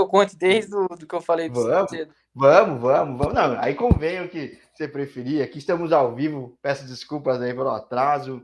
eu 0.00 0.08
conte 0.08 0.36
desde 0.36 0.74
o 0.74 0.88
do 0.88 1.06
que 1.06 1.14
eu 1.14 1.20
falei 1.20 1.48
vamos, 1.48 1.90
você? 1.90 2.08
Vamos, 2.34 2.80
vamos, 2.80 3.18
vamos. 3.18 3.34
Não, 3.34 3.60
aí 3.60 3.74
o 3.74 4.28
que 4.28 4.58
você 4.74 4.88
preferir. 4.88 5.42
Aqui 5.42 5.58
estamos 5.58 5.92
ao 5.92 6.14
vivo. 6.14 6.58
Peço 6.62 6.86
desculpas 6.86 7.40
aí 7.40 7.52
pelo 7.52 7.70
atraso. 7.70 8.42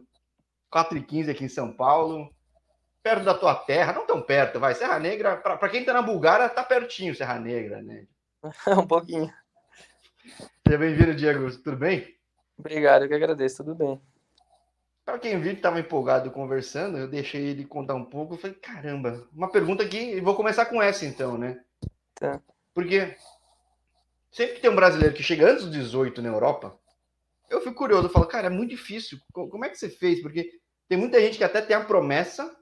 4h15 0.73 1.31
aqui 1.31 1.45
em 1.45 1.49
São 1.49 1.73
Paulo. 1.73 2.31
Perto 3.03 3.25
da 3.25 3.35
tua 3.35 3.55
terra, 3.55 3.93
não 3.93 4.05
tão 4.05 4.21
perto, 4.21 4.59
vai. 4.59 4.75
Serra 4.75 4.99
Negra, 4.99 5.37
para 5.37 5.69
quem 5.69 5.85
tá 5.85 5.93
na 5.93 6.03
Bulgária, 6.03 6.49
tá 6.49 6.65
pertinho 6.65 7.15
Serra 7.15 7.39
Negra, 7.39 7.81
né? 7.81 8.05
um 8.77 8.87
pouquinho. 8.87 9.33
Seja 10.67 10.79
bem-vindo, 10.79 11.15
Diego. 11.15 11.49
Tudo 11.63 11.77
bem? 11.77 12.17
Obrigado, 12.59 13.03
eu 13.03 13.09
que 13.09 13.15
agradeço. 13.15 13.63
Tudo 13.63 13.77
bem. 13.77 14.01
Para 15.07 15.21
quem 15.21 15.41
viu 15.41 15.53
que 15.53 15.59
estava 15.59 15.79
empolgado 15.79 16.33
conversando, 16.33 16.99
eu 16.99 17.07
deixei 17.07 17.47
ele 17.47 17.65
contar 17.65 17.95
um 17.95 18.05
pouco. 18.05 18.35
Eu 18.35 18.39
falei, 18.39 18.57
caramba, 18.57 19.25
uma 19.33 19.49
pergunta 19.49 19.87
que 19.87 20.21
vou 20.21 20.35
começar 20.35 20.67
com 20.67 20.83
essa 20.83 21.07
então, 21.07 21.39
né? 21.39 21.63
Tá. 22.17 22.43
Porque 22.75 23.17
sempre 24.33 24.57
que 24.57 24.61
tem 24.61 24.69
um 24.69 24.75
brasileiro 24.75 25.15
que 25.15 25.23
chega 25.23 25.49
antes 25.49 25.65
dos 25.65 25.73
18 25.73 26.21
na 26.21 26.29
Europa, 26.29 26.77
eu 27.49 27.61
fico 27.61 27.77
curioso, 27.77 28.07
eu 28.09 28.11
falo, 28.11 28.27
cara, 28.27 28.49
é 28.49 28.51
muito 28.51 28.71
difícil. 28.71 29.21
Como 29.33 29.65
é 29.65 29.69
que 29.69 29.79
você 29.79 29.89
fez? 29.89 30.21
Porque 30.21 30.51
tem 30.89 30.99
muita 30.99 31.21
gente 31.21 31.39
que 31.39 31.45
até 31.45 31.63
tem 31.63 31.77
a 31.77 31.85
promessa, 31.85 32.53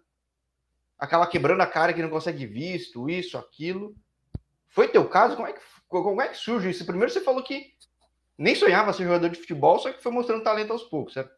acaba 0.99 1.27
quebrando 1.27 1.63
a 1.63 1.67
cara 1.67 1.95
que 1.95 2.03
não 2.03 2.11
consegue 2.11 2.45
visto, 2.45 3.09
isso, 3.09 3.39
aquilo. 3.39 3.97
Foi 4.69 4.87
teu 4.89 5.09
caso? 5.09 5.35
Como 5.35 5.49
é 5.49 5.55
que, 5.55 5.61
como 5.89 6.21
é 6.21 6.29
que 6.29 6.37
surge 6.37 6.69
isso? 6.69 6.85
Primeiro 6.85 7.11
você 7.11 7.23
falou 7.23 7.43
que 7.43 7.73
nem 8.37 8.55
sonhava 8.55 8.93
ser 8.93 9.05
jogador 9.05 9.31
de 9.31 9.39
futebol, 9.39 9.79
só 9.79 9.91
que 9.91 10.03
foi 10.03 10.13
mostrando 10.13 10.45
talento 10.45 10.75
aos 10.75 10.83
poucos, 10.83 11.15
certo? 11.15 11.33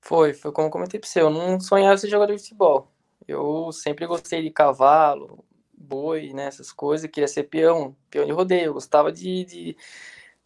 Foi, 0.00 0.32
foi 0.32 0.52
como 0.52 0.68
eu 0.68 0.72
comentei 0.72 0.98
para 1.00 1.08
você, 1.08 1.20
eu 1.20 1.30
não 1.30 1.60
sonhava 1.60 1.96
ser 1.98 2.08
jogador 2.08 2.34
de 2.34 2.42
futebol. 2.42 2.90
Eu 3.26 3.70
sempre 3.72 4.06
gostei 4.06 4.42
de 4.42 4.50
cavalo, 4.50 5.44
boi, 5.72 6.32
né, 6.32 6.46
essas 6.46 6.72
coisas, 6.72 7.10
queria 7.10 7.28
ser 7.28 7.44
peão, 7.44 7.96
peão 8.10 8.24
de 8.26 8.32
rodeio, 8.32 8.66
eu 8.66 8.74
gostava 8.74 9.12
de, 9.12 9.44
de 9.44 9.76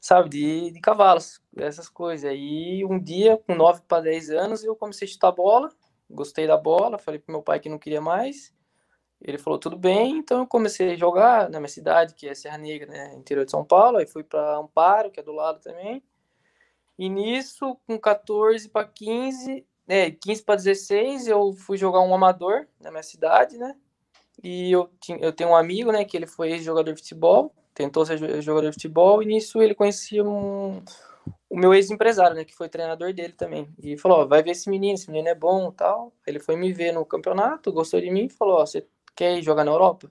sabe, 0.01 0.29
de, 0.31 0.71
de 0.73 0.81
cavalos, 0.81 1.41
essas 1.57 1.89
coisas. 1.89 2.29
Aí 2.31 2.85
um 2.85 2.99
dia, 2.99 3.39
com 3.47 3.55
9 3.55 3.83
para 3.87 4.03
10 4.05 4.31
anos, 4.31 4.65
eu 4.65 4.75
comecei 4.77 5.07
a 5.07 5.11
chutar 5.11 5.33
bola, 5.33 5.71
gostei 6.11 6.47
da 6.47 6.57
bola, 6.57 6.99
falei 6.99 7.21
pro 7.21 7.33
meu 7.33 7.43
pai 7.43 7.61
que 7.61 7.69
não 7.69 7.79
queria 7.79 8.01
mais. 8.01 8.53
Ele 9.21 9.39
falou, 9.39 9.59
tudo 9.59 9.77
bem, 9.77 10.19
então 10.19 10.41
eu 10.41 10.47
comecei 10.47 10.93
a 10.93 10.97
jogar 10.97 11.49
na 11.49 11.61
minha 11.61 11.69
cidade, 11.69 12.15
que 12.15 12.29
é 12.29 12.35
Serra 12.35 12.59
Negra, 12.59 12.91
né, 12.91 13.15
interior 13.15 13.45
de 13.45 13.53
São 13.53 13.65
Paulo, 13.65 13.99
aí 13.99 14.07
fui 14.07 14.25
para 14.25 14.57
Amparo, 14.59 15.11
que 15.13 15.21
é 15.21 15.23
do 15.23 15.33
lado 15.33 15.61
também. 15.61 16.03
E 17.03 17.09
nisso, 17.09 17.77
com 17.85 17.99
14 17.99 18.69
para 18.69 18.87
15, 18.87 19.67
é, 19.89 20.13
15 20.13 20.45
para 20.45 20.55
16, 20.55 21.27
eu 21.27 21.53
fui 21.53 21.77
jogar 21.77 22.01
um 22.01 22.15
amador 22.15 22.69
na 22.81 22.93
minha 22.93 23.03
cidade, 23.03 23.59
né? 23.59 23.75
E 24.41 24.71
eu, 24.71 24.89
tinha, 25.01 25.19
eu 25.19 25.33
tenho 25.33 25.51
um 25.51 25.57
amigo, 25.57 25.91
né, 25.91 26.05
que 26.05 26.17
ele 26.17 26.29
foi 26.29 26.61
jogador 26.61 26.93
de 26.93 27.03
futebol, 27.03 27.53
tentou 27.75 28.07
ser 28.07 28.41
jogador 28.41 28.69
de 28.69 28.75
futebol, 28.75 29.21
e 29.21 29.27
nisso 29.27 29.61
ele 29.61 29.75
conhecia 29.75 30.23
um, 30.23 30.81
o 31.51 31.59
meu 31.59 31.75
ex-empresário, 31.75 32.37
né, 32.37 32.45
que 32.45 32.55
foi 32.55 32.69
treinador 32.69 33.13
dele 33.13 33.33
também. 33.33 33.69
E 33.83 33.99
falou, 33.99 34.19
ó, 34.21 34.25
vai 34.25 34.41
ver 34.41 34.53
esse 34.53 34.71
menino, 34.71 34.95
esse 34.95 35.11
menino 35.11 35.29
é 35.29 35.35
bom 35.35 35.73
tal. 35.73 36.13
Ele 36.25 36.39
foi 36.39 36.55
me 36.55 36.73
ver 36.73 36.93
no 36.93 37.05
campeonato, 37.05 37.73
gostou 37.73 38.01
de 38.01 38.13
mim 38.13 38.27
e 38.27 38.31
falou, 38.31 38.61
ó, 38.61 38.65
você 38.65 38.87
quer 39.17 39.37
ir 39.37 39.43
jogar 39.43 39.65
na 39.65 39.73
Europa? 39.73 40.09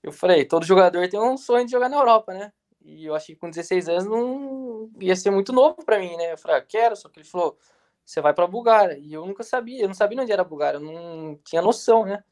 Eu 0.00 0.12
falei, 0.12 0.44
todo 0.44 0.64
jogador 0.64 1.08
tem 1.08 1.18
um 1.18 1.36
sonho 1.36 1.64
de 1.64 1.72
jogar 1.72 1.88
na 1.88 1.96
Europa, 1.96 2.32
né? 2.32 2.52
E 2.84 3.06
eu 3.06 3.14
achei 3.14 3.34
que 3.34 3.40
com 3.40 3.50
16 3.50 3.88
anos 3.88 4.04
não 4.04 4.90
ia 5.00 5.14
ser 5.16 5.30
muito 5.30 5.52
novo 5.52 5.84
para 5.84 5.98
mim, 5.98 6.16
né? 6.16 6.32
Eu 6.32 6.38
falei, 6.38 6.58
ah, 6.58 6.62
quero, 6.62 6.96
só 6.96 7.08
que 7.08 7.20
ele 7.20 7.28
falou, 7.28 7.56
você 8.04 8.20
vai 8.20 8.34
para 8.34 8.46
Bulgária. 8.46 8.98
E 8.98 9.12
eu 9.12 9.24
nunca 9.26 9.42
sabia, 9.42 9.82
eu 9.82 9.88
não 9.88 9.94
sabia 9.94 10.20
onde 10.20 10.32
era 10.32 10.44
Bulgária, 10.44 10.78
eu 10.78 10.80
não 10.80 11.38
tinha 11.44 11.62
noção, 11.62 12.04
né? 12.04 12.22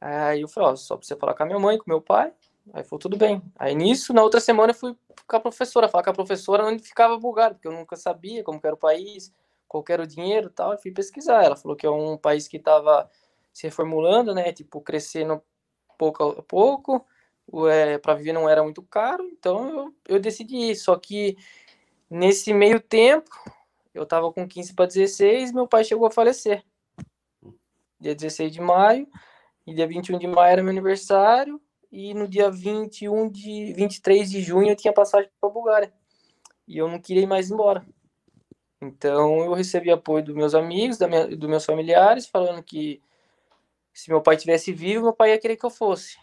Aí 0.00 0.42
eu 0.42 0.48
falei, 0.48 0.70
ó, 0.70 0.76
só 0.76 0.96
pra 0.96 1.06
você 1.06 1.16
falar 1.16 1.34
com 1.34 1.42
a 1.42 1.46
minha 1.46 1.58
mãe, 1.58 1.78
com 1.78 1.84
meu 1.86 2.00
pai. 2.00 2.32
Aí 2.72 2.84
falou, 2.84 3.00
tudo 3.00 3.16
bem. 3.16 3.42
Aí 3.58 3.74
nisso, 3.74 4.12
na 4.12 4.22
outra 4.22 4.40
semana, 4.40 4.70
eu 4.70 4.74
fui 4.74 4.94
com 5.26 5.36
a 5.36 5.40
professora, 5.40 5.88
falar 5.88 6.04
com 6.04 6.10
a 6.10 6.14
professora 6.14 6.64
onde 6.64 6.82
ficava 6.82 7.14
a 7.14 7.18
Bulgária, 7.18 7.54
porque 7.54 7.68
eu 7.68 7.72
nunca 7.72 7.96
sabia 7.96 8.44
como 8.44 8.60
era 8.62 8.74
o 8.74 8.78
país, 8.78 9.32
qual 9.66 9.84
era 9.88 10.02
o 10.02 10.06
dinheiro 10.06 10.50
tal. 10.50 10.72
Eu 10.72 10.78
fui 10.78 10.90
pesquisar. 10.90 11.42
Ela 11.44 11.56
falou 11.56 11.76
que 11.76 11.86
é 11.86 11.90
um 11.90 12.16
país 12.16 12.46
que 12.46 12.58
estava 12.58 13.10
se 13.52 13.64
reformulando, 13.64 14.34
né? 14.34 14.52
Tipo, 14.52 14.80
crescendo 14.80 15.42
pouco 15.98 16.22
a 16.22 16.42
pouco 16.42 17.04
é, 17.68 17.98
para 17.98 18.14
viver 18.14 18.32
não 18.32 18.48
era 18.48 18.62
muito 18.62 18.82
caro, 18.82 19.24
então 19.24 19.68
eu, 19.70 19.94
eu 20.08 20.20
decidi 20.20 20.56
ir. 20.56 20.76
Só 20.76 20.96
que 20.96 21.36
nesse 22.10 22.52
meio 22.52 22.80
tempo, 22.80 23.30
eu 23.94 24.02
estava 24.02 24.32
com 24.32 24.46
15 24.46 24.74
para 24.74 24.86
16, 24.86 25.52
meu 25.52 25.66
pai 25.66 25.84
chegou 25.84 26.06
a 26.06 26.10
falecer. 26.10 26.64
Dia 28.00 28.14
16 28.14 28.52
de 28.52 28.60
maio, 28.60 29.08
e 29.66 29.74
dia 29.74 29.86
21 29.86 30.18
de 30.18 30.26
maio 30.26 30.52
era 30.52 30.62
meu 30.62 30.70
aniversário, 30.70 31.60
e 31.90 32.14
no 32.14 32.28
dia 32.28 32.50
21 32.50 33.28
de 33.28 33.72
23 33.72 34.30
de 34.30 34.40
junho 34.40 34.70
eu 34.70 34.76
tinha 34.76 34.92
passagem 34.92 35.30
para 35.40 35.50
Bulgária. 35.50 35.92
E 36.66 36.76
eu 36.76 36.88
não 36.88 37.00
queria 37.00 37.22
ir 37.22 37.26
mais 37.26 37.50
embora. 37.50 37.84
Então 38.80 39.40
eu 39.40 39.54
recebi 39.54 39.90
apoio 39.90 40.22
dos 40.22 40.34
meus 40.34 40.54
amigos, 40.54 40.98
da 40.98 41.08
minha, 41.08 41.26
dos 41.26 41.48
meus 41.48 41.64
familiares, 41.64 42.26
falando 42.26 42.62
que 42.62 43.02
se 43.92 44.10
meu 44.10 44.20
pai 44.20 44.36
tivesse 44.36 44.72
vivo, 44.72 45.04
meu 45.04 45.12
pai 45.12 45.30
ia 45.30 45.38
querer 45.38 45.56
que 45.56 45.66
eu 45.66 45.70
fosse. 45.70 46.16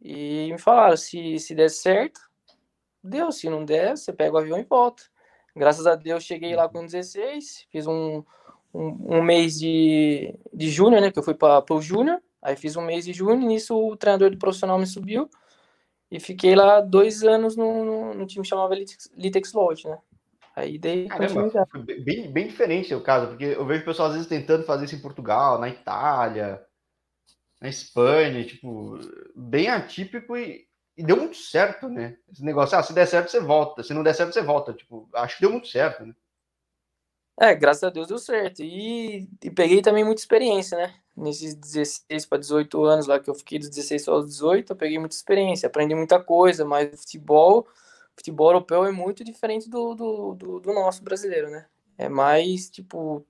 E 0.00 0.52
me 0.52 0.58
falaram, 0.58 0.96
se, 0.96 1.38
se 1.38 1.54
der 1.54 1.70
certo, 1.70 2.20
deu. 3.02 3.32
Se 3.32 3.48
não 3.48 3.64
der, 3.64 3.96
você 3.96 4.12
pega 4.12 4.34
o 4.34 4.38
avião 4.38 4.58
e 4.58 4.64
volta. 4.64 5.02
Graças 5.54 5.86
a 5.86 5.94
Deus, 5.94 6.24
cheguei 6.24 6.54
lá 6.54 6.68
com 6.68 6.84
16, 6.84 7.66
fiz 7.70 7.86
um, 7.86 8.22
um, 8.74 9.16
um 9.16 9.22
mês 9.22 9.58
de, 9.58 10.38
de 10.52 10.70
júnior, 10.70 11.00
né? 11.00 11.10
Que 11.10 11.18
eu 11.18 11.22
fui 11.22 11.34
para 11.34 11.64
o 11.70 11.80
júnior. 11.80 12.20
Aí 12.42 12.56
fiz 12.56 12.76
um 12.76 12.82
mês 12.82 13.04
de 13.04 13.12
júnior, 13.12 13.38
nisso 13.38 13.74
o 13.76 13.96
treinador 13.96 14.30
do 14.30 14.38
profissional 14.38 14.78
me 14.78 14.86
subiu. 14.86 15.28
E 16.10 16.20
fiquei 16.20 16.54
lá 16.54 16.80
dois 16.80 17.22
anos 17.24 17.56
no, 17.56 17.84
no, 17.84 18.14
no 18.14 18.26
time 18.26 18.42
que 18.42 18.48
chamava 18.48 18.74
Litex 18.74 19.52
Lodge, 19.52 19.88
né? 19.88 19.98
Aí 20.54 20.78
dei 20.78 21.06
Caramba, 21.06 21.68
bem, 22.02 22.32
bem 22.32 22.46
diferente 22.46 22.94
o 22.94 23.02
caso, 23.02 23.28
porque 23.28 23.44
eu 23.44 23.66
vejo 23.66 23.84
pessoal 23.84 24.08
às 24.08 24.14
vezes 24.14 24.28
tentando 24.28 24.64
fazer 24.64 24.86
isso 24.86 24.94
em 24.94 25.02
Portugal, 25.02 25.58
na 25.58 25.68
Itália, 25.68 26.65
na 27.60 27.68
Espanha, 27.68 28.44
tipo, 28.44 28.98
bem 29.34 29.68
atípico 29.68 30.36
e, 30.36 30.66
e, 30.96 31.02
deu 31.02 31.16
muito 31.16 31.36
certo, 31.36 31.88
né? 31.88 32.16
Esse 32.30 32.44
negócio, 32.44 32.78
ah, 32.78 32.82
se 32.82 32.92
der 32.92 33.06
certo, 33.06 33.30
você 33.30 33.40
volta. 33.40 33.82
Se 33.82 33.94
não 33.94 34.02
der 34.02 34.14
certo, 34.14 34.32
você 34.32 34.42
volta. 34.42 34.72
Tipo, 34.72 35.08
acho 35.14 35.36
que 35.36 35.40
deu 35.42 35.50
muito 35.50 35.68
certo, 35.68 36.04
né? 36.04 36.14
É, 37.38 37.54
graças 37.54 37.84
a 37.84 37.90
Deus 37.90 38.08
deu 38.08 38.18
certo. 38.18 38.62
E, 38.62 39.28
e 39.42 39.50
peguei 39.50 39.82
também 39.82 40.04
muita 40.04 40.20
experiência, 40.20 40.76
né? 40.78 40.94
Nesses 41.14 41.54
16 41.54 42.26
para 42.26 42.38
18 42.38 42.84
anos 42.84 43.06
lá 43.06 43.18
que 43.18 43.28
eu 43.28 43.34
fiquei 43.34 43.58
dos 43.58 43.68
16 43.70 44.08
aos 44.08 44.26
18, 44.26 44.72
eu 44.72 44.76
peguei 44.76 44.98
muita 44.98 45.14
experiência, 45.14 45.66
aprendi 45.66 45.94
muita 45.94 46.22
coisa, 46.22 46.64
mas 46.64 46.92
o 46.92 46.96
futebol, 46.98 47.66
futebol 48.14 48.48
europeu 48.48 48.84
é 48.84 48.92
muito 48.92 49.24
diferente 49.24 49.68
do, 49.68 49.94
do, 49.94 50.34
do, 50.34 50.60
do 50.60 50.72
nosso 50.74 51.02
brasileiro, 51.02 51.50
né? 51.50 51.66
É 51.98 52.08
mais, 52.08 52.68
tipo, 52.70 53.26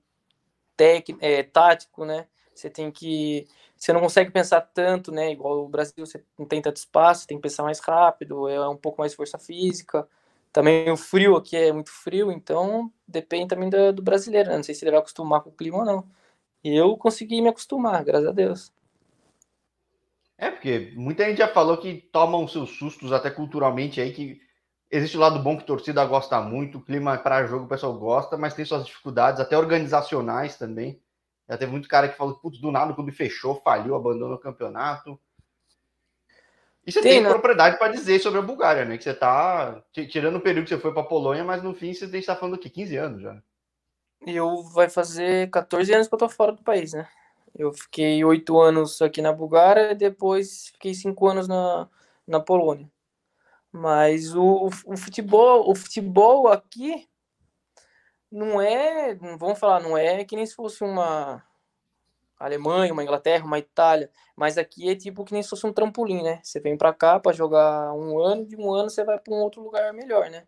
técnico, 0.75 1.23
é, 1.23 1.43
tático, 1.43 2.05
né? 2.05 2.27
Você 2.59 2.69
tem 2.69 2.91
que 2.91 3.47
você 3.77 3.93
não 3.93 4.01
consegue 4.01 4.31
pensar 4.31 4.61
tanto, 4.61 5.11
né? 5.11 5.31
Igual 5.31 5.63
o 5.65 5.69
Brasil, 5.69 6.05
você 6.05 6.23
não 6.37 6.45
tem 6.45 6.61
tanto 6.61 6.77
espaço, 6.77 7.27
tem 7.27 7.37
que 7.37 7.43
pensar 7.43 7.63
mais 7.63 7.79
rápido, 7.79 8.49
é 8.49 8.67
um 8.67 8.75
pouco 8.75 8.99
mais 9.01 9.13
força 9.13 9.37
física. 9.37 10.07
Também 10.51 10.89
o 10.89 10.97
frio 10.97 11.35
aqui 11.35 11.55
é 11.55 11.71
muito 11.71 11.91
frio, 11.91 12.31
então 12.31 12.91
depende 13.07 13.49
também 13.49 13.69
do, 13.69 13.93
do 13.93 14.01
brasileiro, 14.01 14.49
né? 14.49 14.55
Não 14.55 14.63
sei 14.63 14.73
se 14.73 14.83
ele 14.83 14.91
vai 14.91 14.99
acostumar 14.99 15.41
com 15.41 15.49
o 15.49 15.53
clima 15.53 15.79
ou 15.79 15.85
não. 15.85 16.07
E 16.63 16.75
eu 16.75 16.97
consegui 16.97 17.41
me 17.41 17.49
acostumar, 17.49 18.03
graças 18.03 18.27
a 18.27 18.31
Deus. 18.31 18.71
É, 20.37 20.51
porque 20.51 20.93
muita 20.95 21.25
gente 21.25 21.37
já 21.37 21.47
falou 21.47 21.77
que 21.77 21.95
tomam 22.11 22.47
seus 22.47 22.71
sustos 22.77 23.11
até 23.11 23.29
culturalmente 23.29 24.01
aí, 24.01 24.13
que 24.13 24.41
existe 24.89 25.17
o 25.17 25.19
lado 25.19 25.39
bom 25.39 25.57
que 25.57 25.63
a 25.63 25.67
torcida 25.67 26.03
gosta 26.05 26.39
muito, 26.41 26.77
o 26.77 26.81
clima 26.81 27.17
para 27.17 27.45
jogo 27.45 27.65
o 27.65 27.67
pessoal 27.67 27.97
gosta, 27.97 28.37
mas 28.37 28.53
tem 28.53 28.65
suas 28.65 28.85
dificuldades, 28.85 29.39
até 29.39 29.57
organizacionais 29.57 30.57
também. 30.57 30.99
Já 31.49 31.57
teve 31.57 31.71
muito 31.71 31.87
cara 31.87 32.09
que 32.09 32.17
falou, 32.17 32.35
putz, 32.35 32.59
do 32.59 32.71
nada 32.71 32.91
o 32.91 32.95
clube 32.95 33.11
fechou, 33.11 33.61
faliu, 33.61 33.95
abandonou 33.95 34.35
o 34.35 34.39
campeonato. 34.39 35.19
E 36.85 36.91
você 36.91 37.01
tem, 37.01 37.13
tem 37.13 37.21
né? 37.21 37.29
propriedade 37.29 37.77
para 37.77 37.91
dizer 37.91 38.19
sobre 38.19 38.39
a 38.39 38.43
Bulgária, 38.43 38.85
né? 38.85 38.97
Que 38.97 39.03
você 39.03 39.13
tá 39.13 39.83
tirando 39.91 40.37
o 40.37 40.41
período 40.41 40.65
que 40.65 40.69
você 40.69 40.79
foi 40.79 40.93
para 40.93 41.03
Polônia, 41.03 41.43
mas 41.43 41.63
no 41.63 41.73
fim 41.73 41.93
você 41.93 42.05
está 42.17 42.35
falando 42.35 42.55
aqui 42.55 42.69
15 42.69 42.97
anos 42.97 43.21
já. 43.21 43.41
Eu 44.25 44.63
vai 44.63 44.89
fazer 44.89 45.49
14 45.51 45.93
anos 45.93 46.07
que 46.07 46.13
eu 46.13 46.19
tô 46.19 46.29
fora 46.29 46.51
do 46.51 46.63
país, 46.63 46.93
né? 46.93 47.07
Eu 47.55 47.73
fiquei 47.73 48.23
oito 48.23 48.59
anos 48.59 49.01
aqui 49.01 49.21
na 49.21 49.31
Bulgária, 49.31 49.95
depois 49.95 50.67
fiquei 50.67 50.93
cinco 50.93 51.27
anos 51.27 51.47
na, 51.47 51.89
na 52.25 52.39
Polônia. 52.39 52.89
Mas 53.71 54.35
o, 54.35 54.69
o 54.85 54.97
futebol, 54.97 55.69
o 55.69 55.75
futebol 55.75 56.47
aqui 56.47 57.06
não 58.31 58.61
é, 58.61 59.15
vamos 59.15 59.59
falar, 59.59 59.81
não 59.81 59.97
é 59.97 60.23
que 60.23 60.35
nem 60.35 60.45
se 60.45 60.55
fosse 60.55 60.83
uma 60.83 61.43
Alemanha, 62.39 62.93
uma 62.93 63.03
Inglaterra, 63.03 63.45
uma 63.45 63.59
Itália, 63.59 64.09
mas 64.35 64.57
aqui 64.57 64.89
é 64.89 64.95
tipo 64.95 65.25
que 65.25 65.33
nem 65.33 65.41
se 65.41 65.49
fosse 65.49 65.65
um 65.65 65.73
trampolim, 65.73 66.21
né? 66.21 66.39
Você 66.43 66.59
vem 66.59 66.77
para 66.77 66.93
cá 66.93 67.19
para 67.19 67.31
jogar 67.31 67.93
um 67.93 68.19
ano, 68.19 68.45
de 68.45 68.55
um 68.55 68.71
ano 68.71 68.89
você 68.89 69.03
vai 69.03 69.17
para 69.17 69.33
um 69.33 69.37
outro 69.37 69.61
lugar 69.61 69.91
melhor, 69.93 70.29
né? 70.29 70.43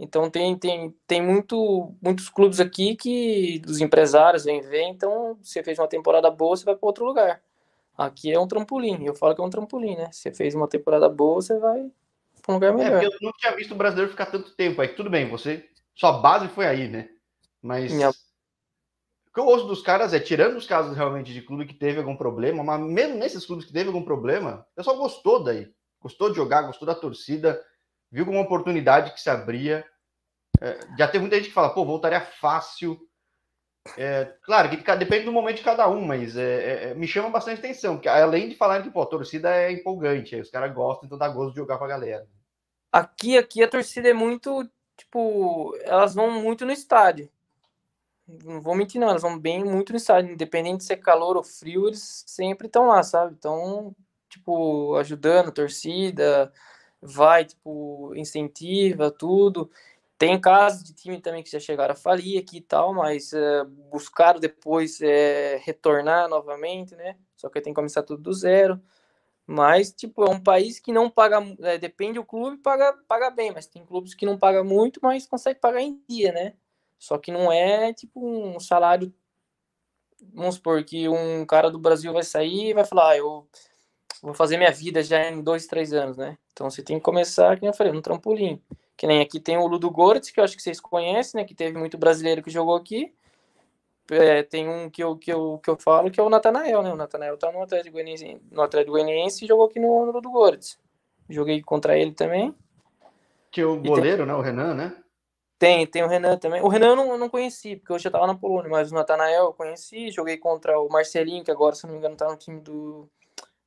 Então 0.00 0.30
tem, 0.30 0.56
tem, 0.56 0.94
tem 1.06 1.20
muito, 1.20 1.92
muitos 2.00 2.28
clubes 2.28 2.60
aqui 2.60 2.94
que 2.96 3.60
os 3.66 3.80
empresários 3.80 4.44
vêm 4.44 4.60
ver, 4.60 4.82
então 4.84 5.36
você 5.42 5.62
fez 5.62 5.78
uma 5.78 5.88
temporada 5.88 6.30
boa, 6.30 6.56
você 6.56 6.64
vai 6.64 6.76
para 6.76 6.86
outro 6.86 7.04
lugar. 7.04 7.42
Aqui 7.96 8.32
é 8.32 8.38
um 8.38 8.46
trampolim. 8.46 9.04
Eu 9.04 9.14
falo 9.14 9.34
que 9.34 9.40
é 9.40 9.44
um 9.44 9.50
trampolim, 9.50 9.96
né? 9.96 10.08
Você 10.12 10.32
fez 10.32 10.54
uma 10.54 10.68
temporada 10.68 11.08
boa, 11.08 11.42
você 11.42 11.58
vai 11.58 11.90
para 12.40 12.52
um 12.52 12.54
lugar 12.54 12.72
melhor. 12.72 13.02
É, 13.02 13.06
eu 13.06 13.10
não 13.20 13.32
tinha 13.32 13.54
visto 13.56 13.72
o 13.72 13.76
brasileiro 13.76 14.10
ficar 14.10 14.26
tanto 14.26 14.54
tempo 14.54 14.80
aí. 14.80 14.88
Tudo 14.88 15.10
bem, 15.10 15.28
você. 15.28 15.68
Sua 15.96 16.12
base 16.12 16.46
foi 16.48 16.66
aí, 16.66 16.86
né? 16.86 17.08
Mas. 17.62 17.92
Minha... 17.92 18.10
O 18.10 19.32
que 19.34 19.40
eu 19.40 19.46
ouço 19.46 19.66
dos 19.66 19.82
caras 19.82 20.12
é, 20.12 20.18
tirando 20.18 20.56
os 20.56 20.66
casos 20.66 20.96
realmente 20.96 21.32
de 21.32 21.42
clube 21.42 21.66
que 21.66 21.74
teve 21.74 21.98
algum 21.98 22.16
problema, 22.16 22.64
mas 22.64 22.80
mesmo 22.80 23.16
nesses 23.16 23.44
clubes 23.44 23.64
que 23.64 23.72
teve 23.72 23.88
algum 23.88 24.02
problema, 24.02 24.66
o 24.72 24.76
pessoal 24.76 24.96
gostou 24.96 25.44
daí. 25.44 25.72
Gostou 26.00 26.30
de 26.30 26.36
jogar, 26.36 26.62
gostou 26.62 26.86
da 26.86 26.94
torcida, 26.94 27.62
viu 28.10 28.24
como 28.24 28.38
uma 28.38 28.44
oportunidade 28.44 29.12
que 29.12 29.20
se 29.20 29.30
abria. 29.30 29.84
É, 30.60 30.78
já 30.96 31.06
teve 31.06 31.20
muita 31.20 31.36
gente 31.36 31.48
que 31.48 31.54
fala, 31.54 31.70
pô, 31.70 31.84
voltaria 31.84 32.20
fácil. 32.20 32.98
É, 33.96 34.36
claro 34.42 34.68
que 34.68 34.96
depende 34.96 35.24
do 35.24 35.32
momento 35.32 35.58
de 35.58 35.62
cada 35.62 35.88
um, 35.88 36.04
mas 36.04 36.36
é, 36.36 36.42
é, 36.42 36.90
é, 36.90 36.94
me 36.94 37.06
chama 37.06 37.30
bastante 37.30 37.60
atenção, 37.60 37.94
porque 37.94 38.08
além 38.08 38.48
de 38.48 38.56
falar 38.56 38.82
que 38.82 38.90
pô, 38.90 39.02
a 39.02 39.06
torcida 39.06 39.54
é 39.54 39.72
empolgante, 39.72 40.36
os 40.36 40.50
caras 40.50 40.74
gostam, 40.74 41.06
então 41.06 41.16
dá 41.16 41.28
gosto 41.28 41.52
de 41.52 41.60
jogar 41.60 41.78
com 41.78 41.84
a 41.84 41.88
galera. 41.88 42.26
Aqui, 42.92 43.38
aqui 43.38 43.62
a 43.62 43.68
torcida 43.68 44.08
é 44.08 44.12
muito, 44.12 44.68
tipo, 44.96 45.76
elas 45.82 46.14
vão 46.14 46.30
muito 46.30 46.66
no 46.66 46.72
estádio. 46.72 47.30
Não 48.44 48.60
vou 48.60 48.74
mentir, 48.74 49.00
não, 49.00 49.08
elas 49.08 49.22
vão 49.22 49.38
bem 49.38 49.64
muito 49.64 49.90
no 49.92 49.96
estádio, 49.96 50.32
independente 50.32 50.78
de 50.78 50.84
ser 50.84 50.98
calor 50.98 51.36
ou 51.36 51.42
frio, 51.42 51.86
eles 51.88 52.24
sempre 52.26 52.66
estão 52.66 52.86
lá, 52.86 53.02
sabe? 53.02 53.34
Então, 53.38 53.94
tipo, 54.28 54.94
ajudando 54.96 55.48
a 55.48 55.52
torcida, 55.52 56.52
vai, 57.00 57.44
tipo, 57.46 58.12
incentiva 58.14 59.10
tudo. 59.10 59.70
Tem 60.18 60.38
casos 60.40 60.82
de 60.84 60.92
time 60.92 61.20
também 61.20 61.42
que 61.42 61.50
já 61.50 61.58
chegaram 61.60 61.92
a 61.92 61.96
falir 61.96 62.38
aqui 62.40 62.58
e 62.58 62.60
tal, 62.60 62.92
mas 62.92 63.32
é, 63.32 63.64
buscaram 63.90 64.38
depois 64.40 65.00
é, 65.00 65.56
retornar 65.64 66.28
novamente, 66.28 66.94
né? 66.96 67.16
Só 67.36 67.48
que 67.48 67.60
tem 67.62 67.72
que 67.72 67.76
começar 67.76 68.02
tudo 68.02 68.22
do 68.22 68.32
zero. 68.34 68.78
Mas, 69.46 69.92
tipo, 69.92 70.24
é 70.24 70.30
um 70.30 70.40
país 70.40 70.80
que 70.80 70.92
não 70.92 71.10
paga, 71.10 71.38
é, 71.62 71.78
depende 71.78 72.14
do 72.14 72.24
clube, 72.24 72.58
paga, 72.58 72.94
paga 73.08 73.30
bem, 73.30 73.52
mas 73.52 73.66
tem 73.66 73.84
clubes 73.86 74.14
que 74.14 74.26
não 74.26 74.38
paga 74.38 74.64
muito, 74.64 75.00
mas 75.02 75.26
consegue 75.26 75.60
pagar 75.60 75.80
em 75.82 76.02
dia, 76.08 76.32
né? 76.32 76.54
Só 76.98 77.16
que 77.18 77.30
não 77.30 77.52
é, 77.52 77.92
tipo, 77.92 78.20
um 78.26 78.58
salário. 78.58 79.12
Vamos 80.34 80.56
supor 80.56 80.82
que 80.84 81.08
um 81.08 81.46
cara 81.46 81.70
do 81.70 81.78
Brasil 81.78 82.12
vai 82.12 82.24
sair 82.24 82.70
e 82.70 82.74
vai 82.74 82.84
falar, 82.84 83.10
ah, 83.10 83.16
eu 83.16 83.46
vou 84.22 84.34
fazer 84.34 84.56
minha 84.56 84.72
vida 84.72 85.02
já 85.02 85.30
em 85.30 85.40
dois, 85.40 85.66
três 85.66 85.92
anos, 85.92 86.16
né? 86.16 86.36
Então 86.52 86.68
você 86.68 86.82
tem 86.82 86.98
que 86.98 87.04
começar, 87.04 87.58
como 87.58 87.70
eu 87.70 87.74
falei, 87.74 87.92
no 87.92 88.02
trampolim. 88.02 88.60
Que 88.96 89.06
nem 89.06 89.20
aqui 89.20 89.38
tem 89.38 89.56
o 89.56 89.66
Ludo 89.66 89.88
Goretz, 89.90 90.30
que 90.30 90.40
eu 90.40 90.44
acho 90.44 90.56
que 90.56 90.62
vocês 90.62 90.80
conhecem, 90.80 91.40
né? 91.40 91.46
Que 91.46 91.54
teve 91.54 91.78
muito 91.78 91.96
brasileiro 91.96 92.42
que 92.42 92.50
jogou 92.50 92.74
aqui. 92.74 93.14
É, 94.10 94.42
tem 94.42 94.68
um 94.68 94.88
que 94.90 95.04
eu, 95.04 95.16
que, 95.16 95.30
eu, 95.30 95.60
que 95.62 95.68
eu 95.68 95.76
falo 95.76 96.10
que 96.10 96.18
é 96.18 96.22
o 96.22 96.30
Natanael, 96.30 96.82
né? 96.82 96.92
O 96.92 96.96
Natanael 96.96 97.36
tá 97.36 97.52
no 97.52 97.62
Atlético 97.62 97.92
Goianiense, 97.92 98.40
no 98.50 98.62
Atlético 98.62 98.92
Goianiense 98.92 99.44
e 99.44 99.48
jogou 99.48 99.66
aqui 99.66 99.78
no, 99.78 100.06
no 100.06 100.12
Ludo 100.12 100.30
Goretz. 100.30 100.78
Joguei 101.28 101.62
contra 101.62 101.96
ele 101.96 102.12
também. 102.12 102.54
Tinha 103.50 103.68
o 103.68 103.80
goleiro, 103.80 104.18
tem... 104.18 104.26
né? 104.26 104.34
O 104.34 104.40
Renan, 104.40 104.74
né? 104.74 104.96
Tem, 105.58 105.86
tem 105.86 106.04
o 106.04 106.08
Renan 106.08 106.38
também. 106.38 106.62
O 106.62 106.68
Renan 106.68 106.88
eu 106.88 106.96
não, 106.96 107.12
eu 107.12 107.18
não 107.18 107.28
conheci, 107.28 107.74
porque 107.76 107.92
eu 107.92 107.98
já 107.98 108.10
tava 108.10 108.26
na 108.26 108.34
Polônia, 108.34 108.70
mas 108.70 108.92
o 108.92 108.94
Natanael 108.94 109.46
eu 109.46 109.52
conheci. 109.52 110.10
Joguei 110.10 110.36
contra 110.36 110.78
o 110.78 110.88
Marcelinho, 110.88 111.42
que 111.42 111.50
agora, 111.50 111.74
se 111.74 111.84
não 111.84 111.92
me 111.92 111.98
engano, 111.98 112.16
tá 112.16 112.28
no 112.28 112.36
time 112.36 112.60
do 112.60 113.10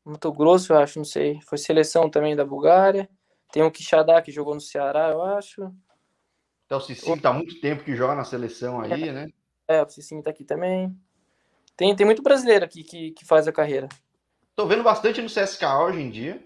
Mato 0.05 0.31
Grosso, 0.31 0.71
eu 0.71 0.77
acho, 0.77 0.99
não 0.99 1.05
sei. 1.05 1.39
Foi 1.41 1.57
seleção 1.57 2.09
também 2.09 2.35
da 2.35 2.45
Bulgária. 2.45 3.09
Tem 3.51 3.61
o 3.61 3.71
Quixadá, 3.71 4.21
que 4.21 4.31
jogou 4.31 4.55
no 4.55 4.61
Ceará, 4.61 5.09
eu 5.09 5.21
acho. 5.21 5.69
Então 6.65 6.77
o 6.77 6.81
Cicinho 6.81 7.19
tá 7.19 7.31
há 7.31 7.33
muito 7.33 7.59
tempo 7.59 7.83
que 7.83 7.93
joga 7.93 8.15
na 8.15 8.23
seleção 8.23 8.79
aí, 8.79 9.09
é, 9.09 9.11
né? 9.11 9.27
É, 9.67 9.83
o 9.83 9.89
Cicinho 9.89 10.23
tá 10.23 10.29
aqui 10.29 10.45
também. 10.45 10.95
Tem, 11.75 11.93
tem 11.93 12.05
muito 12.05 12.23
brasileiro 12.23 12.63
aqui 12.63 12.83
que, 12.83 13.11
que 13.11 13.25
faz 13.25 13.49
a 13.49 13.51
carreira. 13.51 13.89
Tô 14.55 14.65
vendo 14.65 14.83
bastante 14.83 15.21
no 15.21 15.27
CSK 15.27 15.65
hoje 15.83 15.99
em 15.99 16.09
dia. 16.09 16.41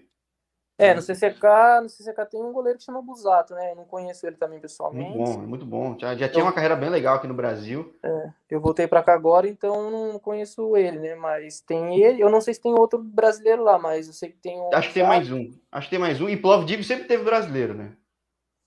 É, 0.78 0.92
no 0.92 1.00
CCK, 1.00 1.80
no 1.82 1.88
CCK 1.88 2.26
tem 2.30 2.42
um 2.42 2.52
goleiro 2.52 2.78
que 2.78 2.84
chama 2.84 3.00
Busato, 3.00 3.54
né? 3.54 3.72
Eu 3.72 3.76
não 3.76 3.86
conheço 3.86 4.26
ele 4.26 4.36
também 4.36 4.60
pessoalmente. 4.60 5.16
Muito 5.16 5.32
bom, 5.32 5.46
muito 5.46 5.66
bom. 5.66 5.98
Já, 5.98 6.14
já 6.14 6.28
tinha 6.28 6.44
uma 6.44 6.52
carreira 6.52 6.76
bem 6.76 6.90
legal 6.90 7.16
aqui 7.16 7.26
no 7.26 7.32
Brasil. 7.32 7.96
É, 8.02 8.30
eu 8.50 8.60
voltei 8.60 8.86
para 8.86 9.02
cá 9.02 9.14
agora, 9.14 9.48
então 9.48 9.90
não 9.90 10.18
conheço 10.18 10.76
ele, 10.76 10.98
né? 10.98 11.14
Mas 11.14 11.60
tem 11.62 12.02
ele. 12.02 12.20
Eu 12.20 12.28
não 12.28 12.42
sei 12.42 12.52
se 12.52 12.60
tem 12.60 12.74
outro 12.74 12.98
brasileiro 12.98 13.64
lá, 13.64 13.78
mas 13.78 14.06
eu 14.06 14.12
sei 14.12 14.30
que 14.30 14.36
tem 14.36 14.60
um. 14.60 14.68
Acho 14.74 14.88
que 14.88 14.94
tem 14.94 15.02
mais 15.02 15.32
um. 15.32 15.50
Acho 15.72 15.86
que 15.86 15.90
tem 15.90 15.98
mais 15.98 16.20
um. 16.20 16.28
E 16.28 16.36
Plovdiv 16.36 16.82
sempre 16.82 17.06
teve 17.06 17.24
brasileiro, 17.24 17.72
né? 17.72 17.96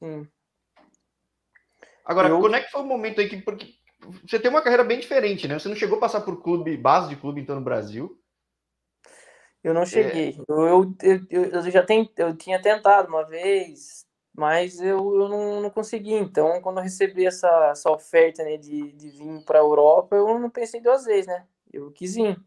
Sim. 0.02 0.28
Agora, 2.04 2.30
eu... 2.30 2.40
quando 2.40 2.56
é 2.56 2.62
que 2.62 2.72
foi 2.72 2.82
o 2.82 2.86
momento 2.86 3.22
aí 3.22 3.30
que. 3.30 3.38
Porque 3.38 3.68
você 4.28 4.40
tem 4.40 4.50
uma 4.50 4.64
carreira 4.64 4.84
bem 4.84 5.00
diferente, 5.00 5.48
né? 5.48 5.60
Você 5.60 5.70
não 5.70 5.76
chegou 5.76 5.98
a 5.98 6.02
passar 6.02 6.22
por 6.22 6.42
clube, 6.42 6.76
base 6.76 7.10
de 7.10 7.16
clube, 7.18 7.40
então, 7.40 7.56
no 7.56 7.62
Brasil. 7.62 8.20
Eu 9.64 9.74
não 9.74 9.86
cheguei. 9.86 10.30
É... 10.30 10.44
Eu, 10.48 10.96
eu, 11.02 11.26
eu, 11.30 11.46
eu, 11.46 11.72
já 11.72 11.84
tem, 11.84 12.10
eu 12.18 12.36
tinha 12.36 12.62
tentado 12.62 13.10
uma 13.10 13.26
vez, 13.26 14.06
mas 14.34 14.80
eu, 14.80 15.22
eu 15.22 15.30
não, 15.30 15.62
não 15.62 15.70
consegui. 15.70 16.14
Então, 16.14 16.62
quando 16.62 16.78
eu 16.78 16.84
recebi 16.84 17.26
essa, 17.26 17.70
essa 17.72 17.92
oferta 17.92 18.44
né, 18.44 18.58
de, 18.58 18.92
de 18.94 19.10
vir 19.10 19.44
para 19.46 19.60
a 19.60 19.62
Europa, 19.62 20.16
eu 20.16 20.40
não 20.40 20.50
pensei 20.50 20.82
duas 20.82 21.06
vezes, 21.06 21.28
né? 21.28 21.46
Eu 21.72 21.92
quis 21.92 22.16
vir. 22.16 22.40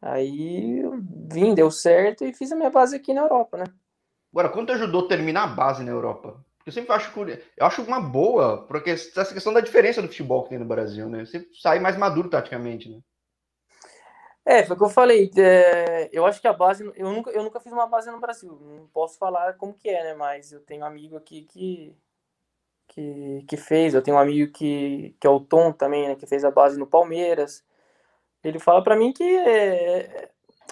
Aí 0.00 0.80
eu 0.80 0.98
vim, 1.30 1.54
deu 1.54 1.70
certo 1.70 2.24
e 2.24 2.32
fiz 2.32 2.50
a 2.50 2.56
minha 2.56 2.70
base 2.70 2.96
aqui 2.96 3.12
na 3.12 3.20
Europa, 3.20 3.58
né? 3.58 3.64
Agora, 4.32 4.48
quanto 4.48 4.72
ajudou 4.72 5.04
a 5.04 5.08
terminar 5.08 5.44
a 5.44 5.54
base 5.54 5.84
na 5.84 5.90
Europa? 5.90 6.42
Eu 6.64 6.72
sempre 6.72 6.92
acho 6.92 7.12
eu 7.20 7.66
acho 7.66 7.82
uma 7.82 8.00
boa, 8.00 8.64
porque 8.66 8.90
essa 8.90 9.34
questão 9.34 9.52
da 9.52 9.60
diferença 9.60 10.00
do 10.00 10.08
futebol 10.08 10.44
que 10.44 10.50
tem 10.50 10.58
no 10.58 10.64
Brasil, 10.64 11.08
né? 11.08 11.24
Você 11.24 11.46
sai 11.60 11.80
mais 11.80 11.96
maduro 11.96 12.30
taticamente, 12.30 12.88
né? 12.88 13.00
É, 14.44 14.64
foi 14.64 14.74
o 14.74 14.78
que 14.78 14.84
eu 14.84 14.88
falei. 14.90 15.30
É, 15.36 16.08
eu 16.12 16.24
acho 16.26 16.40
que 16.40 16.48
a 16.48 16.52
base. 16.52 16.90
Eu 16.96 17.12
nunca, 17.12 17.30
eu 17.30 17.42
nunca 17.42 17.60
fiz 17.60 17.72
uma 17.72 17.86
base 17.86 18.10
no 18.10 18.20
Brasil. 18.20 18.58
Não 18.60 18.86
posso 18.88 19.18
falar 19.18 19.54
como 19.54 19.74
que 19.74 19.88
é, 19.88 20.02
né? 20.04 20.14
Mas 20.14 20.52
eu 20.52 20.60
tenho 20.60 20.82
um 20.82 20.86
amigo 20.86 21.16
aqui 21.16 21.42
que, 21.42 21.96
que, 22.88 23.44
que 23.48 23.56
fez. 23.56 23.94
Eu 23.94 24.02
tenho 24.02 24.16
um 24.16 24.20
amigo 24.20 24.52
que, 24.52 25.16
que 25.20 25.26
é 25.26 25.30
o 25.30 25.40
Tom 25.40 25.72
também, 25.72 26.08
né? 26.08 26.16
Que 26.16 26.26
fez 26.26 26.44
a 26.44 26.50
base 26.50 26.78
no 26.78 26.86
Palmeiras. 26.86 27.64
Ele 28.44 28.58
fala 28.58 28.82
para 28.82 28.96
mim 28.96 29.12
que 29.12 29.24
é, 29.24 30.30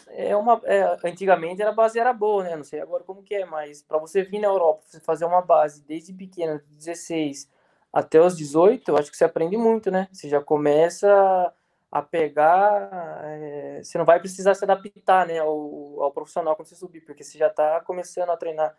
é 0.08 0.36
uma. 0.36 0.60
É, 0.64 0.98
antigamente 1.04 1.62
a 1.62 1.72
base 1.72 1.98
era 1.98 2.12
boa, 2.12 2.44
né? 2.44 2.56
Não 2.56 2.64
sei 2.64 2.80
agora 2.80 3.04
como 3.04 3.22
que 3.22 3.34
é, 3.34 3.44
mas 3.44 3.82
para 3.82 3.98
você 3.98 4.22
vir 4.22 4.40
na 4.40 4.48
Europa, 4.48 4.82
você 4.86 5.00
fazer 5.00 5.24
uma 5.26 5.42
base 5.42 5.82
desde 5.84 6.12
pequeno, 6.12 6.60
de 6.60 6.76
16 6.76 7.48
até 7.92 8.20
os 8.20 8.36
18, 8.36 8.90
eu 8.90 8.98
acho 8.98 9.10
que 9.10 9.16
você 9.16 9.24
aprende 9.24 9.56
muito, 9.56 9.90
né? 9.90 10.08
Você 10.12 10.28
já 10.28 10.40
começa 10.42 11.52
a 11.90 12.02
pegar, 12.02 12.90
é, 13.24 13.80
você 13.82 13.96
não 13.96 14.04
vai 14.04 14.20
precisar 14.20 14.54
se 14.54 14.64
adaptar 14.64 15.26
né, 15.26 15.38
ao, 15.38 16.02
ao 16.02 16.12
profissional 16.12 16.54
quando 16.54 16.68
você 16.68 16.76
subir, 16.76 17.00
porque 17.00 17.24
você 17.24 17.38
já 17.38 17.48
está 17.48 17.80
começando 17.80 18.30
a 18.30 18.36
treinar 18.36 18.76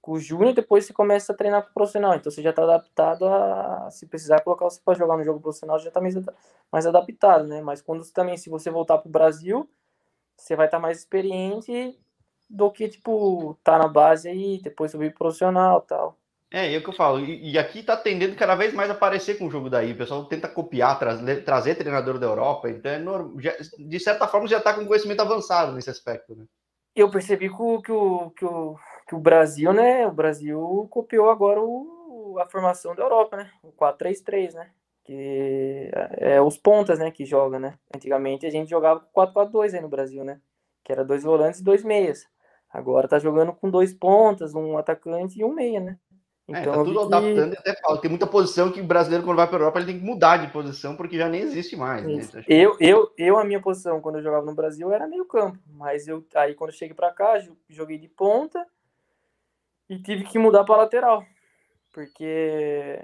com 0.00 0.12
o 0.12 0.20
júnior, 0.20 0.54
depois 0.54 0.84
você 0.86 0.92
começa 0.92 1.32
a 1.32 1.36
treinar 1.36 1.62
com 1.62 1.70
o 1.70 1.74
profissional, 1.74 2.14
então 2.14 2.30
você 2.30 2.42
já 2.42 2.50
está 2.50 2.62
adaptado 2.62 3.26
a, 3.26 3.90
se 3.90 4.06
precisar 4.06 4.40
colocar 4.42 4.64
você 4.66 4.80
para 4.84 4.98
jogar 4.98 5.16
no 5.16 5.24
jogo 5.24 5.40
profissional, 5.40 5.78
já 5.78 5.88
está 5.88 6.00
mais, 6.00 6.14
mais 6.70 6.86
adaptado, 6.86 7.46
né, 7.46 7.60
mas 7.62 7.80
quando 7.82 8.04
também, 8.12 8.36
se 8.36 8.50
você 8.50 8.70
voltar 8.70 8.98
para 8.98 9.08
o 9.08 9.12
Brasil, 9.12 9.68
você 10.36 10.56
vai 10.56 10.66
estar 10.66 10.78
tá 10.78 10.82
mais 10.82 10.98
experiente 10.98 11.98
do 12.48 12.70
que, 12.70 12.88
tipo, 12.88 13.56
tá 13.62 13.78
na 13.78 13.88
base 13.88 14.28
aí, 14.28 14.60
depois 14.60 14.90
subir 14.90 15.14
profissional 15.14 15.80
tal. 15.82 16.19
É, 16.52 16.74
é 16.74 16.78
o 16.78 16.82
que 16.82 16.88
eu 16.88 16.94
falo. 16.94 17.20
E, 17.20 17.52
e 17.52 17.58
aqui 17.58 17.78
está 17.78 17.96
tendendo 17.96 18.34
cada 18.34 18.56
vez 18.56 18.74
mais 18.74 18.90
a 18.90 18.92
aparecer 18.92 19.38
com 19.38 19.46
o 19.46 19.50
jogo 19.50 19.70
daí. 19.70 19.92
O 19.92 19.96
pessoal 19.96 20.24
tenta 20.24 20.48
copiar, 20.48 20.98
trazer, 20.98 21.44
trazer 21.44 21.76
treinador 21.76 22.18
da 22.18 22.26
Europa. 22.26 22.68
Então, 22.68 22.90
é 23.38 23.42
já, 23.42 23.56
de 23.78 24.00
certa 24.00 24.26
forma, 24.26 24.48
já 24.48 24.58
está 24.58 24.74
com 24.74 24.84
conhecimento 24.84 25.20
avançado 25.20 25.72
nesse 25.72 25.90
aspecto. 25.90 26.34
Né? 26.34 26.44
Eu 26.94 27.08
percebi 27.10 27.48
que 27.48 27.62
o, 27.62 27.80
que, 27.80 27.92
o, 27.92 28.30
que, 28.30 28.44
o, 28.44 28.76
que 29.08 29.14
o 29.14 29.20
Brasil, 29.20 29.72
né? 29.72 30.06
O 30.06 30.12
Brasil 30.12 30.88
copiou 30.90 31.30
agora 31.30 31.60
o, 31.60 32.36
a 32.40 32.48
formação 32.48 32.96
da 32.96 33.04
Europa, 33.04 33.36
né? 33.36 33.50
O 33.62 33.72
4-3-3, 33.72 34.54
né? 34.54 34.70
Que 35.04 35.88
é, 35.94 36.34
é 36.34 36.42
os 36.42 36.58
pontas, 36.58 36.98
né? 36.98 37.12
Que 37.12 37.24
joga, 37.24 37.60
né? 37.60 37.78
Antigamente 37.94 38.44
a 38.44 38.50
gente 38.50 38.68
jogava 38.68 39.00
com 39.00 39.20
4-4-2 39.20 39.74
aí 39.74 39.80
no 39.80 39.88
Brasil, 39.88 40.24
né? 40.24 40.40
Que 40.82 40.90
era 40.90 41.04
dois 41.04 41.22
volantes 41.22 41.60
e 41.60 41.64
dois 41.64 41.84
meias. 41.84 42.26
Agora 42.68 43.06
tá 43.06 43.20
jogando 43.20 43.52
com 43.52 43.70
dois 43.70 43.94
pontas, 43.94 44.54
um 44.54 44.76
atacante 44.76 45.38
e 45.38 45.44
um 45.44 45.52
meia, 45.52 45.80
né? 45.80 45.98
É, 46.54 46.60
então, 46.60 46.72
é, 46.72 46.76
tá 46.76 46.84
tudo 46.84 46.98
que... 46.98 47.06
adaptando 47.06 47.54
e 47.54 47.58
até 47.58 47.80
fala. 47.80 48.00
Tem 48.00 48.10
muita 48.10 48.26
posição 48.26 48.70
que 48.70 48.80
o 48.80 48.84
brasileiro, 48.84 49.24
quando 49.24 49.36
vai 49.36 49.46
para 49.46 49.56
a 49.56 49.60
Europa, 49.60 49.78
ele 49.78 49.92
tem 49.92 49.98
que 49.98 50.04
mudar 50.04 50.36
de 50.38 50.52
posição 50.52 50.96
porque 50.96 51.16
já 51.16 51.28
nem 51.28 51.42
existe 51.42 51.76
mais. 51.76 52.04
Né? 52.04 52.14
Então, 52.14 52.42
eu, 52.48 52.76
eu, 52.80 53.12
eu, 53.16 53.38
a 53.38 53.44
minha 53.44 53.60
posição 53.60 54.00
quando 54.00 54.16
eu 54.16 54.22
jogava 54.22 54.44
no 54.44 54.54
Brasil 54.54 54.92
era 54.92 55.06
meio 55.06 55.24
campo, 55.24 55.58
mas 55.72 56.08
eu 56.08 56.24
aí 56.34 56.54
quando 56.54 56.70
eu 56.70 56.76
cheguei 56.76 56.94
para 56.94 57.12
cá, 57.12 57.40
joguei 57.68 57.98
de 57.98 58.08
ponta 58.08 58.66
e 59.88 59.98
tive 59.98 60.24
que 60.24 60.38
mudar 60.38 60.64
para 60.64 60.76
lateral, 60.76 61.24
porque 61.92 63.02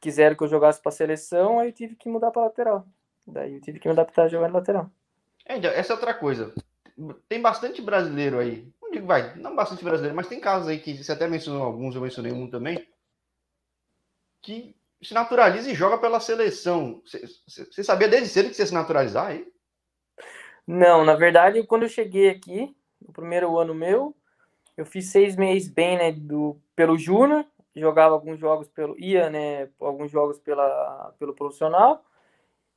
quiseram 0.00 0.36
que 0.36 0.44
eu 0.44 0.48
jogasse 0.48 0.80
para 0.80 0.92
seleção, 0.92 1.58
aí 1.58 1.68
eu 1.68 1.72
tive 1.72 1.96
que 1.96 2.08
mudar 2.08 2.30
para 2.30 2.42
lateral. 2.42 2.86
Daí 3.26 3.54
eu 3.54 3.60
tive 3.60 3.78
que 3.78 3.86
me 3.88 3.92
adaptar 3.92 4.24
a 4.24 4.28
jogar 4.28 4.48
na 4.48 4.58
lateral. 4.58 4.90
É, 5.46 5.56
então, 5.56 5.70
essa 5.70 5.92
é 5.92 5.96
outra 5.96 6.12
coisa. 6.12 6.52
Tem 7.28 7.40
bastante 7.40 7.80
brasileiro 7.80 8.38
aí 8.38 8.68
digo, 8.92 9.06
vai, 9.06 9.34
não 9.36 9.54
bastante 9.56 9.84
brasileiro, 9.84 10.14
mas 10.14 10.28
tem 10.28 10.40
casos 10.40 10.68
aí 10.68 10.78
que 10.78 11.02
você 11.02 11.12
até 11.12 11.26
mencionou 11.26 11.62
alguns, 11.62 11.94
eu 11.94 12.00
mencionei 12.00 12.32
um 12.32 12.48
também, 12.48 12.86
que 14.40 14.76
se 15.02 15.14
naturaliza 15.14 15.70
e 15.70 15.74
joga 15.74 15.98
pela 15.98 16.20
seleção. 16.20 17.02
Você, 17.04 17.82
sabia 17.82 18.08
desde 18.08 18.28
cedo 18.28 18.48
que 18.48 18.54
você 18.54 18.62
ia 18.62 18.66
se 18.66 18.74
naturalizar 18.74 19.28
aí? 19.28 19.50
Não, 20.66 21.04
na 21.04 21.16
verdade, 21.16 21.62
quando 21.64 21.82
eu 21.82 21.88
cheguei 21.88 22.30
aqui, 22.30 22.74
no 23.00 23.12
primeiro 23.12 23.58
ano 23.58 23.74
meu, 23.74 24.14
eu 24.76 24.86
fiz 24.86 25.10
seis 25.10 25.36
meses 25.36 25.68
bem, 25.68 25.98
né, 25.98 26.12
do, 26.12 26.56
pelo 26.76 26.96
Júnior, 26.96 27.44
jogava 27.74 28.14
alguns 28.14 28.38
jogos 28.38 28.68
pelo, 28.68 28.98
ia, 28.98 29.28
né, 29.28 29.68
alguns 29.80 30.10
jogos 30.10 30.38
pela, 30.38 31.12
pelo 31.18 31.34
profissional, 31.34 32.04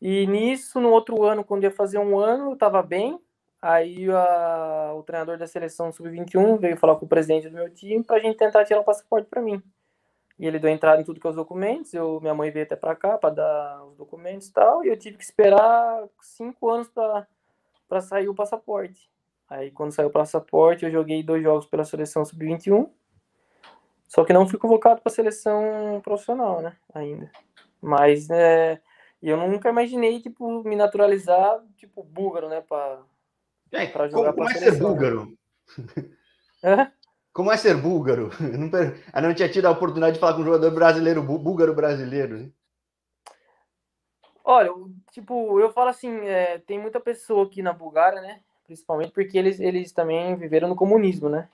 e 0.01 0.25
nisso, 0.27 0.79
no 0.79 0.89
outro 0.89 1.24
ano, 1.24 1.43
quando 1.43 1.63
ia 1.63 1.72
fazer 1.72 2.00
um 2.00 2.17
ano, 2.17 2.50
eu 2.50 2.53
estava 2.53 2.81
bem, 2.81 3.19
aí 3.65 4.07
a, 4.12 4.93
o 4.95 5.01
treinador 5.01 5.39
da 5.39 5.48
seleção 5.48 5.91
sub-21 5.91 6.60
veio 6.60 6.77
falar 6.77 6.95
com 6.98 7.05
o 7.05 7.10
presidente 7.10 7.50
do 7.50 7.55
meu 7.55 7.67
time 7.74 8.03
para 8.03 8.17
a 8.17 8.19
gente 8.19 8.38
tentar 8.38 8.63
tirar 8.63 8.81
o 8.81 8.84
passaporte 8.84 9.27
para 9.27 9.41
mim. 9.41 9.60
E 10.38 10.45
ele 10.45 10.60
deu 10.60 10.69
entrada 10.69 11.01
em 11.01 11.03
tudo 11.03 11.19
que 11.19 11.25
é 11.25 11.29
os 11.29 11.36
documentos, 11.36 11.91
eu, 11.93 12.19
minha 12.22 12.36
mãe 12.36 12.51
veio 12.51 12.65
até 12.65 12.75
para 12.75 12.95
cá 12.95 13.17
para 13.17 13.34
dar 13.34 13.84
os 13.86 13.98
documentos 13.98 14.50
e 14.50 14.53
tal, 14.53 14.86
e 14.86 14.89
eu 14.89 14.98
tive 14.98 15.17
que 15.17 15.24
esperar 15.24 16.03
cinco 16.22 16.69
anos 16.69 16.88
para 17.88 18.01
sair 18.01 18.29
o 18.29 18.36
passaporte. 18.36 19.10
Aí 19.50 19.72
quando 19.72 19.93
saiu 19.93 20.10
o 20.10 20.12
passaporte, 20.12 20.86
eu 20.86 20.91
joguei 20.91 21.24
dois 21.24 21.41
jogos 21.41 21.65
pela 21.65 21.86
seleção 21.86 22.24
sub-21. 22.24 22.88
Só 24.07 24.24
que 24.24 24.34
não 24.34 24.48
fui 24.48 24.60
convocado 24.60 25.01
para 25.01 25.12
seleção 25.12 26.00
profissional, 26.03 26.62
né, 26.62 26.75
ainda. 26.93 27.31
Mas 27.81 28.29
é, 28.29 28.79
eu 29.24 29.38
nunca 29.38 29.69
imaginei 29.69 30.22
tipo 30.22 30.63
me 30.63 30.75
naturalizar 30.75 31.63
tipo 31.77 32.03
búlgaro, 32.03 32.48
né, 32.48 32.62
é, 33.75 33.88
para 33.88 34.08
jogar 34.08 34.34
para 34.34 34.46
Como 34.46 34.50
é 34.50 34.53
ser 34.60 34.77
búlgaro? 34.77 35.38
É? 36.63 36.88
Como 37.34 37.51
é 37.51 37.58
ser 37.58 37.77
búlgaro? 37.77 38.29
Eu 38.41 38.58
não, 38.58 38.70
eu 38.79 39.22
não 39.22 39.34
tinha 39.34 39.50
tido 39.50 39.65
a 39.65 39.72
oportunidade 39.72 40.13
de 40.13 40.20
falar 40.20 40.34
com 40.34 40.41
um 40.41 40.46
jogador 40.46 40.72
brasileiro, 40.72 41.22
búlgaro 41.22 41.75
brasileiro. 41.75 42.38
Né? 42.38 42.50
Olha, 44.44 44.72
tipo, 45.12 45.60
eu 45.60 45.72
falo 45.72 45.89
assim, 45.89 46.17
é, 46.22 46.60
tem 46.60 46.79
muita 46.79 47.00
pessoa 47.00 47.46
aqui 47.46 47.62
na 47.62 47.74
Bulgária, 47.74 48.22
né? 48.22 48.39
principalmente 48.65 49.12
porque 49.12 49.38
eles, 49.38 49.60
eles 49.60 49.91
também 49.91 50.36
viveram 50.36 50.67
no 50.67 50.75
comunismo, 50.75 51.29
né? 51.29 51.48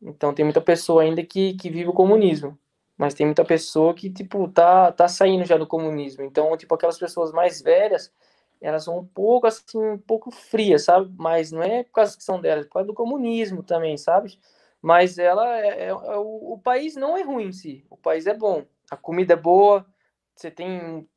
Então 0.00 0.32
tem 0.32 0.44
muita 0.44 0.60
pessoa 0.60 1.02
ainda 1.02 1.24
que, 1.24 1.54
que 1.54 1.70
vive 1.70 1.88
o 1.88 1.94
comunismo, 1.94 2.56
mas 2.96 3.14
tem 3.14 3.26
muita 3.26 3.44
pessoa 3.44 3.94
que, 3.94 4.10
tipo, 4.10 4.48
tá, 4.48 4.92
tá 4.92 5.08
saindo 5.08 5.44
já 5.44 5.56
do 5.56 5.66
comunismo. 5.66 6.22
Então, 6.22 6.56
tipo, 6.56 6.74
aquelas 6.74 6.98
pessoas 6.98 7.32
mais 7.32 7.60
velhas, 7.60 8.12
elas 8.60 8.84
são 8.84 8.98
um 8.98 9.06
pouco, 9.06 9.46
assim, 9.46 9.78
um 9.78 9.98
pouco 9.98 10.30
frias, 10.30 10.84
sabe? 10.84 11.12
Mas 11.18 11.52
não 11.52 11.62
é 11.62 11.84
por 11.84 11.92
causa 11.92 12.16
que 12.16 12.24
são 12.24 12.40
delas, 12.40 12.64
é 12.64 12.68
por 12.68 12.74
causa 12.74 12.86
do 12.86 12.94
comunismo 12.94 13.62
também, 13.62 13.96
sabe? 13.96 14.38
Mas 14.82 15.18
ela, 15.18 15.58
é, 15.60 15.84
é, 15.84 15.88
é 15.88 16.16
o, 16.16 16.54
o 16.54 16.58
país 16.58 16.96
não 16.96 17.16
é 17.16 17.22
ruim 17.22 17.46
em 17.46 17.52
si, 17.52 17.84
o 17.90 17.96
país 17.96 18.26
é 18.26 18.34
bom. 18.34 18.64
A 18.90 18.96
comida 18.96 19.34
é 19.34 19.36
boa, 19.36 19.86
você 20.34 20.50
tem 20.50 21.08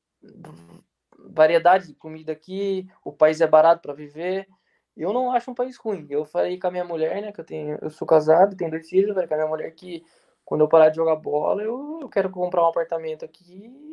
variedade 1.17 1.88
de 1.88 1.93
comida 1.93 2.31
aqui, 2.31 2.88
o 3.03 3.12
país 3.13 3.41
é 3.41 3.48
barato 3.48 3.81
para 3.81 3.93
viver, 3.93 4.48
eu 4.95 5.13
não 5.13 5.31
acho 5.31 5.51
um 5.51 5.55
país 5.55 5.77
ruim. 5.77 6.05
Eu 6.10 6.25
falei 6.25 6.60
com 6.60 6.67
a 6.67 6.71
minha 6.71 6.83
mulher, 6.83 7.21
né, 7.21 7.31
que 7.31 7.39
eu 7.39 7.45
tenho, 7.45 7.77
eu 7.81 7.89
sou 7.89 8.07
casado, 8.07 8.55
tenho 8.55 8.71
dois 8.71 8.89
filhos, 8.89 9.13
falei 9.13 9.27
com 9.27 9.33
a 9.36 9.38
minha 9.38 9.50
mulher 9.50 9.71
que 9.71 10.03
quando 10.43 10.62
eu 10.62 10.67
parar 10.67 10.89
de 10.89 10.98
jogar 10.98 11.15
bola, 11.15 11.63
eu, 11.63 12.00
eu 12.01 12.10
quero 12.10 12.29
comprar 12.29 12.63
um 12.63 12.67
apartamento 12.67 13.24
aqui 13.24 13.43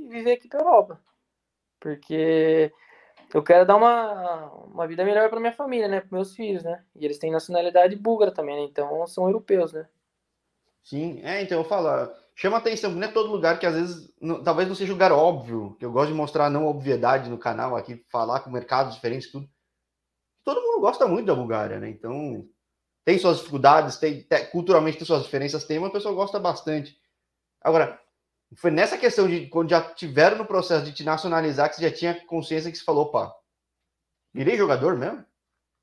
e 0.05 0.09
viver 0.09 0.33
aqui 0.33 0.49
para 0.49 0.61
Europa. 0.61 1.01
Porque 1.81 2.73
eu 3.33 3.43
quero 3.43 3.67
dar 3.67 3.77
uma, 3.77 4.53
uma 4.65 4.87
vida 4.87 5.05
melhor 5.05 5.29
para 5.29 5.41
minha 5.41 5.53
família, 5.53 5.89
né, 5.89 6.01
para 6.01 6.17
meus 6.17 6.35
filhos, 6.35 6.63
né? 6.63 6.85
E 6.95 7.05
eles 7.05 7.19
têm 7.19 7.31
nacionalidade 7.31 7.97
búlgara 7.97 8.31
também, 8.31 8.57
né? 8.57 8.63
Então 8.63 9.07
são 9.07 9.27
europeus, 9.27 9.73
né? 9.73 9.87
Sim, 10.83 11.21
é, 11.23 11.43
então 11.43 11.59
eu 11.59 11.65
falo, 11.65 12.11
chama 12.35 12.57
atenção, 12.57 12.91
não 12.91 13.07
é 13.07 13.11
todo 13.11 13.31
lugar 13.31 13.59
que 13.59 13.67
às 13.67 13.75
vezes, 13.75 14.15
não, 14.21 14.43
talvez 14.43 14.67
não 14.67 14.75
seja 14.75 14.91
um 14.91 14.95
lugar 14.95 15.13
óbvio, 15.13 15.77
que 15.79 15.85
eu 15.85 15.93
gosto 15.93 16.09
de 16.09 16.15
mostrar 16.15 16.49
não 16.49 16.67
obviedade 16.67 17.29
no 17.29 17.37
canal 17.37 17.77
aqui, 17.77 18.03
falar 18.11 18.41
com 18.41 18.51
mercados 18.51 18.95
diferentes, 18.95 19.31
tudo 19.31 19.49
todo 20.49 20.63
mundo 20.63 20.81
gosta 20.81 21.07
muito 21.07 21.27
da 21.27 21.35
Bulgária, 21.35 21.79
né? 21.79 21.91
Então, 21.91 22.49
tem 23.05 23.19
suas 23.19 23.37
dificuldades, 23.37 23.99
tem, 23.99 24.27
culturalmente 24.51 24.97
tem 24.97 25.07
suas 25.07 25.23
diferenças, 25.23 25.65
tem, 25.65 25.79
mas 25.79 25.91
a 25.91 25.93
pessoa 25.93 26.15
gosta 26.15 26.41
bastante. 26.41 26.97
Agora, 27.61 28.01
foi 28.57 28.71
nessa 28.71 28.97
questão 28.97 29.29
de 29.29 29.47
quando 29.49 29.71
já 29.71 29.83
tiveram 29.95 30.39
no 30.39 30.47
processo 30.47 30.85
de 30.85 30.93
te 30.93 31.05
nacionalizar 31.05 31.69
que 31.69 31.77
você 31.77 31.83
já 31.83 31.95
tinha 31.95 32.27
consciência 32.27 32.71
que 32.71 32.79
você 32.79 32.85
falou, 32.85 33.05
opa, 33.05 33.35
virei 34.33 34.57
jogador 34.57 34.97
mesmo? 34.97 35.25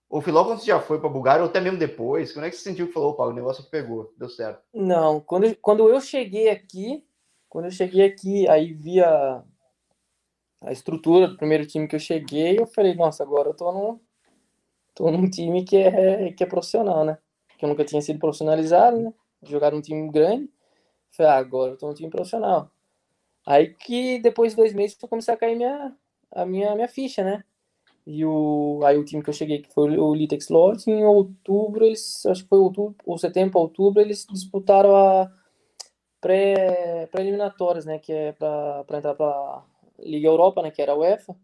Ou 0.10 0.22
foi 0.22 0.32
logo 0.32 0.50
quando 0.50 0.60
você 0.60 0.68
já 0.68 0.80
foi 0.80 1.00
para 1.00 1.10
Bulgária, 1.10 1.44
ou 1.44 1.50
até 1.50 1.60
mesmo 1.60 1.78
depois? 1.78 2.32
Quando 2.32 2.46
é 2.46 2.50
que 2.50 2.56
você 2.56 2.64
sentiu 2.64 2.88
que 2.88 2.94
falou, 2.94 3.12
opa, 3.12 3.26
o 3.26 3.34
negócio 3.34 3.64
que 3.64 3.70
pegou, 3.70 4.14
deu 4.18 4.30
certo? 4.30 4.64
Não, 4.74 5.20
quando, 5.20 5.56
quando 5.58 5.90
eu 5.90 6.00
cheguei 6.00 6.50
aqui, 6.50 7.04
quando 7.50 7.66
eu 7.66 7.72
cheguei 7.72 8.06
aqui, 8.06 8.48
aí 8.50 8.74
via 8.74 9.44
a 10.62 10.72
estrutura 10.72 11.28
do 11.28 11.38
primeiro 11.38 11.66
time 11.66 11.88
que 11.88 11.96
eu 11.96 12.00
cheguei, 12.00 12.60
eu 12.60 12.66
falei, 12.66 12.96
nossa, 12.96 13.24
agora 13.24 13.50
eu 13.50 13.54
tô 13.54 13.72
no, 13.72 14.02
tô 14.94 15.12
num 15.12 15.30
time 15.30 15.64
que 15.64 15.78
é, 15.78 16.32
que 16.34 16.44
é 16.44 16.48
profissional, 16.48 17.04
né? 17.04 17.18
Que 17.58 17.66
eu 17.66 17.70
nunca 17.70 17.86
tinha 17.86 18.02
sido 18.02 18.20
profissionalizado, 18.20 19.00
né? 19.00 19.14
Jogar 19.44 19.72
num 19.72 19.82
time 19.82 20.10
grande. 20.12 20.50
Falei, 21.16 21.32
ah, 21.32 21.38
agora 21.38 21.72
eu 21.72 21.78
tô 21.78 21.88
num 21.88 21.94
time 21.94 22.10
profissional. 22.10 22.70
Aí 23.46 23.74
que 23.74 24.20
depois 24.20 24.52
de 24.52 24.58
dois 24.58 24.74
meses 24.74 24.98
eu 25.02 25.08
comecei 25.08 25.34
a 25.34 25.38
cair 25.38 25.56
minha, 25.56 25.96
a 26.32 26.46
minha, 26.46 26.76
minha 26.76 26.88
ficha, 26.88 27.24
né? 27.24 27.44
E 28.06 28.24
o, 28.24 28.82
aí 28.84 28.98
o 28.98 29.06
time 29.06 29.24
que 29.24 29.30
eu 29.30 29.34
cheguei, 29.34 29.62
que 29.62 29.74
foi 29.74 29.98
o 29.98 30.14
Litex 30.14 30.50
Lodge, 30.50 30.90
em 30.90 31.04
outubro, 31.06 31.86
eles, 31.86 32.26
acho 32.26 32.44
que 32.44 32.50
foi 32.50 32.60
outubro, 32.60 32.96
ou 33.06 33.18
setembro, 33.18 33.60
outubro, 33.60 34.00
eles 34.00 34.28
disputaram 34.30 34.96
a 34.96 35.32
pré-eliminatórias, 36.22 37.86
pré 37.86 37.94
né? 37.94 38.00
Que 38.00 38.12
é 38.12 38.32
para 38.32 38.98
entrar 38.98 39.16
para 39.16 39.64
Liga 40.00 40.28
Europa, 40.28 40.62
né? 40.62 40.72
Que 40.72 40.82
era 40.82 40.92
a 40.92 40.98
UEFA 40.98 41.36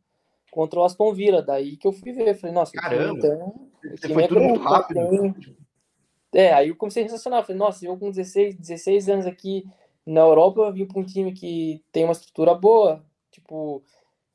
contra 0.51 0.80
o 0.80 0.84
Aston 0.84 1.13
Villa. 1.13 1.42
Daí 1.42 1.78
que 1.78 1.88
eu 1.88 1.92
fui 1.92 2.12
ver. 2.12 2.36
Falei, 2.36 2.54
nossa, 2.54 2.74
Caramba, 2.74 3.18
então, 3.18 3.70
você 3.84 4.10
foi 4.10 4.24
é 4.24 4.28
tudo 4.28 4.42
muito 4.42 4.62
rápido. 4.62 5.10
Tem... 5.10 5.61
É, 6.34 6.54
aí 6.54 6.70
eu 6.70 6.76
comecei 6.76 7.04
a 7.04 7.08
sensacional. 7.08 7.44
Falei, 7.44 7.58
nossa, 7.58 7.86
eu 7.86 7.98
com 7.98 8.10
16, 8.10 8.56
16 8.56 9.10
anos 9.10 9.26
aqui 9.26 9.66
na 10.06 10.22
Europa, 10.22 10.62
eu 10.62 10.74
vim 10.74 10.86
para 10.86 11.00
um 11.00 11.06
time 11.06 11.32
que 11.34 11.84
tem 11.92 12.04
uma 12.04 12.14
estrutura 12.14 12.56
boa, 12.56 13.04
tipo, 13.32 13.84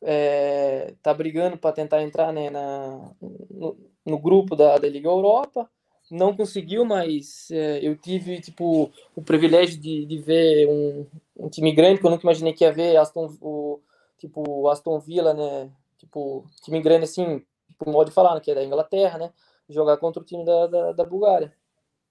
é, 0.03 0.95
tá 1.03 1.13
brigando 1.13 1.59
para 1.59 1.73
tentar 1.73 2.03
entrar 2.03 2.33
né, 2.33 2.51
na, 2.51 3.11
no, 3.51 3.77
no, 4.05 4.19
grupo 4.19 4.55
da, 4.55 4.79
da 4.79 4.89
Liga 4.89 5.09
Europa. 5.09 5.69
Não 6.11 6.37
conseguiu, 6.37 6.85
mas 6.85 7.51
é, 7.51 7.81
eu 7.85 7.97
tive 7.97 8.41
tipo 8.41 8.93
o 9.17 9.23
privilégio 9.23 9.81
de, 9.81 10.07
de 10.07 10.19
ver 10.19 10.69
um, 10.69 11.07
um, 11.37 11.49
time 11.49 11.73
grande 11.73 12.01
que 12.01 12.07
eu 12.07 12.11
nunca 12.11 12.23
imaginei 12.23 12.53
que 12.53 12.63
ia 12.63 12.73
ver, 12.73 12.97
Aston, 12.97 13.37
o, 13.41 13.81
tipo 14.17 14.69
Aston 14.69 15.01
Villa, 15.01 15.35
né, 15.35 15.69
tipo, 15.99 16.45
time 16.63 16.81
grande 16.81 17.05
assim, 17.05 17.43
por 17.77 17.89
modo 17.93 18.09
de 18.09 18.15
falar, 18.15 18.35
né, 18.35 18.41
que 18.41 18.53
é 18.53 18.55
da 18.55 18.65
Inglaterra, 18.65 19.19
né? 19.19 19.33
Jogar 19.69 19.97
contra 19.97 20.23
o 20.23 20.25
time 20.25 20.45
da, 20.45 20.67
da, 20.69 20.93
da 20.93 21.05
Bulgária. 21.05 21.53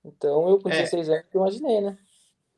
Então 0.06 0.50
eu 0.50 0.60
com 0.60 0.70
16 0.70 1.10
é. 1.10 1.14
anos 1.14 1.26
eu 1.34 1.42
imaginei, 1.42 1.82
né? 1.82 1.98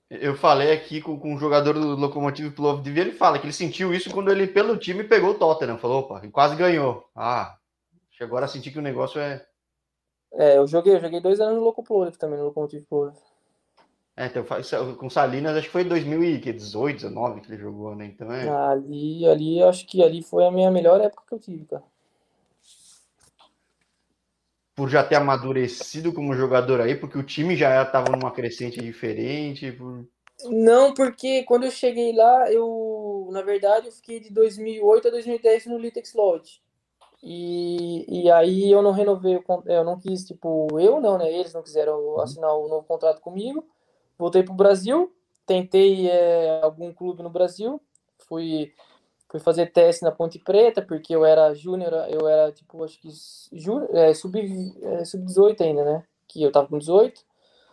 Eu 0.10 0.36
falei 0.36 0.72
aqui 0.72 1.02
com, 1.02 1.20
com 1.20 1.34
um 1.34 1.38
jogador 1.38 1.74
do 1.74 1.96
Lokomotiv 1.96 2.52
Plovdiv, 2.52 2.98
ele 2.98 3.12
fala 3.12 3.38
que 3.40 3.46
ele 3.46 3.54
sentiu 3.54 3.94
isso 3.94 4.10
quando 4.10 4.32
ele, 4.32 4.48
pelo 4.48 4.78
time, 4.78 5.04
pegou 5.04 5.32
o 5.32 5.34
Tottenham. 5.34 5.78
Falou, 5.78 6.00
opa, 6.00 6.22
e 6.24 6.32
quase 6.32 6.56
ganhou. 6.56 7.10
Ah, 7.14 7.58
agora 8.22 8.46
a 8.46 8.48
sentir 8.48 8.72
que 8.72 8.80
o 8.80 8.82
negócio 8.82 9.20
é... 9.20 9.46
É, 10.34 10.58
eu 10.58 10.68
joguei, 10.68 10.96
eu 10.96 11.02
joguei 11.02 11.20
dois 11.20 11.40
anos 11.42 11.56
no 11.56 11.64
Lokomotiv 11.64 12.18
também, 12.18 12.40
no 12.40 12.46
Lokomotiv 12.46 12.86
Plovdiv. 12.86 13.22
É, 14.16 14.26
então, 14.26 14.44
com 14.96 15.10
Salinas, 15.12 15.56
acho 15.56 15.68
que 15.68 15.72
foi 15.72 15.84
2018, 15.84 16.96
19 16.96 17.42
que 17.42 17.52
ele 17.52 17.62
jogou, 17.62 17.96
né? 17.96 18.06
Então 18.06 18.34
é. 18.34 18.50
Ali, 18.50 19.28
ali, 19.28 19.62
acho 19.62 19.86
que 19.86 20.02
ali 20.02 20.24
foi 20.24 20.44
a 20.44 20.52
minha 20.52 20.72
melhor 20.72 21.00
época 21.00 21.24
que 21.28 21.34
eu 21.36 21.40
tive, 21.40 21.66
cara. 21.66 21.84
Por 24.78 24.90
já 24.90 25.04
ter 25.04 25.16
amadurecido 25.16 26.14
como 26.14 26.34
jogador 26.34 26.80
aí, 26.80 26.96
porque 26.96 27.18
o 27.18 27.24
time 27.24 27.58
já 27.58 27.82
estava 27.82 28.10
numa 28.10 28.32
crescente 28.32 28.80
diferente. 28.80 29.72
Por... 29.74 30.08
Não, 30.46 30.94
porque 30.94 31.44
quando 31.44 31.66
eu 31.66 31.72
cheguei 31.72 32.16
lá, 32.16 32.50
eu, 32.50 33.28
na 33.32 33.42
verdade, 33.42 33.88
eu 33.88 33.92
fiquei 33.92 34.22
de 34.22 34.32
2008 34.32 35.10
a 35.10 35.12
2010 35.12 35.66
no 35.66 35.78
Litex 35.78 36.14
Lodge. 36.14 36.62
E, 37.22 38.06
e 38.08 38.32
aí 38.32 38.72
eu 38.72 38.82
não 38.82 38.92
renovei, 38.92 39.44
eu 39.66 39.84
não 39.84 40.00
quis, 40.00 40.24
tipo, 40.24 40.68
eu 40.80 41.02
não, 41.02 41.18
né? 41.18 41.30
Eles 41.30 41.54
não 41.54 41.64
quiseram 41.64 42.00
uhum. 42.00 42.22
assinar 42.22 42.54
o 42.54 42.68
um 42.68 42.70
novo 42.70 42.86
contrato 42.86 43.20
comigo 43.20 43.66
voltei 44.18 44.44
para 44.44 44.54
o 44.54 44.58
Brasil, 44.58 45.14
tentei 45.46 46.10
é, 46.10 46.60
algum 46.62 46.92
clube 46.92 47.22
no 47.22 47.30
Brasil, 47.30 47.80
fui, 48.28 48.74
fui 49.30 49.40
fazer 49.40 49.72
teste 49.72 50.04
na 50.04 50.12
Ponte 50.12 50.40
Preta, 50.40 50.82
porque 50.82 51.16
eu 51.16 51.26
era 51.26 51.54
júnior, 51.54 51.94
eu 52.10 52.28
era 52.28 52.52
tipo, 52.52 52.84
acho 52.84 53.00
que 53.00 53.10
é, 53.94 54.14
sub, 54.14 54.40
é, 54.82 55.06
sub-18 55.06 55.62
ainda, 55.62 55.84
né? 55.84 56.04
Que 56.28 56.44
eu 56.44 56.52
tava 56.52 56.68
com 56.68 56.78
18. 56.78 57.26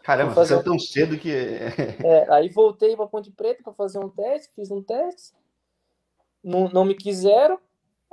Caramba, 0.02 0.34
fazer... 0.34 0.56
você 0.56 0.62
tão 0.62 0.78
cedo 0.78 1.16
que. 1.16 1.30
é, 2.04 2.26
aí 2.30 2.48
voltei 2.48 2.96
para 2.96 3.06
Ponte 3.06 3.30
Preta 3.30 3.62
para 3.62 3.72
fazer 3.72 3.98
um 3.98 4.08
teste, 4.08 4.52
fiz 4.54 4.70
um 4.70 4.82
teste, 4.82 5.32
não, 6.42 6.68
não 6.68 6.84
me 6.84 6.94
quiseram, 6.94 7.58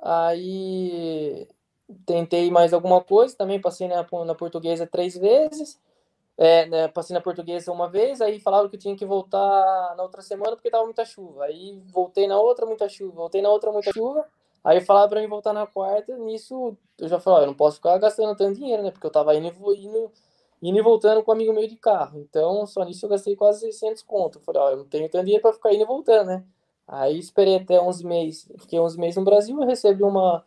aí 0.01 1.47
tentei 2.05 2.49
mais 2.49 2.73
alguma 2.73 3.01
coisa, 3.01 3.35
também 3.35 3.59
passei 3.59 3.87
na, 3.87 4.07
na 4.25 4.35
portuguesa 4.35 4.87
três 4.87 5.17
vezes, 5.17 5.79
é, 6.37 6.65
né, 6.67 6.87
passei 6.87 7.13
na 7.13 7.21
portuguesa 7.21 7.71
uma 7.71 7.89
vez, 7.89 8.21
aí 8.21 8.39
falaram 8.39 8.67
que 8.69 8.75
eu 8.75 8.79
tinha 8.79 8.95
que 8.95 9.05
voltar 9.05 9.95
na 9.95 10.03
outra 10.03 10.21
semana 10.21 10.55
porque 10.55 10.71
tava 10.71 10.85
muita 10.85 11.05
chuva. 11.05 11.45
Aí 11.45 11.81
voltei 11.91 12.27
na 12.27 12.39
outra, 12.39 12.65
muita 12.65 12.89
chuva. 12.89 13.13
Voltei 13.13 13.41
na 13.41 13.49
outra, 13.49 13.71
muita 13.71 13.91
chuva. 13.93 14.25
Aí 14.63 14.81
falaram 14.81 15.09
pra 15.09 15.21
mim 15.21 15.27
voltar 15.27 15.53
na 15.53 15.65
quarta, 15.65 16.15
nisso 16.17 16.77
eu 16.99 17.07
já 17.07 17.19
falei, 17.19 17.39
ó, 17.39 17.43
eu 17.43 17.47
não 17.47 17.53
posso 17.55 17.77
ficar 17.77 17.97
gastando 17.97 18.35
tanto 18.35 18.59
dinheiro, 18.59 18.83
né? 18.83 18.91
Porque 18.91 19.05
eu 19.07 19.11
tava 19.11 19.35
indo, 19.35 19.47
indo, 19.75 20.11
indo 20.61 20.77
e 20.77 20.81
voltando 20.81 21.23
com 21.23 21.31
um 21.31 21.33
amigo 21.33 21.53
meu 21.53 21.67
de 21.67 21.75
carro. 21.75 22.19
Então, 22.19 22.65
só 22.67 22.83
nisso 22.85 23.05
eu 23.05 23.09
gastei 23.09 23.35
quase 23.35 23.61
600 23.61 24.03
conto. 24.03 24.37
Eu 24.37 24.41
falei, 24.43 24.61
ó, 24.61 24.69
eu 24.71 24.77
não 24.77 24.85
tenho 24.85 25.09
tanto 25.09 25.25
dinheiro 25.25 25.41
pra 25.41 25.53
ficar 25.53 25.73
indo 25.73 25.83
e 25.83 25.85
voltando, 25.85 26.27
né? 26.27 26.43
Aí 26.87 27.17
esperei 27.17 27.55
até 27.55 27.81
11 27.81 28.05
meses, 28.05 28.51
fiquei 28.59 28.79
11 28.79 28.99
meses 28.99 29.15
no 29.15 29.23
Brasil, 29.23 29.59
eu 29.59 29.65
recebi 29.67 30.03
uma, 30.03 30.45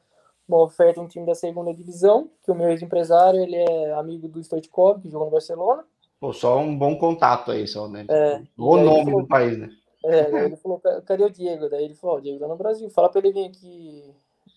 uma 0.49 0.63
oferta 0.63 1.01
um 1.01 1.09
time 1.09 1.27
da 1.27 1.35
segunda 1.35 1.73
divisão, 1.73 2.31
que 2.43 2.51
o 2.51 2.55
meu 2.55 2.69
ex-empresário, 2.71 3.41
ele 3.41 3.57
é 3.57 3.93
amigo 3.95 4.29
do 4.29 4.43
Stoichkov, 4.43 5.01
que 5.01 5.11
jogou 5.11 5.27
no 5.27 5.33
Barcelona. 5.33 5.85
Pô, 6.21 6.33
só 6.33 6.59
um 6.59 6.77
bom 6.77 6.97
contato 6.97 7.51
aí, 7.51 7.67
só, 7.67 7.89
né? 7.89 8.07
É, 8.09 8.43
o 8.57 8.77
nome 8.77 9.05
falou, 9.05 9.23
do 9.23 9.29
país, 9.29 9.59
né? 9.59 9.71
É, 10.05 10.45
ele 10.45 10.57
falou, 10.57 10.81
cadê 11.07 11.25
o 11.25 11.31
Diego? 11.31 11.69
Daí 11.69 11.85
ele 11.85 11.95
falou, 11.95 12.19
o 12.19 12.21
Diego 12.21 12.39
tá 12.39 12.49
no 12.49 12.57
Brasil, 12.57 12.89
fala 12.91 13.09
pra 13.09 13.21
ele 13.21 13.33
vir 13.33 13.47
aqui 13.47 14.15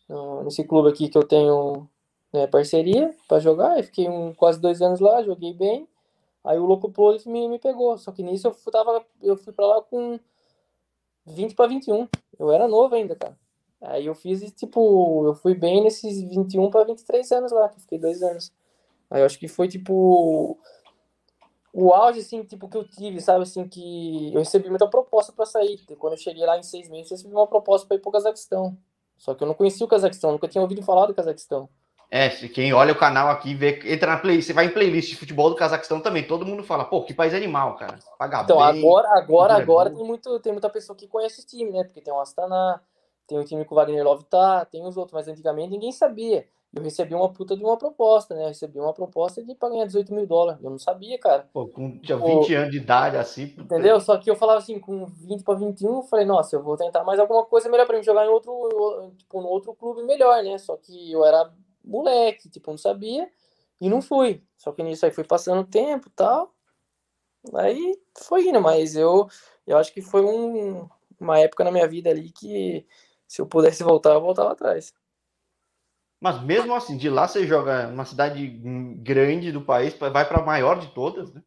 no, 0.07 0.43
nesse 0.43 0.63
clube 0.63 0.89
aqui 0.89 1.09
que 1.09 1.17
eu 1.17 1.23
tenho 1.23 1.87
né, 2.33 2.47
parceria 2.47 3.13
para 3.27 3.39
jogar. 3.39 3.77
Eu 3.77 3.83
fiquei 3.83 4.07
um, 4.09 4.33
quase 4.33 4.59
dois 4.59 4.81
anos 4.81 4.99
lá, 4.99 5.23
joguei 5.23 5.53
bem. 5.53 5.87
Aí 6.43 6.57
o 6.57 6.77
Plus 6.77 7.25
me, 7.25 7.47
me 7.49 7.59
pegou. 7.59 7.97
Só 7.97 8.11
que 8.11 8.23
nisso 8.23 8.47
eu 8.47 8.53
fui, 8.53 8.71
tava, 8.71 9.03
eu 9.21 9.35
fui 9.35 9.51
para 9.51 9.65
lá 9.65 9.81
com 9.81 10.19
20 11.25 11.55
para 11.55 11.67
21. 11.67 12.07
Eu 12.39 12.51
era 12.51 12.67
novo 12.67 12.95
ainda, 12.95 13.15
cara. 13.15 13.37
Aí 13.81 14.05
eu 14.05 14.15
fiz, 14.15 14.41
tipo, 14.53 15.25
eu 15.27 15.35
fui 15.35 15.53
bem 15.53 15.83
nesses 15.83 16.21
21 16.21 16.69
para 16.69 16.85
23 16.85 17.31
anos 17.31 17.51
lá, 17.51 17.69
que 17.69 17.79
fiquei 17.79 17.99
dois 17.99 18.23
anos. 18.23 18.51
Aí 19.09 19.21
eu 19.21 19.25
acho 19.25 19.37
que 19.37 19.47
foi, 19.47 19.67
tipo, 19.67 20.57
o 21.71 21.93
auge, 21.93 22.19
assim, 22.19 22.43
tipo, 22.43 22.67
que 22.67 22.75
eu 22.75 22.83
tive, 22.83 23.21
sabe, 23.21 23.43
assim, 23.43 23.67
que 23.67 24.33
eu 24.33 24.39
recebi 24.39 24.69
muita 24.69 24.87
proposta 24.87 25.31
para 25.31 25.45
sair. 25.45 25.79
Quando 25.99 26.13
eu 26.13 26.17
cheguei 26.17 26.45
lá 26.45 26.57
em 26.57 26.63
seis 26.63 26.89
meses, 26.89 27.11
eu 27.11 27.17
recebi 27.17 27.33
uma 27.33 27.47
proposta 27.47 27.87
para 27.87 27.97
ir 27.97 27.99
pro 27.99 28.11
Cazaquistão. 28.11 28.77
Só 29.15 29.33
que 29.33 29.43
eu 29.43 29.47
não 29.47 29.53
conhecia 29.53 29.85
o 29.85 29.89
Cazaquistão, 29.89 30.31
nunca 30.31 30.47
tinha 30.47 30.61
ouvido 30.61 30.81
falar 30.81 31.05
do 31.05 31.13
Cazaquistão. 31.13 31.69
É, 32.09 32.29
quem 32.29 32.73
olha 32.73 32.93
o 32.93 32.97
canal 32.97 33.27
aqui, 33.27 33.53
vê, 33.53 33.81
entra 33.85 34.13
na 34.13 34.17
play, 34.17 34.41
você 34.41 34.53
vai 34.53 34.65
em 34.65 34.73
playlist 34.73 35.09
de 35.09 35.17
futebol 35.17 35.49
do 35.49 35.57
Cazaquistão 35.57 35.99
também, 35.99 36.25
todo 36.25 36.45
mundo 36.45 36.63
fala, 36.63 36.85
pô, 36.85 37.03
que 37.03 37.13
país 37.13 37.33
animal, 37.33 37.75
cara. 37.75 37.99
Paga 38.17 38.43
então, 38.43 38.57
bem, 38.57 38.79
agora, 38.79 39.09
agora, 39.19 39.55
agora 39.55 39.89
tem, 39.89 40.05
muito, 40.05 40.39
tem 40.39 40.53
muita 40.53 40.69
pessoa 40.69 40.95
que 40.95 41.05
conhece 41.05 41.41
o 41.41 41.45
time, 41.45 41.69
né? 41.71 41.83
Porque 41.83 41.99
tem 41.99 42.13
o 42.13 42.19
Astana, 42.19 42.81
tem 43.27 43.37
o 43.37 43.43
time 43.43 43.65
que 43.65 43.73
o 43.73 43.75
Wagner 43.75 44.03
Love 44.03 44.23
tá, 44.25 44.65
tem 44.65 44.85
os 44.85 44.97
outros, 44.97 45.13
mas 45.13 45.27
antigamente 45.27 45.69
ninguém 45.69 45.91
sabia. 45.91 46.47
Eu 46.73 46.83
recebi 46.83 47.15
uma 47.15 47.31
puta 47.31 47.55
de 47.55 47.63
uma 47.63 47.77
proposta, 47.77 48.35
né? 48.35 48.43
Eu 48.43 48.47
recebi 48.49 48.79
uma 48.79 48.93
proposta 48.93 49.43
de 49.43 49.55
pra 49.55 49.69
ganhar 49.69 49.85
18 49.85 50.13
mil 50.13 50.27
dólares. 50.27 50.61
Eu 50.61 50.69
não 50.69 50.77
sabia, 50.77 51.17
cara. 51.17 51.47
Pô, 51.51 51.67
com 51.67 51.97
tinha 51.99 52.17
20 52.17 52.47
Pô, 52.47 52.55
anos 52.55 52.71
de 52.71 52.77
idade, 52.77 53.17
assim. 53.17 53.55
Entendeu? 53.57 53.99
Só 53.99 54.17
que 54.17 54.29
eu 54.29 54.35
falava 54.35 54.59
assim, 54.59 54.79
com 54.79 55.05
20 55.05 55.43
para 55.43 55.57
21, 55.57 55.95
eu 55.95 56.03
falei, 56.03 56.25
nossa, 56.25 56.55
eu 56.55 56.61
vou 56.63 56.75
tentar 56.75 57.03
mais 57.03 57.19
alguma 57.19 57.45
coisa 57.45 57.69
melhor 57.69 57.87
para 57.87 57.97
mim 57.97 58.03
jogar 58.03 58.25
em 58.25 58.29
outro, 58.29 59.11
tipo, 59.17 59.41
no 59.41 59.47
outro 59.47 59.73
clube 59.73 60.03
melhor, 60.03 60.43
né? 60.43 60.57
Só 60.57 60.75
que 60.75 61.11
eu 61.11 61.25
era 61.25 61.51
moleque, 61.83 62.49
tipo, 62.49 62.69
não 62.69 62.77
sabia 62.77 63.29
e 63.79 63.89
não 63.89 64.01
fui. 64.01 64.43
Só 64.57 64.71
que 64.71 64.83
nisso 64.83 65.05
aí 65.05 65.11
foi 65.11 65.23
passando 65.23 65.63
tempo 65.63 66.09
tal. 66.09 66.53
Aí 67.55 67.97
foi 68.25 68.47
indo, 68.49 68.61
mas 68.61 68.95
eu, 68.95 69.27
eu 69.65 69.77
acho 69.77 69.93
que 69.93 70.01
foi 70.01 70.23
um, 70.23 70.87
uma 71.19 71.39
época 71.39 71.63
na 71.63 71.71
minha 71.71 71.87
vida 71.87 72.09
ali 72.09 72.29
que 72.29 72.85
se 73.27 73.41
eu 73.41 73.45
pudesse 73.45 73.83
voltar, 73.83 74.13
eu 74.13 74.21
voltava 74.21 74.51
atrás. 74.51 74.93
Mas 76.19 76.41
mesmo 76.41 76.73
assim, 76.73 76.97
de 76.97 77.09
lá 77.09 77.27
você 77.27 77.45
joga 77.45 77.87
uma 77.89 78.05
cidade 78.05 78.47
grande 78.97 79.51
do 79.51 79.63
país, 79.63 79.93
vai 79.95 80.27
para 80.27 80.39
a 80.41 80.45
maior 80.45 80.79
de 80.79 80.87
todas, 80.93 81.31
né? 81.33 81.43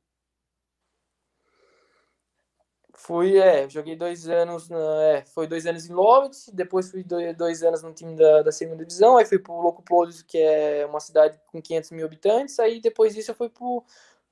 Fui, 2.94 3.38
é, 3.38 3.68
joguei 3.68 3.96
dois 3.96 4.28
anos, 4.28 4.68
na, 4.68 5.02
é, 5.04 5.24
foi 5.24 5.46
dois 5.46 5.66
anos 5.66 5.88
em 5.88 5.92
Lovitz, 5.92 6.50
depois 6.52 6.90
fui 6.90 7.02
dois, 7.02 7.34
dois 7.34 7.62
anos 7.62 7.82
no 7.82 7.94
time 7.94 8.14
da, 8.14 8.42
da 8.42 8.52
segunda 8.52 8.84
divisão, 8.84 9.16
aí 9.16 9.24
fui 9.24 9.38
pro 9.38 9.58
Louco 9.58 9.82
Polis, 9.82 10.22
que 10.22 10.36
é 10.36 10.84
uma 10.86 11.00
cidade 11.00 11.40
com 11.46 11.62
500 11.62 11.90
mil 11.92 12.04
habitantes, 12.04 12.60
aí 12.60 12.78
depois 12.78 13.14
disso 13.14 13.30
eu 13.30 13.34
fui 13.34 13.48
pro, 13.48 13.82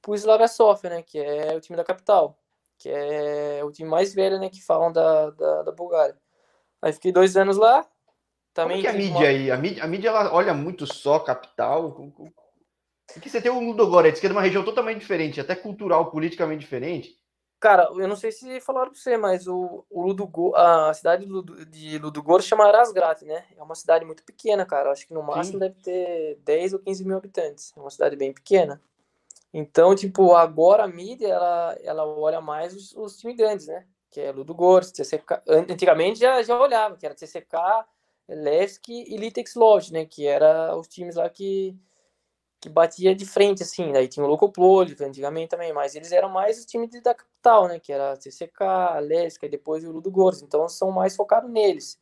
pro 0.03 0.15
Slavia 0.15 0.47
Sofia, 0.47 0.91
né, 0.91 1.03
que 1.03 1.19
é 1.19 1.57
o 1.57 1.61
time 1.61 1.79
da 1.79 1.85
capital, 1.85 2.39
que 2.77 2.91
é 2.91 3.65
o 3.65 3.73
time 3.73 3.89
mais 3.89 4.15
velho, 4.15 4.39
né, 4.39 4.51
que 4.51 4.63
falam 4.63 4.93
da, 4.93 5.31
da, 5.31 5.63
da 5.63 5.73
Bulgária. 5.73 6.17
Aí 6.81 6.93
fiquei 6.93 7.13
dois 7.13 7.37
anos 7.37 7.57
lá, 7.57 7.87
também 8.59 8.79
Como 8.79 8.81
que 8.83 8.87
é 8.89 8.91
a 8.91 8.93
mídia 8.95 9.19
uma... 9.19 9.27
aí? 9.27 9.51
A 9.51 9.57
mídia, 9.57 9.85
a 9.85 9.87
mídia 9.87 10.09
ela 10.09 10.35
olha 10.35 10.53
muito 10.53 10.87
só 10.87 11.19
capital. 11.21 11.97
Porque 13.13 13.29
você 13.29 13.41
tem 13.41 13.51
o 13.51 13.61
Ludogorets, 13.61 14.21
que 14.21 14.27
é 14.27 14.29
de 14.29 14.35
uma 14.35 14.43
região 14.43 14.65
totalmente 14.65 14.99
diferente, 14.99 15.41
até 15.41 15.55
cultural, 15.55 16.11
politicamente 16.11 16.61
diferente. 16.61 17.17
Cara, 17.61 17.89
eu 17.97 18.07
não 18.07 18.15
sei 18.15 18.31
se 18.31 18.61
falaram 18.61 18.91
pra 18.91 19.01
você, 19.01 19.17
mas 19.17 19.49
o, 19.49 19.85
o 19.91 20.03
Ludogor, 20.03 20.55
a 20.57 20.95
cidade 20.95 21.27
de 21.69 21.99
Ludogorets 21.99 22.47
chama 22.47 22.71
Razgrad, 22.71 23.23
né? 23.23 23.45
É 23.57 23.63
uma 23.63 23.75
cidade 23.75 24.05
muito 24.05 24.25
pequena, 24.25 24.65
cara. 24.65 24.93
Acho 24.93 25.07
que 25.07 25.15
no 25.15 25.23
máximo 25.23 25.55
Sim. 25.55 25.59
deve 25.61 25.75
ter 25.83 26.39
10 26.45 26.75
ou 26.75 26.79
15 26.79 27.05
mil 27.05 27.17
habitantes. 27.17 27.73
É 27.77 27.81
uma 27.81 27.91
cidade 27.91 28.15
bem 28.15 28.33
pequena. 28.33 28.81
Então, 29.53 29.95
tipo, 29.95 30.35
agora 30.35 30.85
a 30.85 30.89
mídia, 30.89 31.29
ela, 31.29 31.79
ela 31.83 32.07
olha 32.07 32.41
mais 32.41 32.75
os, 32.75 32.93
os 32.97 33.17
times 33.17 33.37
grandes, 33.37 33.67
né? 33.67 33.87
Que 34.11 34.21
é 34.21 34.33
Ludogorets, 34.33 34.93
TCK. 34.93 35.43
Antigamente 35.47 36.19
já, 36.21 36.43
já 36.43 36.59
olhava, 36.59 36.97
que 36.97 37.05
era 37.05 37.15
TCK, 37.15 37.57
Levski 38.29 39.05
e 39.13 39.17
Litex 39.17 39.55
Lodge, 39.55 39.93
né? 39.93 40.05
Que 40.07 40.27
era 40.27 40.77
os 40.77 40.89
times 40.89 41.17
lá 41.17 41.29
que, 41.29 41.77
que 42.61 42.69
batia 42.69 43.15
de 43.15 43.27
frente, 43.27 43.63
assim. 43.63 43.93
Daí 43.93 44.09
tinha 44.09 44.25
o 44.25 44.29
Locoplod, 44.29 44.97
antigamente 45.03 45.49
também, 45.49 45.73
mas 45.73 45.95
eles 45.95 46.13
eram 46.13 46.29
mais 46.29 46.59
os 46.59 46.67
times 46.67 46.91
da 47.03 47.15
capital, 47.15 47.69
né? 47.69 47.79
Que 47.79 47.93
era 47.93 48.17
CCK, 48.17 49.01
Levski 49.03 49.47
e 49.47 49.51
depois 49.51 49.85
o 49.85 49.93
Ludo 49.93 50.11
Goros. 50.11 50.43
Então 50.43 50.69
são 50.69 50.91
mais 50.91 51.15
focados 51.17 51.51
neles. 51.51 51.99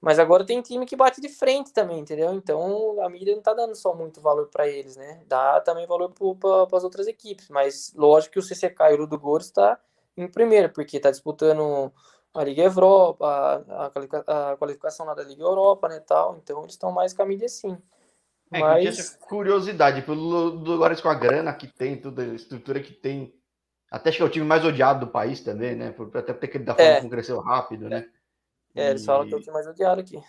Mas 0.00 0.18
agora 0.18 0.46
tem 0.46 0.62
time 0.62 0.86
que 0.86 0.94
bate 0.94 1.20
de 1.20 1.28
frente 1.28 1.72
também, 1.72 1.98
entendeu? 1.98 2.32
Então 2.32 3.02
a 3.02 3.08
mídia 3.08 3.34
não 3.34 3.42
tá 3.42 3.52
dando 3.52 3.74
só 3.74 3.92
muito 3.94 4.20
valor 4.20 4.46
para 4.48 4.68
eles, 4.68 4.96
né? 4.96 5.22
Dá 5.26 5.60
também 5.60 5.86
valor 5.86 6.12
para 6.38 6.76
as 6.76 6.84
outras 6.84 7.08
equipes. 7.08 7.48
Mas 7.48 7.92
lógico 7.96 8.34
que 8.34 8.38
o 8.38 8.42
CCK 8.42 8.90
e 8.90 8.94
o 8.94 8.98
Ludo 8.98 9.18
Goros 9.18 9.46
está 9.46 9.78
em 10.22 10.28
primeiro, 10.28 10.70
porque 10.70 11.00
tá 11.00 11.10
disputando 11.10 11.92
a 12.34 12.44
Liga 12.44 12.62
Europa, 12.62 13.64
a, 13.68 14.52
a 14.52 14.56
qualificação 14.56 15.06
lá 15.06 15.14
da 15.14 15.22
Liga 15.22 15.42
Europa, 15.42 15.88
né, 15.88 16.00
tal. 16.00 16.38
Então 16.42 16.60
eles 16.60 16.72
estão 16.72 16.92
mais 16.92 17.12
com 17.12 17.22
a 17.22 17.26
mídia 17.26 17.46
assim. 17.46 17.76
É, 18.52 18.60
Mas... 18.60 18.86
essa 18.86 19.18
curiosidade, 19.18 20.02
pelo 20.02 20.48
lugares 20.50 21.00
com 21.00 21.08
a 21.08 21.14
grana 21.14 21.52
que 21.52 21.66
tem, 21.66 22.00
toda 22.00 22.22
a 22.22 22.34
estrutura 22.34 22.80
que 22.80 22.92
tem. 22.92 23.34
Até 23.90 24.10
acho 24.10 24.18
que 24.18 24.22
é 24.22 24.26
o 24.26 24.30
time 24.30 24.44
mais 24.44 24.64
odiado 24.64 25.06
do 25.06 25.12
país 25.12 25.40
também, 25.40 25.74
né? 25.74 25.94
Até 26.14 26.32
porque 26.32 26.58
ele 26.58 26.64
da 26.64 26.74
forma 26.74 26.90
é. 26.90 26.98
como 26.98 27.10
cresceu 27.10 27.40
rápido, 27.40 27.88
né? 27.88 28.06
É, 28.74 28.90
eles 28.90 29.02
e... 29.02 29.06
falam 29.06 29.26
que 29.26 29.34
é 29.34 29.36
o 29.36 29.40
time 29.40 29.52
mais 29.52 29.66
odiado 29.66 30.00
aqui. 30.00 30.20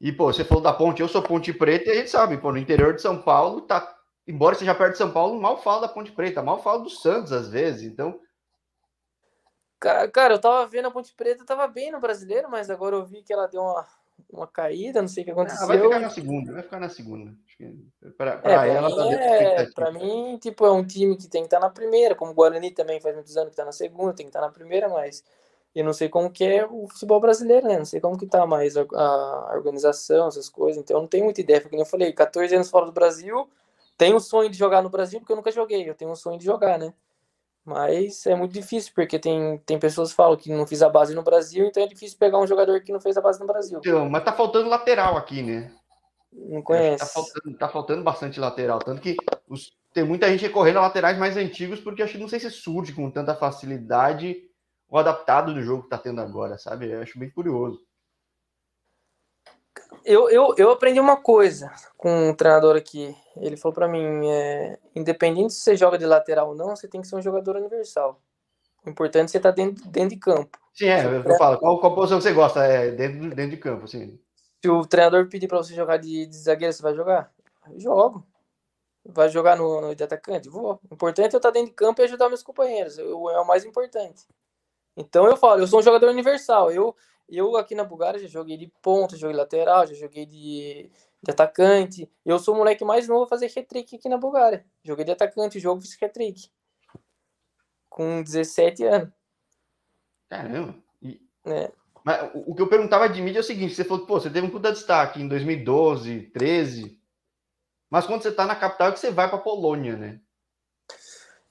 E, 0.00 0.12
pô, 0.12 0.32
você 0.32 0.44
falou 0.44 0.62
da 0.62 0.72
ponte, 0.72 1.02
eu 1.02 1.08
sou 1.08 1.22
Ponte 1.22 1.52
Preta 1.52 1.88
e 1.88 1.92
a 1.92 1.94
gente 1.96 2.10
sabe, 2.10 2.38
pô, 2.38 2.52
no 2.52 2.58
interior 2.58 2.94
de 2.94 3.02
São 3.02 3.20
Paulo, 3.20 3.62
tá. 3.62 3.97
Embora 4.28 4.54
seja 4.54 4.74
perto 4.74 4.92
de 4.92 4.98
São 4.98 5.10
Paulo, 5.10 5.40
mal 5.40 5.60
fala 5.62 5.82
da 5.82 5.88
Ponte 5.88 6.12
Preta, 6.12 6.42
mal 6.42 6.62
fala 6.62 6.80
do 6.80 6.90
Santos 6.90 7.32
às 7.32 7.48
vezes. 7.48 7.82
Então, 7.82 8.20
Cara, 9.80 10.34
eu 10.34 10.40
tava 10.40 10.66
vendo 10.66 10.88
a 10.88 10.90
Ponte 10.90 11.14
Preta, 11.14 11.44
tava 11.44 11.66
bem 11.68 11.92
no 11.92 12.00
brasileiro, 12.00 12.50
mas 12.50 12.68
agora 12.68 12.96
eu 12.96 13.04
vi 13.06 13.22
que 13.22 13.32
ela 13.32 13.46
deu 13.46 13.62
uma, 13.62 13.86
uma 14.28 14.46
caída, 14.46 15.00
não 15.00 15.08
sei 15.08 15.22
o 15.22 15.26
que 15.26 15.30
aconteceu. 15.30 15.62
Ah, 15.62 15.66
vai 15.66 15.80
ficar 15.80 16.00
na 16.00 16.10
segunda, 16.10 16.52
vai 16.52 16.62
ficar 16.62 16.80
na 16.80 16.88
segunda. 16.88 17.32
Pra, 18.16 18.38
pra 18.38 18.66
é, 18.66 18.70
ela, 18.70 18.92
pra 18.92 19.04
mim, 19.04 19.14
é, 19.14 19.66
pra 19.66 19.92
mim, 19.92 20.38
tipo, 20.38 20.66
é 20.66 20.72
um 20.72 20.84
time 20.84 21.16
que 21.16 21.28
tem 21.28 21.42
que 21.42 21.46
estar 21.46 21.60
tá 21.60 21.66
na 21.66 21.72
primeira, 21.72 22.16
como 22.16 22.32
o 22.32 22.34
Guarani 22.34 22.72
também 22.72 23.00
faz 23.00 23.14
muitos 23.14 23.36
anos 23.36 23.50
que 23.50 23.56
tá 23.56 23.64
na 23.64 23.72
segunda, 23.72 24.12
tem 24.12 24.26
que 24.26 24.30
estar 24.30 24.40
tá 24.40 24.46
na 24.46 24.52
primeira, 24.52 24.88
mas 24.88 25.22
eu 25.74 25.84
não 25.84 25.92
sei 25.92 26.08
como 26.08 26.30
que 26.30 26.44
é 26.44 26.66
o 26.66 26.88
futebol 26.88 27.20
brasileiro, 27.20 27.68
né? 27.68 27.78
Não 27.78 27.84
sei 27.84 28.00
como 28.00 28.18
que 28.18 28.26
tá 28.26 28.44
mais 28.46 28.76
a, 28.76 28.82
a 28.82 29.52
organização, 29.54 30.26
essas 30.26 30.48
coisas, 30.48 30.82
então 30.82 30.96
eu 30.96 31.02
não 31.02 31.08
tenho 31.08 31.24
muita 31.24 31.40
ideia, 31.40 31.60
porque 31.60 31.76
eu 31.76 31.86
falei, 31.86 32.12
14 32.12 32.52
anos 32.52 32.68
fora 32.68 32.86
do 32.86 32.92
Brasil, 32.92 33.48
tenho 33.98 34.16
o 34.16 34.20
sonho 34.20 34.48
de 34.48 34.56
jogar 34.56 34.80
no 34.80 34.88
Brasil, 34.88 35.18
porque 35.18 35.32
eu 35.32 35.36
nunca 35.36 35.50
joguei, 35.50 35.90
eu 35.90 35.94
tenho 35.94 36.12
um 36.12 36.16
sonho 36.16 36.38
de 36.38 36.44
jogar, 36.44 36.78
né? 36.78 36.94
Mas 37.64 38.24
é 38.24 38.34
muito 38.34 38.52
difícil, 38.52 38.92
porque 38.94 39.18
tem, 39.18 39.58
tem 39.66 39.78
pessoas 39.78 40.10
que 40.10 40.16
falam 40.16 40.38
que 40.38 40.50
não 40.50 40.66
fiz 40.66 40.80
a 40.80 40.88
base 40.88 41.14
no 41.14 41.22
Brasil, 41.22 41.66
então 41.66 41.82
é 41.82 41.86
difícil 41.86 42.16
pegar 42.16 42.38
um 42.38 42.46
jogador 42.46 42.80
que 42.80 42.92
não 42.92 43.00
fez 43.00 43.16
a 43.18 43.20
base 43.20 43.40
no 43.40 43.46
Brasil. 43.46 43.80
Então, 43.80 44.08
mas 44.08 44.24
tá 44.24 44.32
faltando 44.32 44.70
lateral 44.70 45.18
aqui, 45.18 45.42
né? 45.42 45.70
Não 46.32 46.62
conhece. 46.62 46.98
Tá 46.98 47.06
faltando, 47.06 47.58
tá 47.58 47.68
faltando 47.68 48.02
bastante 48.02 48.40
lateral. 48.40 48.78
Tanto 48.78 49.02
que 49.02 49.16
os, 49.48 49.72
tem 49.92 50.04
muita 50.04 50.30
gente 50.30 50.42
recorrendo 50.42 50.78
a 50.78 50.82
laterais 50.82 51.18
mais 51.18 51.36
antigos, 51.36 51.80
porque 51.80 52.02
acho 52.02 52.12
que 52.12 52.18
não 52.18 52.28
sei 52.28 52.38
se 52.40 52.50
surge 52.50 52.92
com 52.92 53.10
tanta 53.10 53.34
facilidade 53.34 54.36
o 54.88 54.96
adaptado 54.96 55.52
do 55.52 55.60
jogo 55.60 55.82
que 55.82 55.90
tá 55.90 55.98
tendo 55.98 56.20
agora, 56.20 56.56
sabe? 56.56 56.90
Eu 56.90 57.02
acho 57.02 57.18
bem 57.18 57.30
curioso 57.30 57.87
eu, 60.04 60.30
eu, 60.30 60.54
eu 60.56 60.70
aprendi 60.70 60.98
uma 60.98 61.16
coisa 61.16 61.70
com 61.96 62.30
um 62.30 62.34
treinador 62.34 62.76
aqui. 62.76 63.14
Ele 63.36 63.56
falou 63.56 63.74
para 63.74 63.88
mim: 63.88 64.28
é, 64.28 64.78
independente 64.94 65.52
se 65.52 65.60
você 65.60 65.76
joga 65.76 65.98
de 65.98 66.06
lateral 66.06 66.48
ou 66.48 66.54
não, 66.54 66.74
você 66.74 66.88
tem 66.88 67.00
que 67.00 67.06
ser 67.06 67.16
um 67.16 67.22
jogador 67.22 67.56
universal. 67.56 68.20
O 68.84 68.90
importante 68.90 69.26
é 69.26 69.28
você 69.28 69.36
estar 69.36 69.50
tá 69.50 69.56
dentro, 69.56 69.86
dentro 69.88 70.10
de 70.10 70.16
campo. 70.16 70.58
Sim, 70.74 70.86
é, 70.86 71.04
eu 71.04 71.36
falo. 71.36 71.58
Qual, 71.58 71.80
qual 71.80 71.94
posição 71.94 72.20
você 72.20 72.32
gosta? 72.32 72.64
É 72.64 72.90
dentro, 72.90 73.34
dentro 73.34 73.50
de 73.50 73.56
campo, 73.56 73.86
sim. 73.86 74.18
Se 74.62 74.68
o 74.68 74.86
treinador 74.86 75.28
pedir 75.28 75.46
para 75.46 75.58
você 75.58 75.74
jogar 75.74 75.98
de, 75.98 76.26
de, 76.26 76.36
zagueiro, 76.36 76.72
você 76.72 76.82
vai 76.82 76.94
jogar? 76.94 77.32
Eu 77.70 77.80
jogo. 77.80 78.26
Vai 79.04 79.28
jogar 79.28 79.56
no, 79.56 79.80
no 79.80 79.94
de 79.94 80.04
atacante? 80.04 80.48
Vou. 80.48 80.80
O 80.90 80.94
importante 80.94 81.32
é 81.32 81.36
eu 81.36 81.38
estar 81.38 81.48
tá 81.48 81.50
dentro 81.50 81.70
de 81.70 81.74
campo 81.74 82.00
e 82.00 82.04
ajudar 82.04 82.28
meus 82.28 82.42
companheiros. 82.42 82.98
Eu, 82.98 83.28
é 83.30 83.40
o 83.40 83.46
mais 83.46 83.64
importante. 83.64 84.26
Então 84.96 85.26
eu 85.26 85.36
falo, 85.36 85.60
eu 85.60 85.66
sou 85.66 85.80
um 85.80 85.82
jogador 85.82 86.08
universal. 86.08 86.70
Eu, 86.70 86.94
eu 87.28 87.56
aqui 87.56 87.74
na 87.74 87.84
Bulgária 87.84 88.18
já 88.18 88.26
joguei 88.26 88.56
de 88.56 88.72
ponta, 88.82 89.16
joguei 89.16 89.36
lateral, 89.36 89.86
já 89.86 89.94
joguei 89.94 90.24
de, 90.24 90.90
de 91.22 91.30
atacante. 91.30 92.10
Eu 92.24 92.38
sou 92.38 92.54
o 92.54 92.58
moleque 92.58 92.84
mais 92.84 93.06
novo 93.06 93.24
a 93.24 93.28
fazer 93.28 93.46
hat-trick 93.46 93.96
aqui 93.96 94.08
na 94.08 94.16
Bulgária. 94.16 94.64
Joguei 94.82 95.04
de 95.04 95.12
atacante, 95.12 95.60
jogo 95.60 95.80
fiz 95.80 95.96
hat-trick. 96.00 96.50
Com 97.88 98.22
17 98.22 98.84
anos. 98.84 99.10
Caramba. 100.28 100.74
E... 101.02 101.20
É. 101.44 101.70
Mas 102.04 102.30
o 102.34 102.54
que 102.54 102.62
eu 102.62 102.68
perguntava 102.68 103.08
de 103.08 103.20
mídia 103.20 103.40
é 103.40 103.42
o 103.42 103.44
seguinte: 103.44 103.74
você 103.74 103.84
falou, 103.84 104.06
pô, 104.06 104.18
você 104.18 104.30
teve 104.30 104.46
um 104.46 104.50
puta 104.50 104.72
destaque 104.72 105.20
em 105.20 105.28
2012, 105.28 106.30
13. 106.32 106.98
Mas 107.90 108.06
quando 108.06 108.22
você 108.22 108.32
tá 108.32 108.46
na 108.46 108.56
capital 108.56 108.88
é 108.88 108.92
que 108.92 108.98
você 108.98 109.10
vai 109.10 109.28
pra 109.28 109.38
Polônia, 109.38 109.96
né? 109.96 110.20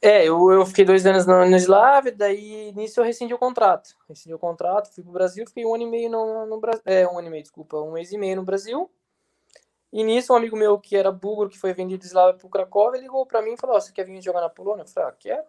É, 0.01 0.25
eu, 0.25 0.51
eu 0.51 0.65
fiquei 0.65 0.85
dois 0.85 1.05
anos 1.07 1.25
na 1.25 1.43
Yugoslávia, 1.45 2.11
daí 2.15 2.71
nisso 2.73 2.99
eu 2.99 3.03
rescindi 3.03 3.33
o 3.33 3.37
contrato. 3.37 3.95
Rescindi 4.07 4.33
o 4.33 4.39
contrato, 4.39 4.93
fui 4.93 5.03
pro 5.03 5.11
Brasil, 5.11 5.45
fiquei 5.47 5.65
um 5.65 5.73
ano 5.73 5.83
e 5.83 5.87
meio 5.87 6.09
no, 6.09 6.45
no 6.45 6.59
Brasil. 6.59 6.83
É, 6.85 7.07
um 7.07 7.17
ano 7.17 7.27
e 7.27 7.31
meio, 7.31 7.43
desculpa, 7.43 7.77
um 7.77 7.91
mês 7.93 8.11
e 8.11 8.17
meio 8.17 8.35
no 8.35 8.43
Brasil. 8.43 8.89
E 9.91 10.03
nisso, 10.03 10.33
um 10.33 10.35
amigo 10.35 10.55
meu 10.57 10.79
que 10.79 10.95
era 10.95 11.11
búlgaro, 11.11 11.49
que 11.49 11.57
foi 11.57 11.73
vendido 11.73 12.01
de 12.01 12.07
Eslávia 12.07 12.35
pro 12.35 12.49
Cracóvia, 12.49 12.99
ligou 12.99 13.25
pra 13.25 13.41
mim 13.41 13.53
e 13.53 13.57
falou: 13.57 13.75
oh, 13.77 13.81
Você 13.81 13.91
quer 13.91 14.05
vir 14.05 14.21
jogar 14.21 14.41
na 14.41 14.49
Polônia? 14.49 14.83
Eu 14.83 14.87
falei: 14.87 15.09
Ah, 15.09 15.15
quero. 15.17 15.43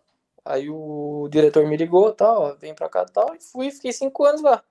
Aí 0.45 0.71
o 0.71 1.29
diretor 1.31 1.67
me 1.67 1.77
ligou, 1.77 2.13
tal, 2.13 2.57
vem 2.57 2.75
pra 2.75 2.89
cá 2.89 3.05
tal, 3.05 3.35
e 3.35 3.41
fui, 3.41 3.71
fiquei 3.71 3.93
cinco 3.93 4.25
anos 4.25 4.41
lá. 4.41 4.63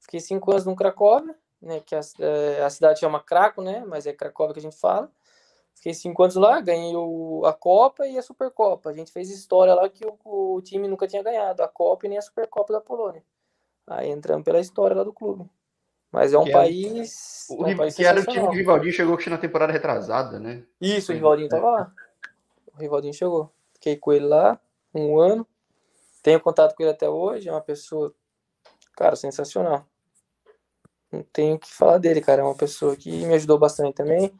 Fiquei 0.00 0.20
cinco 0.20 0.50
anos 0.52 0.64
no 0.64 0.74
Cracóvia, 0.76 1.34
né, 1.60 1.80
que 1.84 1.94
a, 1.94 2.00
é, 2.20 2.62
a 2.62 2.70
cidade 2.70 3.00
chama 3.00 3.20
Craco, 3.22 3.60
né, 3.60 3.84
mas 3.86 4.06
é 4.06 4.12
Cracóvia 4.14 4.54
que 4.54 4.60
a 4.60 4.62
gente 4.62 4.78
fala. 4.78 5.10
Fiquei 5.76 5.92
cinco 5.92 6.22
anos 6.22 6.34
lá, 6.36 6.58
ganhei 6.60 6.96
o, 6.96 7.44
a 7.44 7.52
Copa 7.52 8.06
e 8.06 8.16
a 8.16 8.22
Supercopa. 8.22 8.90
A 8.90 8.92
gente 8.94 9.12
fez 9.12 9.30
história 9.30 9.74
lá 9.74 9.88
que 9.88 10.06
o, 10.06 10.18
o, 10.24 10.62
time 10.62 10.88
nunca 10.88 11.06
tinha 11.06 11.22
ganhado 11.22 11.62
a 11.62 11.68
Copa 11.68 12.06
e 12.06 12.08
nem 12.08 12.18
a 12.18 12.22
Supercopa 12.22 12.72
da 12.72 12.80
Polônia. 12.80 13.22
Aí 13.86 14.10
entramos 14.10 14.42
pela 14.42 14.58
história 14.58 14.96
lá 14.96 15.04
do 15.04 15.12
clube. 15.12 15.48
Mas 16.10 16.32
é 16.32 16.38
um 16.38 16.44
que 16.44 16.50
país. 16.50 17.46
Era, 17.50 17.60
o, 17.60 17.66
é 17.66 17.74
um 17.74 17.76
país 17.76 17.94
que 17.94 18.04
era 18.04 18.18
o 18.20 18.24
time 18.24 18.40
que 18.40 18.46
o 18.46 18.50
Rivaldinho 18.50 18.92
chegou 18.92 19.18
na 19.26 19.38
temporada 19.38 19.72
retrasada, 19.72 20.40
né? 20.40 20.64
Isso, 20.80 21.12
o 21.12 21.14
Rivaldinho 21.14 21.48
tava 21.48 21.70
lá. 21.70 21.92
O 22.74 22.80
Rivaldinho 22.80 23.12
chegou. 23.14 23.52
Fiquei 23.74 23.96
com 23.96 24.12
ele 24.12 24.26
lá 24.26 24.58
um 24.94 25.20
ano. 25.20 25.46
Tenho 26.22 26.40
contato 26.40 26.74
com 26.74 26.82
ele 26.82 26.92
até 26.92 27.08
hoje. 27.08 27.50
É 27.50 27.52
uma 27.52 27.60
pessoa, 27.60 28.14
cara, 28.96 29.14
sensacional. 29.14 29.86
Não 31.12 31.22
tenho 31.22 31.56
o 31.56 31.58
que 31.58 31.72
falar 31.72 31.98
dele, 31.98 32.22
cara. 32.22 32.40
É 32.40 32.44
uma 32.44 32.56
pessoa 32.56 32.96
que 32.96 33.10
me 33.26 33.34
ajudou 33.34 33.58
bastante 33.58 33.94
também. 33.94 34.32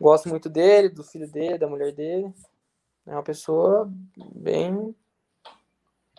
Gosto 0.00 0.28
muito 0.28 0.48
dele, 0.48 0.88
do 0.88 1.02
filho 1.02 1.30
dele, 1.30 1.58
da 1.58 1.66
mulher 1.66 1.92
dele. 1.92 2.32
É 3.06 3.12
uma 3.12 3.22
pessoa 3.22 3.90
bem. 4.34 4.94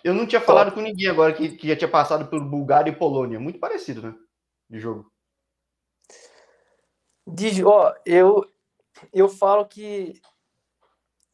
Eu 0.04 0.14
não 0.14 0.28
tinha 0.28 0.42
falado 0.42 0.74
com 0.74 0.82
ninguém 0.82 1.10
agora 1.10 1.34
que, 1.34 1.50
que 1.50 1.68
já 1.68 1.76
tinha 1.76 1.90
passado 1.90 2.28
pelo 2.28 2.46
Bulgária 2.46 2.92
e 2.92 2.96
Polônia. 2.96 3.40
Muito 3.40 3.60
parecido, 3.60 4.02
né? 4.02 4.16
De 4.70 4.80
jogo. 4.80 5.12
De, 7.26 7.64
ó, 7.64 7.94
eu, 8.06 8.48
eu 9.12 9.28
falo 9.28 9.66
que 9.66 10.22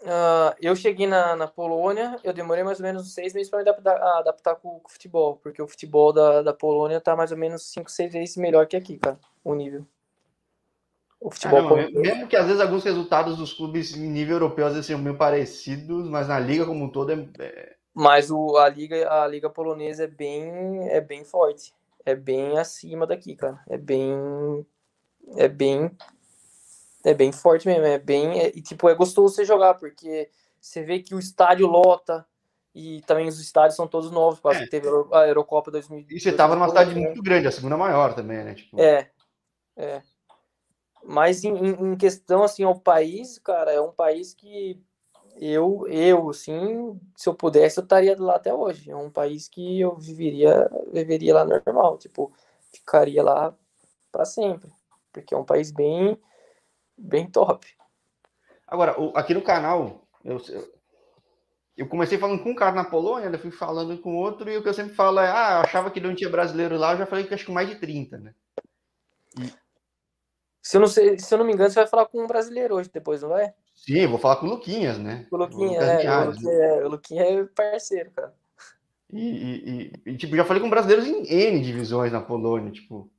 uh, 0.01 0.55
eu 0.62 0.73
cheguei 0.73 1.05
na, 1.05 1.36
na 1.36 1.47
Polônia, 1.47 2.17
eu 2.23 2.31
demorei 2.31 2.63
mais 2.63 2.79
ou 2.79 2.86
menos 2.86 3.13
seis 3.13 3.34
meses 3.34 3.49
para 3.49 3.62
me 3.62 3.69
adaptar, 3.69 4.19
adaptar 4.19 4.55
com, 4.55 4.79
com, 4.79 4.88
o 4.88 4.91
futebol, 4.91 5.36
porque 5.38 5.62
o 5.62 5.67
futebol 5.67 6.13
da, 6.13 6.41
da 6.41 6.53
Polônia 6.53 7.01
tá 7.01 7.13
mais 7.13 7.31
ou 7.31 7.38
menos 7.38 7.63
cinco, 7.63 7.91
seis 7.91 8.13
vezes 8.13 8.38
melhor 8.38 8.67
que 8.67 8.77
aqui, 8.77 8.97
cara, 8.97 9.19
o 9.43 9.53
nível. 9.53 9.86
O 11.21 11.29
futebol 11.29 11.69
Caramba, 11.69 11.99
mesmo 11.99 12.27
que 12.27 12.36
às 12.36 12.47
vezes 12.47 12.60
alguns 12.60 12.84
resultados 12.84 13.38
dos 13.38 13.53
clubes 13.53 13.95
em 13.95 14.10
nível 14.10 14.38
europeu 14.38 14.65
às 14.65 14.73
vezes 14.73 14.88
sejam 14.88 14.99
meio 14.99 15.15
parecidos, 15.15 16.10
mas 16.10 16.27
na 16.27 16.39
liga 16.39 16.65
como 16.65 16.84
um 16.84 16.89
todo 16.89 17.12
é, 17.12 17.29
é... 17.38 17.75
mas 17.93 18.31
o, 18.31 18.57
a 18.57 18.67
liga 18.67 19.07
a 19.07 19.27
liga 19.27 19.47
polonesa 19.47 20.05
é 20.05 20.07
bem 20.07 20.89
é 20.89 20.99
bem 20.99 21.23
forte, 21.23 21.75
é 22.03 22.15
bem 22.15 22.57
acima 22.57 23.05
daqui, 23.05 23.36
cara. 23.36 23.60
É 23.69 23.77
bem 23.77 24.65
é 25.38 25.47
bem 25.47 25.91
é 27.05 27.13
bem 27.13 27.31
forte 27.31 27.67
mesmo, 27.67 27.86
é 27.86 27.99
bem 27.99 28.39
é, 28.39 28.51
e 28.55 28.62
tipo 28.62 28.89
é 28.89 28.95
gostoso 28.95 29.36
você 29.36 29.45
jogar 29.45 29.75
porque 29.75 30.27
você 30.60 30.81
vê 30.81 30.99
que 30.99 31.13
o 31.13 31.19
estádio 31.19 31.67
lota 31.67 32.25
e 32.73 33.01
também 33.01 33.27
os 33.27 33.39
estádios 33.39 33.75
são 33.75 33.88
todos 33.88 34.10
novos, 34.10 34.39
quase 34.39 34.62
é. 34.62 34.63
que 34.63 34.71
teve 34.71 34.88
a 35.12 35.27
Eurocopa 35.27 35.69
2000. 35.69 36.05
E 36.10 36.19
você 36.19 36.31
tava 36.31 36.55
numa 36.55 36.69
cidade 36.69 36.95
né? 36.95 37.01
muito 37.01 37.21
grande, 37.21 37.47
a 37.47 37.51
segunda 37.51 37.77
maior 37.77 38.15
também, 38.15 38.43
né? 38.43 38.55
Tipo... 38.55 38.79
É. 38.81 39.12
É. 39.75 40.01
Mas 41.03 41.43
em, 41.43 41.55
em, 41.55 41.97
questão 41.97 42.43
assim 42.43 42.63
ao 42.63 42.79
país, 42.79 43.39
cara, 43.39 43.71
é 43.71 43.81
um 43.81 43.91
país 43.91 44.33
que 44.33 44.81
eu, 45.37 45.87
eu, 45.87 46.29
assim, 46.29 46.99
se 47.15 47.27
eu 47.27 47.33
pudesse, 47.33 47.79
eu 47.79 47.83
estaria 47.83 48.15
lá 48.19 48.35
até 48.35 48.53
hoje. 48.53 48.91
É 48.91 48.95
um 48.95 49.09
país 49.09 49.47
que 49.47 49.79
eu 49.79 49.95
viveria, 49.95 50.69
viveria 50.91 51.33
lá 51.33 51.45
normal, 51.45 51.97
tipo, 51.97 52.31
ficaria 52.71 53.23
lá 53.23 53.55
para 54.11 54.25
sempre, 54.25 54.71
porque 55.11 55.33
é 55.33 55.37
um 55.37 55.45
país 55.45 55.71
bem, 55.71 56.17
bem 56.97 57.29
top. 57.29 57.67
Agora, 58.67 58.95
aqui 59.15 59.33
no 59.33 59.41
canal, 59.41 60.07
eu, 60.23 60.37
eu 61.75 61.87
comecei 61.87 62.17
falando 62.17 62.43
com 62.43 62.51
um 62.51 62.55
cara 62.55 62.73
na 62.73 62.85
Polônia, 62.85 63.27
eu 63.27 63.39
fui 63.39 63.51
falando 63.51 63.97
com 63.99 64.15
outro, 64.15 64.49
e 64.49 64.57
o 64.57 64.63
que 64.63 64.69
eu 64.69 64.73
sempre 64.73 64.93
falo 64.93 65.19
é, 65.19 65.27
ah, 65.27 65.61
achava 65.61 65.89
que 65.89 65.99
não 65.99 66.15
tinha 66.15 66.29
brasileiro 66.29 66.77
lá, 66.77 66.93
eu 66.93 66.99
já 66.99 67.05
falei 67.05 67.25
que 67.25 67.33
acho 67.33 67.45
que 67.45 67.51
mais 67.51 67.67
de 67.67 67.75
30, 67.75 68.17
né? 68.17 68.35
Se 70.62 70.78
eu, 70.78 70.82
não 70.82 70.88
sei, 70.88 71.17
se 71.17 71.34
eu 71.34 71.39
não 71.39 71.45
me 71.45 71.54
engano, 71.54 71.69
você 71.69 71.80
vai 71.80 71.88
falar 71.88 72.06
com 72.06 72.24
um 72.24 72.28
brasileiro 72.28 72.76
hoje 72.76 72.89
depois, 72.93 73.21
não 73.21 73.30
vai? 73.30 73.52
Sim, 73.76 74.06
vou 74.06 74.19
falar 74.19 74.36
com 74.36 74.45
o 74.45 74.50
Luquinhas, 74.50 75.00
né? 75.00 75.26
O 75.32 75.38
Luquinhas, 75.38 75.84
é, 75.84 76.06
é, 76.06 76.86
o 76.86 76.89
Luquinha 76.89 77.24
é 77.24 77.43
parceiro, 77.45 78.12
cara. 78.12 78.34
E, 79.12 79.91
e, 80.06 80.12
e, 80.12 80.17
tipo, 80.17 80.36
já 80.36 80.45
falei 80.45 80.62
com 80.62 80.69
brasileiros 80.69 81.08
em 81.08 81.26
N 81.26 81.62
divisões 81.62 82.12
na 82.12 82.21
Polônia, 82.21 82.71
tipo. 82.71 83.10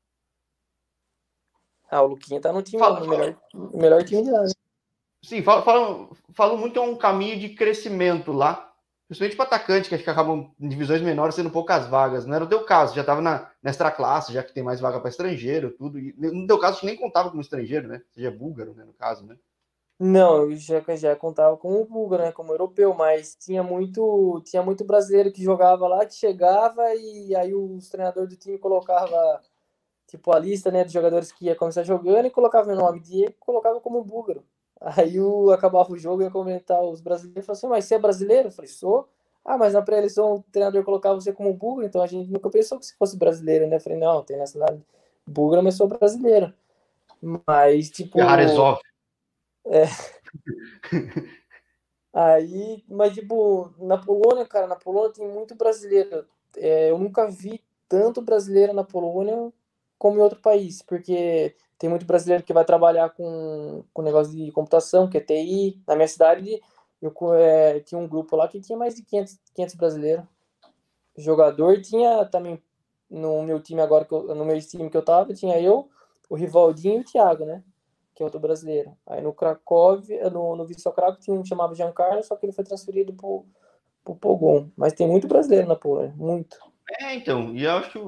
Ah, 1.91 2.03
o 2.03 2.07
Luquinha 2.07 2.41
tá 2.41 2.53
no 2.53 2.63
time, 2.63 2.81
fala, 2.81 3.01
no 3.01 3.09
melhor, 3.09 3.37
melhor 3.75 4.05
time 4.05 4.23
de 4.23 4.31
lá, 4.31 4.43
né? 4.43 4.53
Sim, 5.23 5.43
falam 5.43 5.63
fala, 5.63 6.09
fala 6.33 6.57
muito 6.57 6.73
que 6.73 6.79
é 6.79 6.83
um 6.83 6.97
caminho 6.97 7.39
de 7.39 7.51
crescimento 7.51 8.33
lá 8.33 8.72
principalmente 9.13 9.37
para 9.37 9.45
atacante, 9.45 9.89
que 9.89 9.95
acho 9.95 10.05
que 10.05 10.11
acabam 10.11 10.51
em 10.59 10.69
divisões 10.69 11.03
menores 11.03 11.35
sendo 11.35 11.51
poucas 11.51 11.87
vagas. 11.87 12.25
Não 12.25 12.35
era 12.35 12.45
o 12.45 12.49
teu 12.49 12.65
caso, 12.65 12.95
já 12.95 13.03
estava 13.03 13.21
na, 13.21 13.51
extra 13.63 13.91
classe, 13.91 14.33
já 14.33 14.43
que 14.43 14.55
tem 14.55 14.63
mais 14.63 14.81
vaga 14.81 14.99
para 14.99 15.11
estrangeiro, 15.11 15.71
tudo. 15.73 15.99
E 15.99 16.15
no 16.19 16.47
teu 16.47 16.59
caso, 16.59 16.85
nem 16.85 16.97
contava 16.97 17.29
como 17.29 17.43
estrangeiro, 17.43 17.89
né? 17.89 18.03
Seja 18.11 18.31
búlgaro, 18.31 18.75
né, 18.75 18.85
no 18.85 18.95
caso, 18.95 19.27
né? 19.27 19.37
Não, 19.99 20.51
eu 20.51 20.57
já, 20.57 20.83
já 20.97 21.15
contava 21.15 21.57
como 21.57 21.85
búlgaro, 21.85 22.23
né? 22.23 22.33
Como 22.33 22.53
europeu, 22.53 22.95
mas 22.95 23.37
tinha 23.37 23.63
muito, 23.63 24.43
tinha 24.47 24.63
muito 24.63 24.85
brasileiro 24.85 25.31
que 25.31 25.45
jogava 25.45 25.87
lá, 25.87 26.07
que 26.07 26.15
chegava 26.15 26.83
e 26.95 27.37
aí 27.37 27.55
os 27.55 27.89
treinadores 27.91 28.31
do 28.31 28.37
time 28.37 28.59
colocava 28.59 29.41
tipo 30.07 30.33
a 30.33 30.39
lista, 30.39 30.71
né, 30.71 30.85
dos 30.85 30.93
jogadores 30.93 31.33
que 31.33 31.47
ia 31.47 31.57
começar 31.57 31.83
jogando 31.85 32.27
e 32.27 32.31
colocava 32.31 32.71
o 32.73 32.77
nome 32.77 33.01
de 33.01 33.25
e 33.25 33.33
colocava 33.39 33.81
como 33.81 34.05
búlgaro. 34.05 34.45
Aí 34.85 35.21
o, 35.21 35.51
acabava 35.53 35.93
o 35.93 35.99
jogo 35.99 36.23
e 36.23 36.25
ia 36.25 36.31
comentar 36.31 36.83
os 36.83 37.01
brasileiros. 37.01 37.47
Falou 37.47 37.57
assim, 37.57 37.67
mas 37.69 37.85
você 37.85 37.95
é 37.95 37.99
brasileiro? 37.99 38.49
Eu 38.49 38.53
falei, 38.53 38.69
sou. 38.71 39.09
Ah, 39.45 39.57
mas 39.57 39.75
na 39.75 39.83
pré-eleição 39.83 40.35
o 40.35 40.43
treinador 40.53 40.85
colocava 40.85 41.21
você 41.21 41.33
como 41.33 41.53
búlgaro, 41.53 41.87
então 41.87 42.01
a 42.01 42.07
gente 42.07 42.31
nunca 42.31 42.49
pensou 42.49 42.79
que 42.79 42.87
você 42.87 42.95
fosse 42.97 43.17
brasileiro, 43.17 43.67
né? 43.67 43.77
Eu 43.77 43.81
falei, 43.81 43.99
não, 43.99 44.23
tem 44.23 44.37
nacionalidade 44.37 44.85
búlgara, 45.27 45.63
mas 45.63 45.77
sou 45.77 45.89
brasileiro. 45.89 46.53
Mas, 47.47 47.91
tipo... 47.91 48.21
Arezov. 48.21 48.81
É. 49.67 49.85
Aí, 52.13 52.85
mas, 52.89 53.15
tipo, 53.15 53.73
na 53.79 53.97
Polônia, 53.97 54.47
cara, 54.47 54.67
na 54.67 54.77
Polônia 54.77 55.13
tem 55.13 55.27
muito 55.27 55.55
brasileiro. 55.55 56.27
É, 56.57 56.91
eu 56.91 56.99
nunca 56.99 57.27
vi 57.27 57.63
tanto 57.89 58.21
brasileiro 58.21 58.73
na 58.73 58.85
Polônia 58.85 59.53
como 59.99 60.19
em 60.19 60.21
outro 60.21 60.41
país, 60.41 60.83
porque 60.83 61.55
tem 61.83 61.91
muito 61.91 62.07
brasileiro 62.07 62.45
que 62.45 62.53
vai 62.53 62.65
trabalhar 62.65 63.11
com, 63.11 63.83
com 63.93 64.03
negócio 64.03 64.33
de 64.33 64.53
computação, 64.53 65.11
que 65.11 65.19
é 65.19 65.21
TI. 65.21 65.83
Na 65.85 65.97
minha 65.97 66.07
cidade, 66.07 66.63
eu 67.03 67.13
é, 67.35 67.81
tinha 67.81 68.01
um 68.01 68.07
grupo 68.07 68.37
lá 68.37 68.47
que 68.47 68.61
tinha 68.61 68.79
mais 68.79 68.95
de 68.95 69.03
500, 69.03 69.41
500 69.53 69.75
brasileiros. 69.75 70.25
Jogador 71.19 71.83
tinha 71.83 72.25
também, 72.27 72.63
no 73.11 73.43
meu 73.43 73.61
time 73.61 73.81
agora, 73.81 74.05
que 74.05 74.15
eu, 74.15 74.33
no 74.33 74.45
meu 74.45 74.57
time 74.61 74.89
que 74.89 74.97
eu 74.97 75.05
tava, 75.05 75.35
tinha 75.35 75.61
eu, 75.61 75.91
o 76.31 76.37
Rivaldinho 76.37 76.99
e 76.99 77.01
o 77.01 77.05
Thiago, 77.05 77.45
né? 77.45 77.65
Que 78.15 78.23
é 78.23 78.27
outro 78.27 78.39
brasileiro. 78.39 78.97
Aí 79.05 79.21
no 79.21 79.33
Cracóvia, 79.33 80.31
no, 80.31 80.55
no 80.55 80.65
Vissel 80.65 80.93
Krakow, 80.93 81.19
tinha 81.19 81.37
um 81.37 81.43
que 81.43 81.49
chamava 81.49 81.75
Giancarlo, 81.75 82.23
só 82.23 82.37
que 82.37 82.47
ele 82.47 82.53
foi 82.53 82.63
transferido 82.63 83.13
pro, 83.13 83.45
pro 84.05 84.15
Pogon. 84.15 84.71
Mas 84.77 84.93
tem 84.93 85.09
muito 85.09 85.27
brasileiro 85.27 85.67
na 85.67 85.75
Polônia, 85.75 86.15
muito. 86.17 86.57
É, 87.01 87.17
então, 87.17 87.53
e 87.57 87.65
eu 87.65 87.73
acho 87.73 87.91
que 87.91 87.99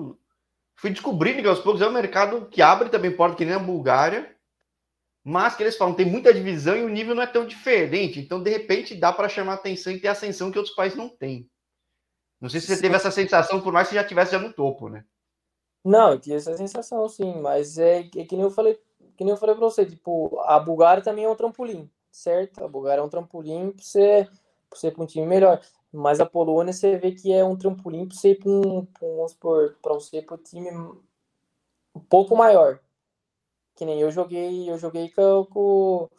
fui 0.77 0.91
descobrindo 0.91 1.43
que 1.43 1.49
aos 1.49 1.61
poucos 1.61 1.83
é 1.83 1.89
um 1.89 1.93
mercado 1.93 2.47
que 2.47 2.63
abre 2.63 2.89
também 2.89 3.15
porta, 3.15 3.37
que 3.37 3.45
nem 3.45 3.55
a 3.55 3.59
Bulgária, 3.59 4.35
mas 5.23 5.57
que 5.57 5.63
eles 5.63 5.77
falam, 5.77 5.95
tem 5.95 6.05
muita 6.05 6.35
divisão 6.35 6.77
e 6.77 6.83
o 6.83 6.89
nível 6.89 7.15
não 7.15 7.23
é 7.23 7.27
tão 7.27 7.47
diferente. 7.47 8.21
Então, 8.21 8.43
de 8.43 8.51
repente, 8.51 8.95
dá 8.95 9.13
para 9.13 9.29
chamar 9.29 9.55
atenção 9.55 9.93
e 9.93 9.99
ter 9.99 10.09
ascensão 10.09 10.51
que 10.51 10.59
outros 10.59 10.77
países 10.77 10.99
não 10.99 11.09
têm. 11.09 11.49
Não 12.39 12.51
sei 12.51 12.61
se 12.61 12.67
você 12.67 12.77
sim. 12.77 12.83
teve 12.83 12.95
essa 12.95 13.11
sensação, 13.11 13.61
por 13.63 13.73
mais 13.73 13.89
que 13.89 13.95
já 13.95 14.05
tivesse 14.05 14.33
já 14.33 14.39
no 14.39 14.53
topo, 14.53 14.91
né? 14.91 15.05
Não, 15.83 16.13
eu 16.13 16.21
tive 16.21 16.37
essa 16.37 16.55
sensação, 16.57 17.09
sim, 17.09 17.41
mas 17.41 17.79
é, 17.79 18.01
é 18.01 18.25
que 18.25 18.37
nem 18.37 18.43
eu 18.43 18.51
falei, 18.51 18.79
que 19.17 19.25
nem 19.25 19.31
eu 19.31 19.37
falei 19.37 19.55
para 19.55 19.65
você, 19.65 19.87
tipo, 19.87 20.39
a 20.41 20.59
Bulgária 20.59 21.03
também 21.03 21.25
é 21.25 21.29
um 21.29 21.35
trampolim, 21.35 21.91
certo? 22.11 22.63
A 22.63 22.69
Bulgária 22.69 23.01
é 23.01 23.05
um 23.05 23.09
trampolim 23.09 23.71
para 23.71 23.83
você, 23.83 24.29
pra 24.69 24.79
você 24.79 24.89
ir 24.89 24.91
para 24.93 25.03
um 25.03 25.07
time 25.07 25.27
melhor. 25.27 25.61
Mas 25.97 26.19
a 26.19 26.27
Polônia 26.27 26.73
você 26.73 26.97
vê 26.97 27.13
que 27.13 27.33
é 27.33 27.45
um 27.45 27.57
trampolim 27.57 28.09
para 28.09 28.17
você 28.17 28.31
ir 28.31 28.39
para 28.41 28.51
um, 28.51 28.85
vamos 29.01 29.31
supor, 29.31 29.77
para 29.81 29.95
você 29.95 30.21
para 30.21 30.35
o 30.35 30.39
time 30.39 30.69
um 31.95 32.01
pouco 32.09 32.37
maior. 32.37 32.81
Que 33.77 33.85
nem 33.85 34.01
eu 34.01 34.11
joguei, 34.11 34.69
eu 34.69 34.77
joguei 34.77 35.09
com, 35.11 35.47
o 35.55 36.11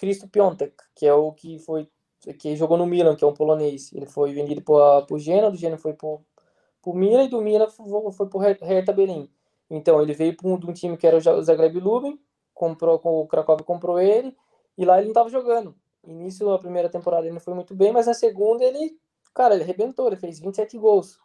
Christo 0.00 0.26
Piontek, 0.28 0.74
que 0.94 1.06
é 1.06 1.12
o 1.12 1.30
que 1.32 1.58
foi 1.58 1.90
que 2.38 2.56
jogou 2.56 2.78
no 2.78 2.86
Milan, 2.86 3.14
que 3.14 3.24
é 3.24 3.26
um 3.26 3.34
polonês. 3.34 3.92
Ele 3.92 4.06
foi 4.06 4.32
vendido 4.32 4.62
para 4.62 5.06
o 5.12 5.18
Genoa, 5.18 5.50
do 5.50 5.58
Genoa 5.58 5.76
foi 5.78 5.92
para 5.92 6.08
o 6.08 6.94
Milan 6.94 7.24
e 7.24 7.28
do 7.28 7.42
Milan 7.42 7.68
foi, 7.68 8.12
foi 8.12 8.28
para 8.28 8.38
o 8.38 8.40
Hertha 8.40 8.92
Berlim. 8.94 9.28
Então 9.68 10.00
ele 10.00 10.14
veio 10.14 10.34
para 10.36 10.48
um, 10.48 10.58
de 10.58 10.70
um 10.70 10.72
time 10.72 10.96
que 10.96 11.06
era 11.06 11.16
o 11.16 11.42
Zagreb 11.42 11.78
Lubin, 11.78 12.18
comprou 12.54 12.98
o 13.02 13.26
Cracóvia 13.26 13.64
comprou 13.64 14.00
ele 14.00 14.34
e 14.78 14.86
lá 14.86 14.96
ele 14.96 15.06
não 15.06 15.10
estava 15.10 15.28
jogando. 15.28 15.74
Início 16.04 16.46
da 16.46 16.58
primeira 16.58 16.88
temporada 16.88 17.26
ele 17.26 17.34
não 17.34 17.40
foi 17.40 17.54
muito 17.54 17.74
bem, 17.74 17.92
mas 17.92 18.06
na 18.06 18.14
segunda 18.14 18.64
ele, 18.64 18.98
cara, 19.34 19.54
ele 19.54 19.64
arrebentou, 19.64 20.06
ele 20.06 20.16
fez 20.16 20.38
27 20.40 20.78
gols. 20.78 21.18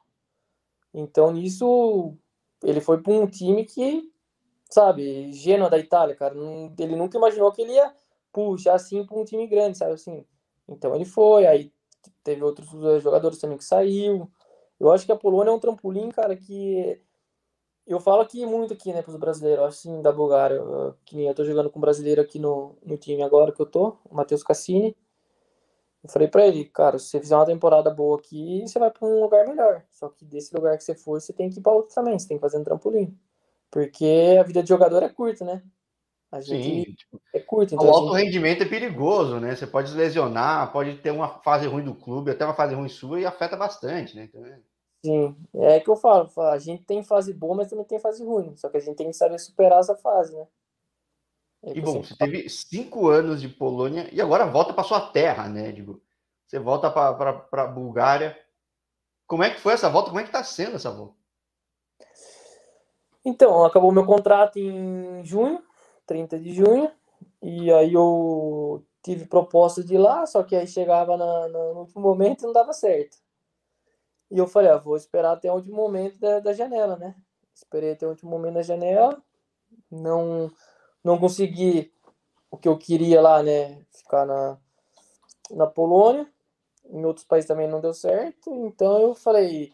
Então 0.93 1.31
nisso 1.31 2.15
ele 2.63 2.81
foi 2.81 3.01
para 3.01 3.13
um 3.13 3.27
time 3.27 3.65
que, 3.65 4.11
sabe, 4.69 5.31
Genoa 5.33 5.69
da 5.69 5.77
Itália, 5.77 6.15
cara, 6.15 6.35
ele 6.79 6.95
nunca 6.95 7.17
imaginou 7.17 7.51
que 7.51 7.61
ele 7.61 7.73
ia 7.73 7.93
puxar 8.31 8.75
assim 8.75 9.05
para 9.05 9.17
um 9.17 9.25
time 9.25 9.47
grande, 9.47 9.77
sabe 9.77 9.93
assim. 9.93 10.25
Então 10.67 10.95
ele 10.95 11.05
foi, 11.05 11.45
aí 11.45 11.71
teve 12.23 12.43
outros 12.43 12.69
jogadores 13.01 13.39
também 13.39 13.57
que 13.57 13.63
saiu. 13.63 14.29
Eu 14.79 14.91
acho 14.91 15.05
que 15.05 15.11
a 15.11 15.15
Polônia 15.15 15.51
é 15.51 15.53
um 15.53 15.59
trampolim, 15.59 16.09
cara, 16.09 16.35
que 16.35 17.01
eu 17.85 17.99
falo 17.99 18.21
aqui 18.21 18.45
muito 18.45 18.73
aqui, 18.73 18.91
né, 18.93 19.01
para 19.01 19.11
os 19.11 19.17
brasileiros, 19.17 19.65
assim, 19.65 20.01
da 20.01 20.11
Bulgária, 20.11 20.59
que 21.05 21.23
eu 21.23 21.33
tô 21.33 21.45
jogando 21.45 21.69
com 21.69 21.79
um 21.79 21.81
brasileiro 21.81 22.21
aqui 22.21 22.37
no, 22.37 22.75
no 22.85 22.97
time 22.97 23.23
agora 23.23 23.51
que 23.51 23.61
eu 23.61 23.65
tô, 23.65 23.97
o 24.05 24.15
Matheus 24.15 24.43
Cassini. 24.43 24.95
Eu 26.07 26.13
falei 26.13 26.27
para 26.29 26.47
ele, 26.47 26.63
cara, 26.65 26.97
se 26.97 27.09
você 27.09 27.19
fizer 27.19 27.35
uma 27.35 27.45
temporada 27.45 27.91
boa 27.91 28.17
aqui, 28.17 28.63
você 28.65 28.79
vai 28.79 28.89
para 28.89 29.05
um 29.05 29.19
lugar 29.19 29.45
melhor. 29.45 29.83
Só 29.91 30.07
que 30.07 30.23
desse 30.23 30.55
lugar 30.55 30.77
que 30.77 30.83
você 30.83 30.95
for, 30.95 31.19
você 31.19 31.33
tem 31.33 31.49
que 31.49 31.59
ir 31.59 31.61
para 31.61 31.73
outro 31.73 31.93
também, 31.93 32.17
você 32.17 32.27
tem 32.27 32.37
que 32.37 32.41
fazer 32.41 32.57
um 32.57 32.63
trampolim. 32.63 33.17
Porque 33.69 34.37
a 34.39 34.43
vida 34.43 34.63
de 34.63 34.69
jogador 34.69 35.03
é 35.03 35.09
curta, 35.09 35.43
né? 35.43 35.61
A 36.31 36.39
gente 36.39 36.63
Sim, 36.63 36.93
tipo, 36.93 37.21
é 37.33 37.39
curto. 37.39 37.75
Então 37.75 37.85
o 37.85 37.91
alto 37.91 38.17
gente... 38.17 38.25
rendimento 38.25 38.63
é 38.63 38.65
perigoso, 38.65 39.39
né? 39.39 39.53
Você 39.53 39.67
pode 39.67 39.93
lesionar, 39.93 40.71
pode 40.71 40.95
ter 40.95 41.11
uma 41.11 41.27
fase 41.27 41.67
ruim 41.67 41.83
do 41.83 41.93
clube, 41.93 42.31
até 42.31 42.45
uma 42.45 42.53
fase 42.53 42.73
ruim 42.73 42.87
sua 42.87 43.19
e 43.19 43.25
afeta 43.25 43.57
bastante, 43.57 44.15
né? 44.15 44.23
Então, 44.23 44.45
é... 44.45 44.59
Sim, 45.05 45.35
é 45.55 45.79
que 45.79 45.89
eu 45.89 45.95
falo, 45.95 46.29
a 46.37 46.57
gente 46.57 46.83
tem 46.83 47.03
fase 47.03 47.33
boa, 47.33 47.55
mas 47.55 47.69
também 47.69 47.85
tem 47.85 47.99
fase 47.99 48.23
ruim. 48.23 48.55
Só 48.55 48.69
que 48.69 48.77
a 48.77 48.79
gente 48.79 48.95
tem 48.95 49.07
que 49.07 49.15
saber 49.15 49.39
superar 49.39 49.79
essa 49.79 49.95
fase, 49.95 50.33
né? 50.33 50.47
É 51.67 51.77
e 51.77 51.81
bom, 51.81 52.01
você 52.01 52.15
teve 52.15 52.47
cinco 52.47 53.09
anos 53.09 53.41
de 53.41 53.49
Polônia 53.49 54.09
e 54.13 54.21
agora 54.21 54.45
volta 54.45 54.73
para 54.73 54.85
sua 54.85 55.01
terra, 55.01 55.49
né? 55.49 55.71
Digo, 55.73 56.01
você 56.47 56.59
volta 56.59 56.89
para 56.89 57.45
a 57.51 57.67
Bulgária. 57.67 58.37
Como 59.27 59.43
é 59.43 59.49
que 59.49 59.59
foi 59.59 59.73
essa 59.73 59.89
volta? 59.89 60.09
Como 60.09 60.19
é 60.21 60.23
que 60.23 60.29
está 60.29 60.43
sendo 60.43 60.77
essa 60.77 60.89
volta? 60.89 61.15
Então, 63.25 63.65
acabou 63.65 63.91
meu 63.91 64.05
contrato 64.05 64.57
em 64.57 65.25
junho, 65.25 65.61
30 66.05 66.39
de 66.39 66.53
junho, 66.53 66.89
e 67.41 67.69
aí 67.73 67.93
eu 67.93 68.85
tive 69.03 69.25
proposta 69.25 69.83
de 69.83 69.95
ir 69.95 69.97
lá, 69.97 70.25
só 70.25 70.43
que 70.43 70.55
aí 70.55 70.65
chegava 70.65 71.17
na, 71.17 71.49
no 71.49 71.79
último 71.79 72.01
momento 72.01 72.43
e 72.43 72.45
não 72.45 72.53
dava 72.53 72.71
certo. 72.71 73.17
E 74.31 74.37
eu 74.37 74.47
falei, 74.47 74.71
ah, 74.71 74.77
vou 74.77 74.95
esperar 74.95 75.33
até 75.33 75.51
o 75.51 75.55
último 75.55 75.75
momento 75.75 76.17
da, 76.17 76.39
da 76.39 76.53
janela, 76.53 76.95
né? 76.95 77.13
Esperei 77.53 77.91
até 77.91 78.05
o 78.05 78.11
último 78.11 78.31
momento 78.31 78.53
da 78.53 78.61
janela, 78.61 79.21
não, 79.91 80.49
não 81.03 81.17
consegui 81.17 81.91
o 82.49 82.57
que 82.57 82.67
eu 82.67 82.77
queria 82.77 83.21
lá, 83.21 83.43
né? 83.43 83.81
Ficar 83.91 84.25
na, 84.25 84.57
na 85.51 85.67
Polônia. 85.67 86.31
Em 86.89 87.05
outros 87.05 87.25
países 87.25 87.47
também 87.47 87.67
não 87.67 87.81
deu 87.81 87.93
certo. 87.93 88.53
Então 88.65 89.01
eu 89.01 89.15
falei, 89.15 89.73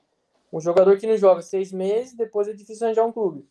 um 0.52 0.60
jogador 0.60 0.98
que 0.98 1.08
não 1.08 1.18
joga 1.18 1.42
seis 1.42 1.72
meses, 1.72 2.16
depois 2.16 2.48
é 2.48 2.54
difícil 2.54 2.86
arranjar 2.86 3.06
um 3.06 3.12
clube. 3.12 3.48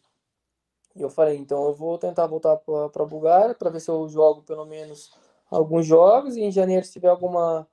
E 0.95 1.03
eu 1.03 1.09
falei, 1.11 1.37
então 1.37 1.65
eu 1.65 1.75
vou 1.75 1.97
tentar 1.99 2.27
voltar 2.27 2.57
para 2.57 3.03
a 3.03 3.07
Bulgária 3.07 3.55
para 3.55 3.71
ver 3.71 3.81
se 3.81 3.91
eu 3.91 4.09
jogo 4.09 4.43
pelo 4.43 4.67
menos 4.67 5.11
alguns 5.51 5.87
jogos 5.87 6.37
e 6.37 6.43
em 6.43 6.51
janeiro 6.51 6.85
se 6.85 6.93
tiver 6.93 7.09
alguma 7.09 7.67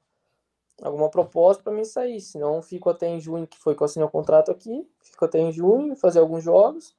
alguma 0.81 1.09
proposta 1.09 1.61
para 1.61 1.73
mim 1.73 1.83
sair. 1.83 2.21
Senão 2.21 2.61
fico 2.61 2.89
até 2.89 3.07
em 3.07 3.19
junho, 3.19 3.47
que 3.47 3.57
foi 3.57 3.75
que 3.75 3.81
eu 3.81 3.85
assinei 3.85 4.07
o 4.07 4.11
contrato 4.11 4.51
aqui. 4.51 4.87
Fico 5.01 5.25
até 5.25 5.39
em 5.39 5.51
junho, 5.51 5.95
fazer 5.95 6.19
alguns 6.19 6.43
jogos 6.43 6.95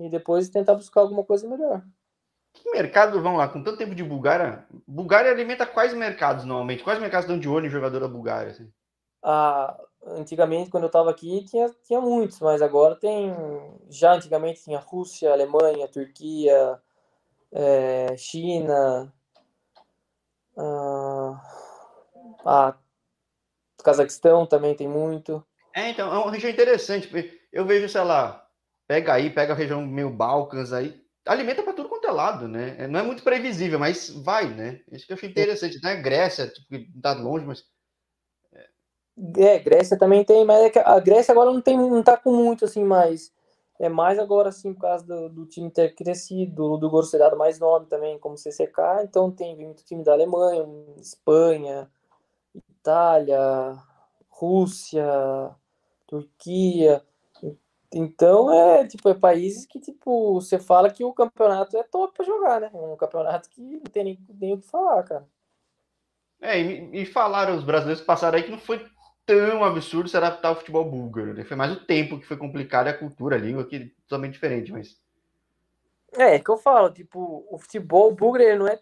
e 0.00 0.08
depois 0.08 0.48
tentar 0.48 0.74
buscar 0.74 1.02
alguma 1.02 1.24
coisa 1.24 1.46
melhor. 1.48 1.82
Que 2.62 2.70
mercado, 2.70 3.22
vamos 3.22 3.38
lá, 3.38 3.48
com 3.48 3.62
tanto 3.62 3.78
tempo 3.78 3.94
de 3.94 4.02
Bulgária, 4.02 4.66
Bulgária 4.86 5.30
alimenta 5.30 5.66
quais 5.66 5.94
mercados 5.94 6.44
normalmente? 6.44 6.82
Quais 6.82 6.98
mercados 6.98 7.28
dão 7.28 7.38
de 7.38 7.48
olho 7.48 7.66
em 7.66 7.70
jogador 7.70 8.00
da 8.00 8.08
Bulgária? 8.08 8.50
Assim? 8.50 8.70
Ah, 9.22 9.78
antigamente, 10.06 10.70
quando 10.70 10.84
eu 10.84 10.88
estava 10.88 11.10
aqui, 11.10 11.44
tinha, 11.44 11.70
tinha 11.82 12.00
muitos, 12.00 12.40
mas 12.40 12.62
agora 12.62 12.96
tem. 12.96 13.34
Já 13.88 14.14
antigamente 14.14 14.62
tinha 14.62 14.78
Rússia, 14.78 15.32
Alemanha, 15.32 15.88
Turquia, 15.88 16.80
é, 17.52 18.16
China. 18.16 19.12
Ah, 20.56 21.40
ah, 22.44 22.74
Cazaquistão 23.82 24.46
também 24.46 24.74
tem 24.74 24.88
muito. 24.88 25.44
É, 25.74 25.90
então, 25.90 26.12
é 26.12 26.18
uma 26.18 26.30
região 26.30 26.50
interessante. 26.50 27.08
Eu 27.52 27.64
vejo, 27.64 27.88
sei 27.88 28.02
lá, 28.02 28.46
pega 28.86 29.14
aí, 29.14 29.30
pega 29.30 29.52
a 29.52 29.56
região 29.56 29.84
meio 29.86 30.10
Balcãs 30.10 30.72
aí, 30.72 31.00
alimenta 31.24 31.62
para 31.62 31.72
tudo 31.72 31.87
é 32.08 32.10
lado, 32.10 32.48
né? 32.48 32.76
É, 32.78 32.86
não 32.86 33.00
é 33.00 33.02
muito 33.02 33.22
previsível, 33.22 33.78
mas 33.78 34.10
vai, 34.10 34.48
né? 34.48 34.80
Isso 34.90 35.06
que 35.06 35.12
eu 35.12 35.16
achei 35.16 35.28
interessante. 35.28 35.80
Não 35.82 35.90
é 35.90 35.96
Grécia, 36.00 36.48
tipo, 36.48 37.00
tá 37.00 37.12
longe, 37.12 37.46
mas. 37.46 37.64
É, 39.36 39.58
Grécia 39.58 39.98
também 39.98 40.24
tem, 40.24 40.44
mas 40.44 40.74
é 40.74 40.80
a 40.84 41.00
Grécia 41.00 41.32
agora 41.32 41.50
não 41.50 41.60
tem, 41.60 41.76
não 41.76 42.02
tá 42.02 42.16
com 42.16 42.32
muito 42.32 42.64
assim, 42.64 42.84
mas 42.84 43.32
é 43.78 43.88
mais 43.88 44.18
agora 44.18 44.48
assim 44.48 44.72
por 44.72 44.82
causa 44.82 45.04
do, 45.04 45.28
do 45.28 45.46
time 45.46 45.70
ter 45.70 45.94
crescido, 45.94 46.76
do 46.78 47.02
dado 47.18 47.36
mais 47.36 47.58
nome 47.58 47.86
também, 47.86 48.18
como 48.18 48.36
CCK, 48.36 49.02
então 49.02 49.30
tem 49.30 49.56
muito 49.56 49.84
time 49.84 50.04
da 50.04 50.12
Alemanha, 50.12 50.64
Espanha, 51.00 51.90
Itália, 52.54 53.76
Rússia, 54.28 55.04
Turquia. 56.06 57.02
Então 57.92 58.52
é 58.52 58.86
tipo 58.86 59.08
é 59.08 59.14
países 59.14 59.64
que 59.64 59.80
tipo 59.80 60.34
você 60.34 60.58
fala 60.58 60.90
que 60.90 61.02
o 61.02 61.12
campeonato 61.12 61.76
é 61.76 61.82
top 61.82 62.14
para 62.14 62.26
jogar, 62.26 62.60
né? 62.60 62.70
É 62.72 62.76
um 62.76 62.96
campeonato 62.96 63.48
que 63.48 63.62
não 63.62 63.80
tem 63.80 64.04
nem, 64.04 64.18
nem 64.28 64.54
o 64.54 64.58
que 64.58 64.66
falar, 64.66 65.02
cara. 65.04 65.26
É, 66.40 66.60
e, 66.60 67.02
e 67.02 67.06
falaram 67.06 67.56
os 67.56 67.64
brasileiros 67.64 68.00
que 68.00 68.06
passaram 68.06 68.36
aí 68.36 68.44
que 68.44 68.50
não 68.50 68.58
foi 68.58 68.86
tão 69.24 69.64
absurdo 69.64 70.08
se 70.08 70.16
adaptar 70.16 70.48
ao 70.48 70.56
futebol 70.56 70.84
búlgaro, 70.84 71.34
né? 71.34 71.44
Foi 71.44 71.56
mais 71.56 71.72
o 71.72 71.84
tempo 71.84 72.18
que 72.18 72.26
foi 72.26 72.36
complicado 72.36 72.86
e 72.86 72.90
a 72.90 72.98
cultura, 72.98 73.36
a 73.36 73.38
língua 73.38 73.64
que 73.64 73.76
é 73.76 73.88
totalmente 74.06 74.34
diferente, 74.34 74.70
mas 74.70 74.96
é, 76.16 76.36
é 76.36 76.38
que 76.38 76.50
eu 76.50 76.56
falo, 76.56 76.90
tipo, 76.90 77.46
o 77.50 77.58
futebol 77.58 78.14
búlgaro 78.14 78.58
não 78.60 78.68
é 78.68 78.78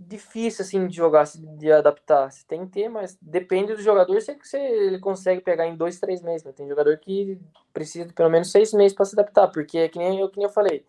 difícil 0.00 0.62
assim 0.64 0.86
de 0.86 0.96
jogar, 0.96 1.24
de 1.56 1.70
adaptar. 1.70 2.30
Você 2.30 2.44
tem 2.46 2.66
que 2.66 2.72
ter, 2.72 2.88
mas 2.88 3.16
depende 3.20 3.74
do 3.74 3.82
jogador 3.82 4.20
se 4.20 4.34
você 4.34 4.58
ele 4.58 4.98
consegue 4.98 5.40
pegar 5.40 5.66
em 5.66 5.76
dois, 5.76 6.00
três 6.00 6.22
meses. 6.22 6.44
Né? 6.44 6.52
Tem 6.52 6.68
jogador 6.68 6.98
que 6.98 7.38
precisa 7.72 8.06
de 8.06 8.12
pelo 8.12 8.30
menos 8.30 8.50
seis 8.50 8.72
meses 8.72 8.94
para 8.94 9.04
se 9.04 9.14
adaptar, 9.14 9.48
porque 9.48 9.78
é 9.78 9.88
que 9.88 9.98
nem 9.98 10.20
eu, 10.20 10.28
que 10.28 10.38
nem 10.38 10.46
eu 10.46 10.52
falei. 10.52 10.84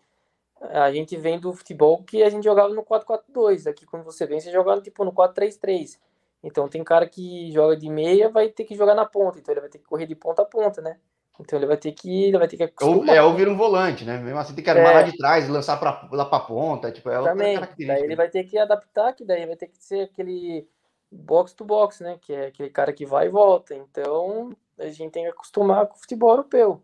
A 0.60 0.92
gente 0.92 1.16
vem 1.16 1.40
do 1.40 1.52
futebol 1.52 2.02
que 2.04 2.22
a 2.22 2.30
gente 2.30 2.44
jogava 2.44 2.72
no 2.72 2.84
4-4-2. 2.84 3.68
Aqui 3.68 3.84
quando 3.84 4.04
você 4.04 4.26
vem, 4.26 4.40
você 4.40 4.52
joga 4.52 4.80
tipo 4.80 5.04
no 5.04 5.12
4-3-3. 5.12 5.98
Então 6.42 6.68
tem 6.68 6.82
cara 6.82 7.08
que 7.08 7.50
joga 7.52 7.76
de 7.76 7.88
meia, 7.88 8.28
vai 8.28 8.48
ter 8.48 8.64
que 8.64 8.74
jogar 8.74 8.94
na 8.94 9.06
ponta, 9.06 9.38
então 9.38 9.52
ele 9.52 9.60
vai 9.60 9.70
ter 9.70 9.78
que 9.78 9.84
correr 9.84 10.06
de 10.06 10.14
ponta 10.14 10.42
a 10.42 10.44
ponta, 10.44 10.80
né? 10.80 10.98
Então 11.42 11.58
ele 11.58 11.66
vai 11.66 11.76
ter 11.76 11.92
que. 11.92 12.24
Ele 12.24 12.38
vai 12.38 12.46
ter 12.46 12.56
que 12.56 12.84
ou, 12.84 13.04
é, 13.06 13.20
ou 13.20 13.34
vira 13.34 13.50
um 13.50 13.56
volante, 13.56 14.04
né? 14.04 14.16
Mesmo 14.18 14.38
assim 14.38 14.54
tem 14.54 14.62
que 14.62 14.70
armar 14.70 14.92
é. 14.92 14.94
lá 14.94 15.02
de 15.02 15.16
trás, 15.16 15.48
lançar 15.48 15.78
pra, 15.78 16.08
lá 16.12 16.24
para 16.24 16.44
ponta. 16.44 16.92
Tipo, 16.92 17.10
é 17.10 17.18
outra 17.18 17.32
Também. 17.32 17.58
Daí 17.86 18.02
ele 18.04 18.16
vai 18.16 18.28
ter 18.30 18.44
que 18.44 18.56
adaptar, 18.56 19.12
que 19.12 19.24
daí 19.24 19.44
vai 19.44 19.56
ter 19.56 19.66
que 19.66 19.76
ser 19.76 20.02
aquele 20.02 20.66
box 21.10 21.52
to 21.52 21.64
box, 21.64 22.02
né? 22.02 22.16
Que 22.20 22.32
é 22.32 22.46
aquele 22.46 22.70
cara 22.70 22.92
que 22.92 23.04
vai 23.04 23.26
e 23.26 23.30
volta. 23.30 23.74
Então 23.74 24.56
a 24.78 24.88
gente 24.88 25.10
tem 25.10 25.24
que 25.24 25.30
acostumar 25.30 25.86
com 25.86 25.96
o 25.96 25.98
futebol 25.98 26.30
europeu. 26.30 26.82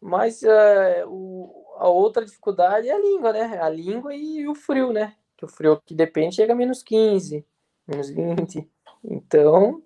Mas 0.00 0.42
uh, 0.42 1.06
o, 1.06 1.74
a 1.76 1.88
outra 1.88 2.24
dificuldade 2.24 2.88
é 2.88 2.92
a 2.92 2.98
língua, 2.98 3.32
né? 3.32 3.58
A 3.60 3.68
língua 3.68 4.14
e 4.14 4.48
o 4.48 4.54
frio, 4.54 4.92
né? 4.92 5.14
Que 5.36 5.44
o 5.44 5.48
frio 5.48 5.80
que 5.84 5.94
depende 5.94 6.36
chega 6.36 6.54
a 6.54 6.56
menos 6.56 6.82
15, 6.82 7.44
menos 7.86 8.08
20. 8.08 8.66
Então, 9.04 9.82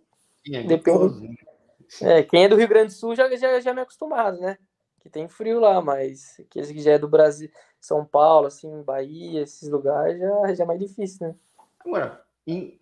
é 0.52 0.62
depende. 0.62 1.36
É, 2.02 2.22
quem 2.22 2.44
é 2.44 2.48
do 2.48 2.56
Rio 2.56 2.68
Grande 2.68 2.88
do 2.88 2.98
Sul 2.98 3.16
já, 3.16 3.28
já, 3.36 3.60
já 3.60 3.70
é 3.70 3.74
me 3.74 3.80
acostumado, 3.80 4.40
né? 4.40 4.56
Que 5.00 5.08
tem 5.08 5.28
frio 5.28 5.58
lá, 5.58 5.80
mas 5.80 6.38
aqueles 6.38 6.70
que 6.70 6.80
já 6.80 6.92
é 6.92 6.98
do 6.98 7.08
Brasil, 7.08 7.50
São 7.80 8.04
Paulo, 8.04 8.46
assim, 8.46 8.82
Bahia, 8.82 9.42
esses 9.42 9.68
lugares, 9.68 10.18
já, 10.18 10.54
já 10.54 10.64
é 10.64 10.66
mais 10.66 10.78
difícil, 10.78 11.28
né? 11.28 11.34
Agora, 11.80 12.22
em 12.46 12.78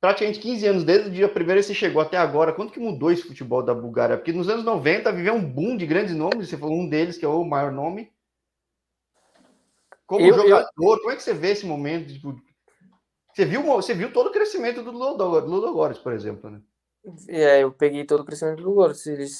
praticamente 0.00 0.40
15 0.40 0.66
anos, 0.66 0.84
desde 0.84 1.08
o 1.08 1.12
dia 1.12 1.28
primeiro 1.28 1.60
que 1.60 1.66
você 1.66 1.74
chegou 1.74 2.00
até 2.00 2.16
agora, 2.16 2.52
quanto 2.52 2.72
que 2.72 2.80
mudou 2.80 3.10
esse 3.10 3.22
futebol 3.22 3.62
da 3.62 3.74
Bulgária? 3.74 4.16
Porque 4.16 4.32
nos 4.32 4.48
anos 4.48 4.64
90 4.64 5.12
viveu 5.12 5.34
um 5.34 5.44
boom 5.44 5.76
de 5.76 5.86
grandes 5.86 6.14
nomes, 6.14 6.48
você 6.48 6.56
falou 6.56 6.76
um 6.76 6.88
deles, 6.88 7.18
que 7.18 7.24
é 7.24 7.28
o 7.28 7.44
maior 7.44 7.70
nome. 7.70 8.10
Como 10.06 10.24
eu, 10.24 10.34
jogador, 10.34 10.70
eu... 10.78 10.98
como 10.98 11.10
é 11.10 11.16
que 11.16 11.22
você 11.22 11.34
vê 11.34 11.50
esse 11.50 11.66
momento? 11.66 12.12
Tipo, 12.12 12.34
você, 13.34 13.44
viu, 13.44 13.62
você 13.62 13.92
viu 13.92 14.12
todo 14.12 14.28
o 14.28 14.32
crescimento 14.32 14.82
do 14.82 14.90
Ludogorets, 14.90 16.00
por 16.00 16.12
exemplo, 16.12 16.48
né? 16.48 16.62
É, 17.28 17.62
eu 17.62 17.72
peguei 17.72 18.04
todo 18.04 18.20
o 18.20 18.24
crescimento 18.24 18.62
do 18.62 18.70
Lourdes. 18.70 19.06
Eles 19.06 19.36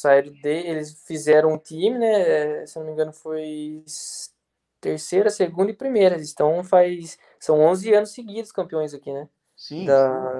saíram 0.00 0.32
de, 0.32 0.48
eles 0.48 1.02
fizeram 1.06 1.52
um 1.52 1.58
time, 1.58 1.98
né? 1.98 2.66
Se 2.66 2.78
não 2.78 2.86
me 2.86 2.92
engano, 2.92 3.12
foi 3.12 3.84
terceira, 4.80 5.30
segunda 5.30 5.70
e 5.70 5.76
primeira. 5.76 6.14
Eles 6.14 6.28
estão 6.28 6.62
faz. 6.64 7.18
São 7.38 7.60
11 7.60 7.94
anos 7.94 8.10
seguidos 8.12 8.52
campeões 8.52 8.94
aqui, 8.94 9.12
né? 9.12 9.28
Sim. 9.56 9.86
Da, 9.86 10.38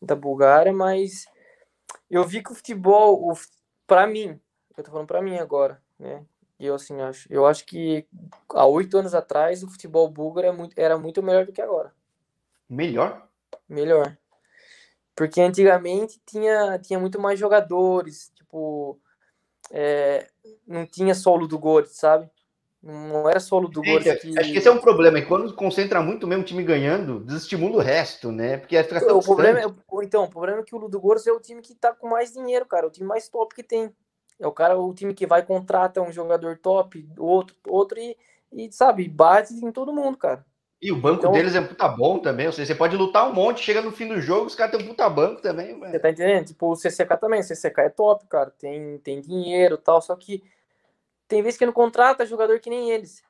da 0.00 0.16
Bulgária, 0.16 0.72
mas 0.72 1.26
eu 2.10 2.24
vi 2.24 2.42
que 2.42 2.52
o 2.52 2.54
futebol, 2.54 3.30
o, 3.30 3.34
para 3.86 4.06
mim, 4.06 4.40
eu 4.76 4.84
tô 4.84 4.90
falando 4.90 5.06
para 5.06 5.22
mim 5.22 5.38
agora, 5.38 5.82
né? 5.98 6.24
E 6.58 6.66
eu 6.66 6.74
assim 6.74 7.00
acho, 7.00 7.26
eu 7.32 7.44
acho 7.44 7.66
que 7.66 8.06
há 8.50 8.64
oito 8.66 8.96
anos 8.96 9.14
atrás 9.14 9.62
o 9.62 9.68
futebol 9.68 10.08
búlgaro 10.08 10.46
era 10.46 10.56
muito, 10.56 10.74
era 10.78 10.98
muito 10.98 11.22
melhor 11.22 11.44
do 11.44 11.52
que 11.52 11.60
agora. 11.60 11.92
Melhor? 12.68 13.28
Melhor. 13.68 14.16
Porque 15.14 15.40
antigamente 15.40 16.20
tinha, 16.26 16.78
tinha 16.78 16.98
muito 16.98 17.20
mais 17.20 17.38
jogadores, 17.38 18.32
tipo, 18.34 18.98
é, 19.70 20.26
não 20.66 20.86
tinha 20.86 21.14
só 21.14 21.32
o 21.32 21.36
Ludogorets, 21.36 21.96
sabe? 21.96 22.30
Não 22.82 23.28
era 23.28 23.38
só 23.38 23.56
o 23.56 23.60
Ludogorets 23.60 24.20
que... 24.20 24.38
Acho 24.38 24.52
que 24.52 24.58
esse 24.58 24.66
é 24.66 24.70
um 24.70 24.80
problema, 24.80 25.18
e 25.18 25.26
quando 25.26 25.54
concentra 25.54 26.02
muito 26.02 26.26
mesmo 26.26 26.42
o 26.42 26.46
time 26.46 26.64
ganhando, 26.64 27.20
desestimula 27.20 27.76
o 27.76 27.80
resto, 27.80 28.32
né? 28.32 28.56
Porque 28.56 28.82
fica 28.82 29.06
tão 29.06 29.18
o 29.18 29.22
problema 29.22 29.60
é, 29.60 29.64
Então, 30.02 30.24
o 30.24 30.30
problema 30.30 30.60
é 30.60 30.64
que 30.64 30.74
o 30.74 30.78
Ludogorets 30.78 31.26
é 31.26 31.32
o 31.32 31.40
time 31.40 31.60
que 31.60 31.74
tá 31.74 31.92
com 31.92 32.08
mais 32.08 32.32
dinheiro, 32.32 32.66
cara, 32.66 32.86
o 32.86 32.90
time 32.90 33.06
mais 33.06 33.28
top 33.28 33.54
que 33.54 33.62
tem. 33.62 33.94
É 34.40 34.46
o 34.46 34.52
cara, 34.52 34.76
o 34.76 34.92
time 34.92 35.14
que 35.14 35.26
vai 35.26 35.44
contrata 35.44 36.02
um 36.02 36.10
jogador 36.10 36.58
top, 36.58 37.06
outro, 37.16 37.54
outro 37.68 38.00
e, 38.00 38.16
e 38.50 38.72
sabe, 38.72 39.06
bate 39.06 39.54
em 39.54 39.70
todo 39.70 39.94
mundo, 39.94 40.16
cara. 40.16 40.44
E 40.82 40.90
o 40.90 40.96
banco 40.96 41.20
então, 41.20 41.30
deles 41.30 41.54
é 41.54 41.60
puta 41.60 41.86
bom 41.86 42.18
também. 42.18 42.46
Ou 42.46 42.52
seja, 42.52 42.66
você 42.66 42.74
pode 42.74 42.96
lutar 42.96 43.30
um 43.30 43.32
monte, 43.32 43.62
chega 43.62 43.80
no 43.80 43.92
fim 43.92 44.08
do 44.08 44.20
jogo, 44.20 44.46
os 44.46 44.54
caras 44.56 44.76
têm 44.76 44.84
um 44.84 44.88
puta 44.88 45.08
banco 45.08 45.40
também. 45.40 45.78
Você 45.78 45.98
tá 46.00 46.10
entendendo? 46.10 46.46
Tipo, 46.46 46.72
o 46.72 46.76
CCK 46.76 47.16
também. 47.20 47.40
O 47.40 47.44
CCK 47.44 47.82
é 47.82 47.88
top, 47.88 48.26
cara. 48.26 48.50
Tem, 48.50 48.98
tem 48.98 49.20
dinheiro 49.20 49.78
tal. 49.78 50.02
Só 50.02 50.16
que 50.16 50.42
tem 51.28 51.40
vezes 51.40 51.56
que 51.56 51.64
não 51.64 51.72
contrata 51.72 52.26
jogador 52.26 52.58
que 52.58 52.68
nem 52.68 52.90
eles. 52.90 53.22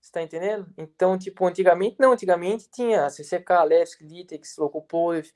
Você 0.00 0.10
tá 0.10 0.22
entendendo? 0.22 0.66
Então, 0.76 1.16
tipo, 1.16 1.46
antigamente 1.46 1.96
não. 2.00 2.10
Antigamente 2.10 2.68
tinha 2.68 3.08
CCK, 3.08 3.64
Levski, 3.64 4.04
Litex, 4.04 4.56
Lokopolev, 4.58 5.30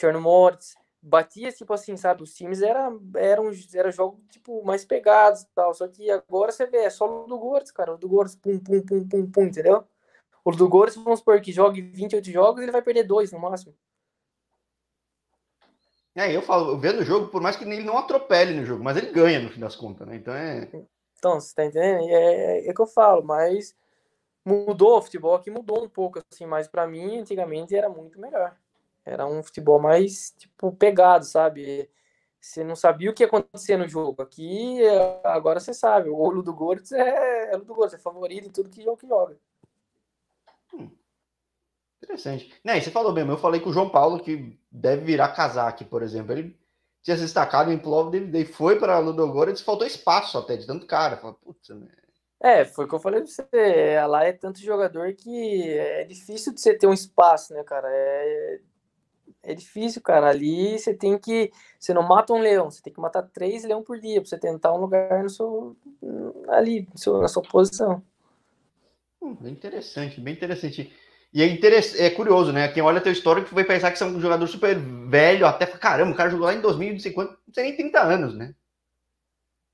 Chernomorets 0.00 0.74
batia, 1.02 1.50
tipo 1.52 1.74
assim, 1.74 1.96
sabe? 1.96 2.22
Os 2.22 2.32
times 2.32 2.62
eram, 2.62 3.02
eram, 3.16 3.50
eram 3.74 3.90
jogos, 3.90 4.20
tipo, 4.30 4.64
mais 4.64 4.84
pegados 4.84 5.42
e 5.42 5.48
tal. 5.48 5.74
Só 5.74 5.88
que 5.88 6.08
agora 6.10 6.52
você 6.52 6.64
vê, 6.64 6.78
é 6.78 6.90
só 6.90 7.24
o 7.24 7.26
do 7.26 7.38
Gores, 7.38 7.72
cara. 7.72 7.94
O 7.94 7.98
do 7.98 8.08
Gores, 8.08 8.36
pum, 8.36 8.58
pum, 8.58 8.80
pum, 8.80 9.08
pum, 9.08 9.30
pum, 9.30 9.42
entendeu? 9.42 9.84
O 10.44 10.50
do 10.50 10.68
Gores, 10.68 10.96
vamos 10.96 11.20
supor 11.20 11.40
que 11.40 11.52
jogue 11.52 11.80
28 11.80 12.30
jogos, 12.30 12.62
ele 12.62 12.72
vai 12.72 12.82
perder 12.82 13.04
dois 13.04 13.30
no 13.30 13.38
máximo. 13.38 13.74
É, 16.14 16.34
eu 16.34 16.42
falo, 16.42 16.78
vendo 16.78 17.00
o 17.00 17.04
jogo, 17.04 17.28
por 17.28 17.40
mais 17.40 17.56
que 17.56 17.64
ele 17.64 17.82
não 17.82 17.96
atropele 17.96 18.52
no 18.52 18.66
jogo, 18.66 18.84
mas 18.84 18.96
ele 18.96 19.12
ganha 19.12 19.40
no 19.40 19.48
fim 19.48 19.60
das 19.60 19.74
contas, 19.74 20.06
né? 20.06 20.16
Então 20.16 20.34
é. 20.34 20.68
Então, 21.16 21.40
você 21.40 21.54
tá 21.54 21.64
entendendo? 21.64 22.08
É, 22.08 22.14
é, 22.14 22.68
é 22.68 22.74
que 22.74 22.80
eu 22.80 22.86
falo, 22.86 23.22
mas 23.22 23.74
mudou 24.44 24.98
o 24.98 25.02
futebol 25.02 25.34
aqui, 25.34 25.50
mudou 25.50 25.84
um 25.84 25.88
pouco, 25.88 26.20
assim, 26.30 26.44
mas 26.44 26.68
para 26.68 26.86
mim, 26.86 27.18
antigamente 27.18 27.74
era 27.74 27.88
muito 27.88 28.20
melhor. 28.20 28.56
Era 29.04 29.26
um 29.26 29.42
futebol 29.42 29.80
mais, 29.80 30.32
tipo, 30.36 30.72
pegado, 30.72 31.24
sabe? 31.24 31.88
Você 32.40 32.64
não 32.64 32.76
sabia 32.76 33.10
o 33.10 33.14
que 33.14 33.22
ia 33.22 33.26
acontecer 33.26 33.76
no 33.76 33.88
jogo. 33.88 34.20
Aqui, 34.22 34.80
agora 35.24 35.60
você 35.60 35.72
sabe. 35.72 36.08
O 36.08 36.18
olho 36.18 36.42
do 36.42 36.52
Gortz 36.52 36.92
é, 36.92 37.52
é 37.52 37.56
o 37.56 37.64
do 37.64 37.74
Gortz, 37.74 37.94
é 37.94 37.98
favorito 37.98 38.48
em 38.48 38.50
tudo 38.50 38.68
que 38.68 38.82
jogo 38.82 38.96
que 38.96 39.06
joga. 39.06 39.38
Hum. 40.72 40.90
Interessante. 42.02 42.52
Né, 42.64 42.80
você 42.80 42.90
falou 42.90 43.12
mesmo, 43.12 43.32
eu 43.32 43.38
falei 43.38 43.60
com 43.60 43.70
o 43.70 43.72
João 43.72 43.88
Paulo 43.88 44.20
que 44.20 44.58
deve 44.70 45.04
virar 45.04 45.28
casaque, 45.28 45.84
por 45.84 46.02
exemplo. 46.02 46.32
Ele 46.32 46.56
tinha 47.02 47.16
se 47.16 47.22
destacado 47.22 47.72
em 47.72 47.78
Plov, 47.78 48.14
ele 48.14 48.44
foi 48.44 48.78
para 48.78 48.98
Ludogorets, 48.98 49.62
faltou 49.62 49.86
espaço 49.86 50.36
até 50.38 50.56
de 50.56 50.66
tanto 50.66 50.86
cara. 50.86 51.20
Né? 51.70 51.88
É, 52.40 52.64
foi 52.64 52.84
o 52.84 52.88
que 52.88 52.94
eu 52.94 53.00
falei 53.00 53.20
pra 53.20 53.28
você. 53.30 54.06
Lá 54.08 54.24
é 54.24 54.32
tanto 54.32 54.58
jogador 54.60 55.12
que 55.14 55.70
é 55.78 56.04
difícil 56.04 56.52
de 56.52 56.60
você 56.60 56.76
ter 56.76 56.88
um 56.88 56.92
espaço, 56.92 57.54
né, 57.54 57.62
cara? 57.62 57.88
É, 57.88 58.60
é 59.44 59.54
difícil, 59.54 60.02
cara. 60.02 60.28
Ali 60.28 60.78
você 60.78 60.94
tem 60.94 61.18
que. 61.18 61.52
Você 61.78 61.94
não 61.94 62.02
mata 62.02 62.32
um 62.32 62.40
leão, 62.40 62.70
você 62.70 62.82
tem 62.82 62.92
que 62.92 63.00
matar 63.00 63.22
três 63.22 63.64
leões 63.64 63.84
por 63.84 64.00
dia 64.00 64.20
pra 64.20 64.28
você 64.28 64.38
tentar 64.38 64.72
um 64.74 64.80
lugar 64.80 65.22
no 65.22 65.30
seu, 65.30 65.76
ali, 66.48 66.88
na 67.20 67.28
sua 67.28 67.42
posição. 67.42 68.02
Hum, 69.22 69.36
bem 69.40 69.52
interessante, 69.52 70.20
bem 70.20 70.34
interessante. 70.34 70.92
E 71.32 71.42
é, 71.42 71.46
interess... 71.46 71.98
é 71.98 72.10
curioso, 72.10 72.52
né? 72.52 72.66
Quem 72.68 72.82
olha 72.82 73.00
teu 73.00 73.12
histórico 73.12 73.54
vai 73.54 73.64
pensar 73.64 73.92
que 73.92 73.98
você 73.98 74.04
é 74.04 74.06
um 74.08 74.20
jogador 74.20 74.46
super 74.48 74.76
velho, 74.76 75.46
até 75.46 75.64
caramba, 75.64 76.12
o 76.12 76.16
cara 76.16 76.28
jogou 76.28 76.46
lá 76.46 76.54
em 76.54 76.60
2050, 76.60 77.30
não 77.30 77.54
tem 77.54 77.64
nem 77.64 77.76
30 77.76 78.00
anos, 78.02 78.34
né? 78.34 78.52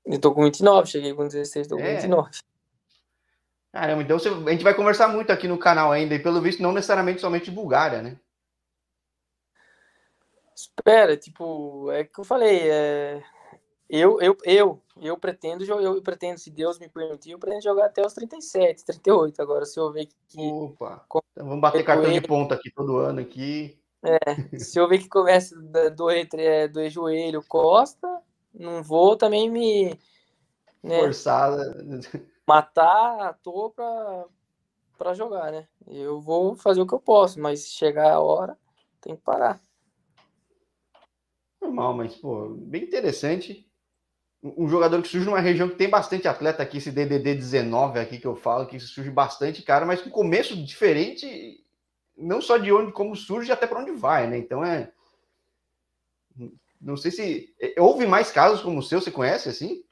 Eu 0.05 0.19
tô 0.19 0.33
com 0.33 0.43
29, 0.43 0.87
cheguei 0.87 1.13
com 1.13 1.27
16, 1.27 1.67
tô 1.67 1.77
com 1.77 1.83
é. 1.83 1.95
29. 1.95 2.29
Caramba, 3.71 4.03
então 4.03 4.19
você... 4.19 4.29
a 4.29 4.51
gente 4.51 4.63
vai 4.63 4.73
conversar 4.73 5.07
muito 5.07 5.31
aqui 5.31 5.47
no 5.47 5.57
canal 5.57 5.91
ainda, 5.91 6.13
e 6.13 6.19
pelo 6.19 6.41
visto, 6.41 6.61
não 6.61 6.71
necessariamente 6.71 7.19
somente 7.19 7.45
de 7.45 7.51
Bulgária, 7.51 8.01
né? 8.03 8.17
Espera, 10.55 11.17
tipo, 11.17 11.91
é 11.91 12.03
que 12.03 12.19
eu 12.19 12.23
falei, 12.23 12.69
é... 12.69 13.23
eu, 13.89 14.21
eu, 14.21 14.37
eu, 14.43 14.81
eu 15.01 15.17
pretendo 15.17 15.65
jogar, 15.65 15.81
eu 15.81 15.99
pretendo, 16.01 16.37
se 16.37 16.51
Deus 16.51 16.77
me 16.77 16.87
permitir, 16.87 17.31
eu 17.31 17.39
pretendo 17.39 17.63
jogar 17.63 17.85
até 17.85 18.05
os 18.05 18.13
37, 18.13 18.85
38. 18.85 19.41
Agora, 19.41 19.65
se 19.65 19.79
eu 19.79 19.91
ver 19.91 20.07
que. 20.27 20.39
Opa! 20.39 21.03
Então 21.31 21.47
vamos 21.47 21.61
bater 21.61 21.83
cartão 21.83 22.11
de 22.11 22.21
ponta 22.21 22.53
aqui 22.53 22.69
todo 22.69 22.97
ano 22.97 23.19
aqui. 23.19 23.79
É, 24.03 24.57
se 24.59 24.79
eu 24.79 24.87
ver 24.87 24.99
que 24.99 25.09
começa 25.09 25.55
do, 25.55 25.89
do, 25.89 26.07
do 26.71 26.89
joelho, 26.89 27.43
costa, 27.47 28.21
não 28.53 28.83
vou 28.83 29.15
também 29.15 29.49
me. 29.49 29.97
Né, 30.83 30.99
Forçar. 30.99 31.57
Matar 32.47 33.29
a 33.29 33.33
toa 33.33 33.71
pra, 33.71 34.25
pra 34.99 35.13
jogar, 35.13 35.51
né? 35.51 35.67
Eu 35.87 36.21
vou 36.21 36.55
fazer 36.55 36.79
o 36.79 36.85
que 36.85 36.93
eu 36.93 36.99
posso, 36.99 37.39
mas 37.39 37.65
chegar 37.65 38.13
a 38.13 38.19
hora, 38.19 38.55
tem 39.01 39.15
que 39.15 39.21
parar. 39.21 39.59
Normal, 41.59 41.93
mas, 41.95 42.15
pô, 42.15 42.49
bem 42.49 42.83
interessante. 42.83 43.68
Um 44.41 44.69
jogador 44.69 45.01
que 45.01 45.09
surge 45.09 45.25
numa 45.25 45.39
região 45.39 45.67
que 45.67 45.75
tem 45.75 45.89
bastante 45.89 46.27
atleta 46.27 46.63
aqui, 46.63 46.77
esse 46.77 46.91
DDD 46.91 47.35
19 47.35 47.99
aqui 47.99 48.17
que 48.17 48.27
eu 48.27 48.35
falo, 48.35 48.67
que 48.67 48.79
surge 48.79 49.11
bastante, 49.11 49.61
cara, 49.61 49.85
mas 49.85 50.01
com 50.01 50.09
começo 50.09 50.55
diferente, 50.55 51.61
não 52.17 52.41
só 52.41 52.57
de 52.57 52.71
onde, 52.71 52.93
como 52.93 53.15
surge, 53.15 53.51
até 53.51 53.67
para 53.67 53.79
onde 53.79 53.91
vai, 53.91 54.27
né? 54.27 54.37
Então 54.37 54.63
é. 54.63 54.91
Não 56.79 56.95
sei 56.95 57.11
se. 57.11 57.55
É, 57.59 57.81
houve 57.81 58.05
mais 58.05 58.31
casos 58.31 58.61
como 58.61 58.79
o 58.79 58.83
seu, 58.83 59.01
você 59.01 59.11
conhece 59.11 59.49
assim? 59.49 59.83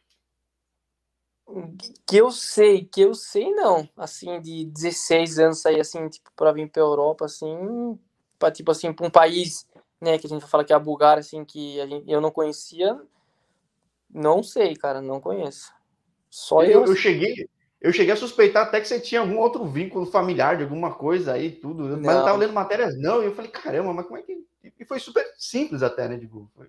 Que 2.06 2.18
eu 2.18 2.32
sei, 2.32 2.86
que 2.86 3.02
eu 3.02 3.14
sei 3.14 3.52
não. 3.52 3.90
Assim, 3.98 4.40
de 4.42 4.66
16 4.66 5.40
anos 5.40 5.62
sair 5.62 5.80
assim, 5.80 6.08
tipo, 6.08 6.30
para 6.36 6.54
vir 6.54 6.70
para 6.70 6.82
Europa, 6.82 7.26
assim, 7.26 8.00
para 8.40 8.52
tipo 8.52 8.72
assim, 8.72 8.94
para 8.94 9.06
um 9.06 9.10
país 9.10 9.68
né, 10.02 10.18
que 10.18 10.28
a 10.28 10.30
gente 10.30 10.46
fala 10.46 10.64
que 10.64 10.72
é 10.72 10.76
a 10.76 10.80
Bulgária, 10.80 11.22
assim, 11.22 11.44
que 11.44 11.80
a 11.82 11.88
gente, 11.88 12.10
eu 12.10 12.22
não 12.22 12.32
conhecia, 12.32 13.00
não 14.10 14.42
sei, 14.42 14.76
cara, 14.76 15.02
não 15.02 15.20
conheço. 15.20 15.74
Só 16.30 16.64
eu, 16.64 16.82
eu, 16.82 16.86
eu 16.86 16.96
cheguei, 16.96 17.48
eu 17.80 17.94
cheguei 17.94 18.14
a 18.14 18.18
suspeitar 18.18 18.68
até 18.68 18.82
que 18.82 18.88
você 18.88 19.00
tinha 19.00 19.22
algum 19.22 19.38
outro 19.38 19.66
vínculo 19.66 20.06
familiar 20.06 20.58
de 20.58 20.64
alguma 20.64 20.94
coisa 20.94 21.34
aí, 21.34 21.52
tudo. 21.52 21.84
Não. 21.84 22.00
Mas 22.02 22.16
eu 22.16 22.24
tava 22.24 22.38
lendo 22.38 22.54
matérias, 22.54 22.98
não, 22.98 23.22
e 23.22 23.26
eu 23.26 23.36
falei, 23.36 23.52
caramba, 23.52 23.94
mas 23.94 24.06
como 24.06 24.18
é 24.18 24.24
que. 24.24 24.46
E 24.80 24.86
foi 24.86 25.00
super 25.00 25.26
simples 25.38 25.82
até, 25.82 26.08
né? 26.08 26.18
Tipo, 26.18 26.50
foi, 26.56 26.68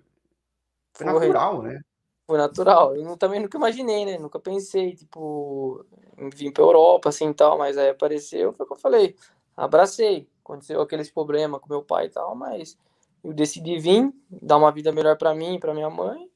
foi 0.93 1.05
natural, 1.05 1.61
né? 1.61 1.81
Foi 2.25 2.37
natural. 2.37 2.95
Eu 2.95 3.17
também 3.17 3.39
nunca 3.39 3.57
imaginei, 3.57 4.05
né? 4.05 4.17
Nunca 4.17 4.39
pensei, 4.39 4.95
tipo, 4.95 5.83
em 6.17 6.29
vir 6.29 6.51
pra 6.51 6.63
Europa, 6.63 7.09
assim 7.09 7.29
e 7.29 7.33
tal, 7.33 7.57
mas 7.57 7.77
aí 7.77 7.89
apareceu, 7.89 8.53
foi 8.53 8.65
o 8.65 8.67
que 8.67 8.73
eu 8.73 8.79
falei. 8.79 9.15
Abracei. 9.57 10.27
Aconteceu 10.43 10.79
aqueles 10.81 11.11
problemas 11.11 11.59
com 11.59 11.69
meu 11.69 11.83
pai 11.83 12.05
e 12.05 12.09
tal, 12.09 12.35
mas 12.35 12.77
eu 13.23 13.33
decidi 13.33 13.77
vir, 13.79 14.11
dar 14.29 14.57
uma 14.57 14.71
vida 14.71 14.91
melhor 14.91 15.17
para 15.17 15.33
mim 15.35 15.55
e 15.55 15.59
para 15.59 15.73
minha 15.73 15.89
mãe. 15.89 16.28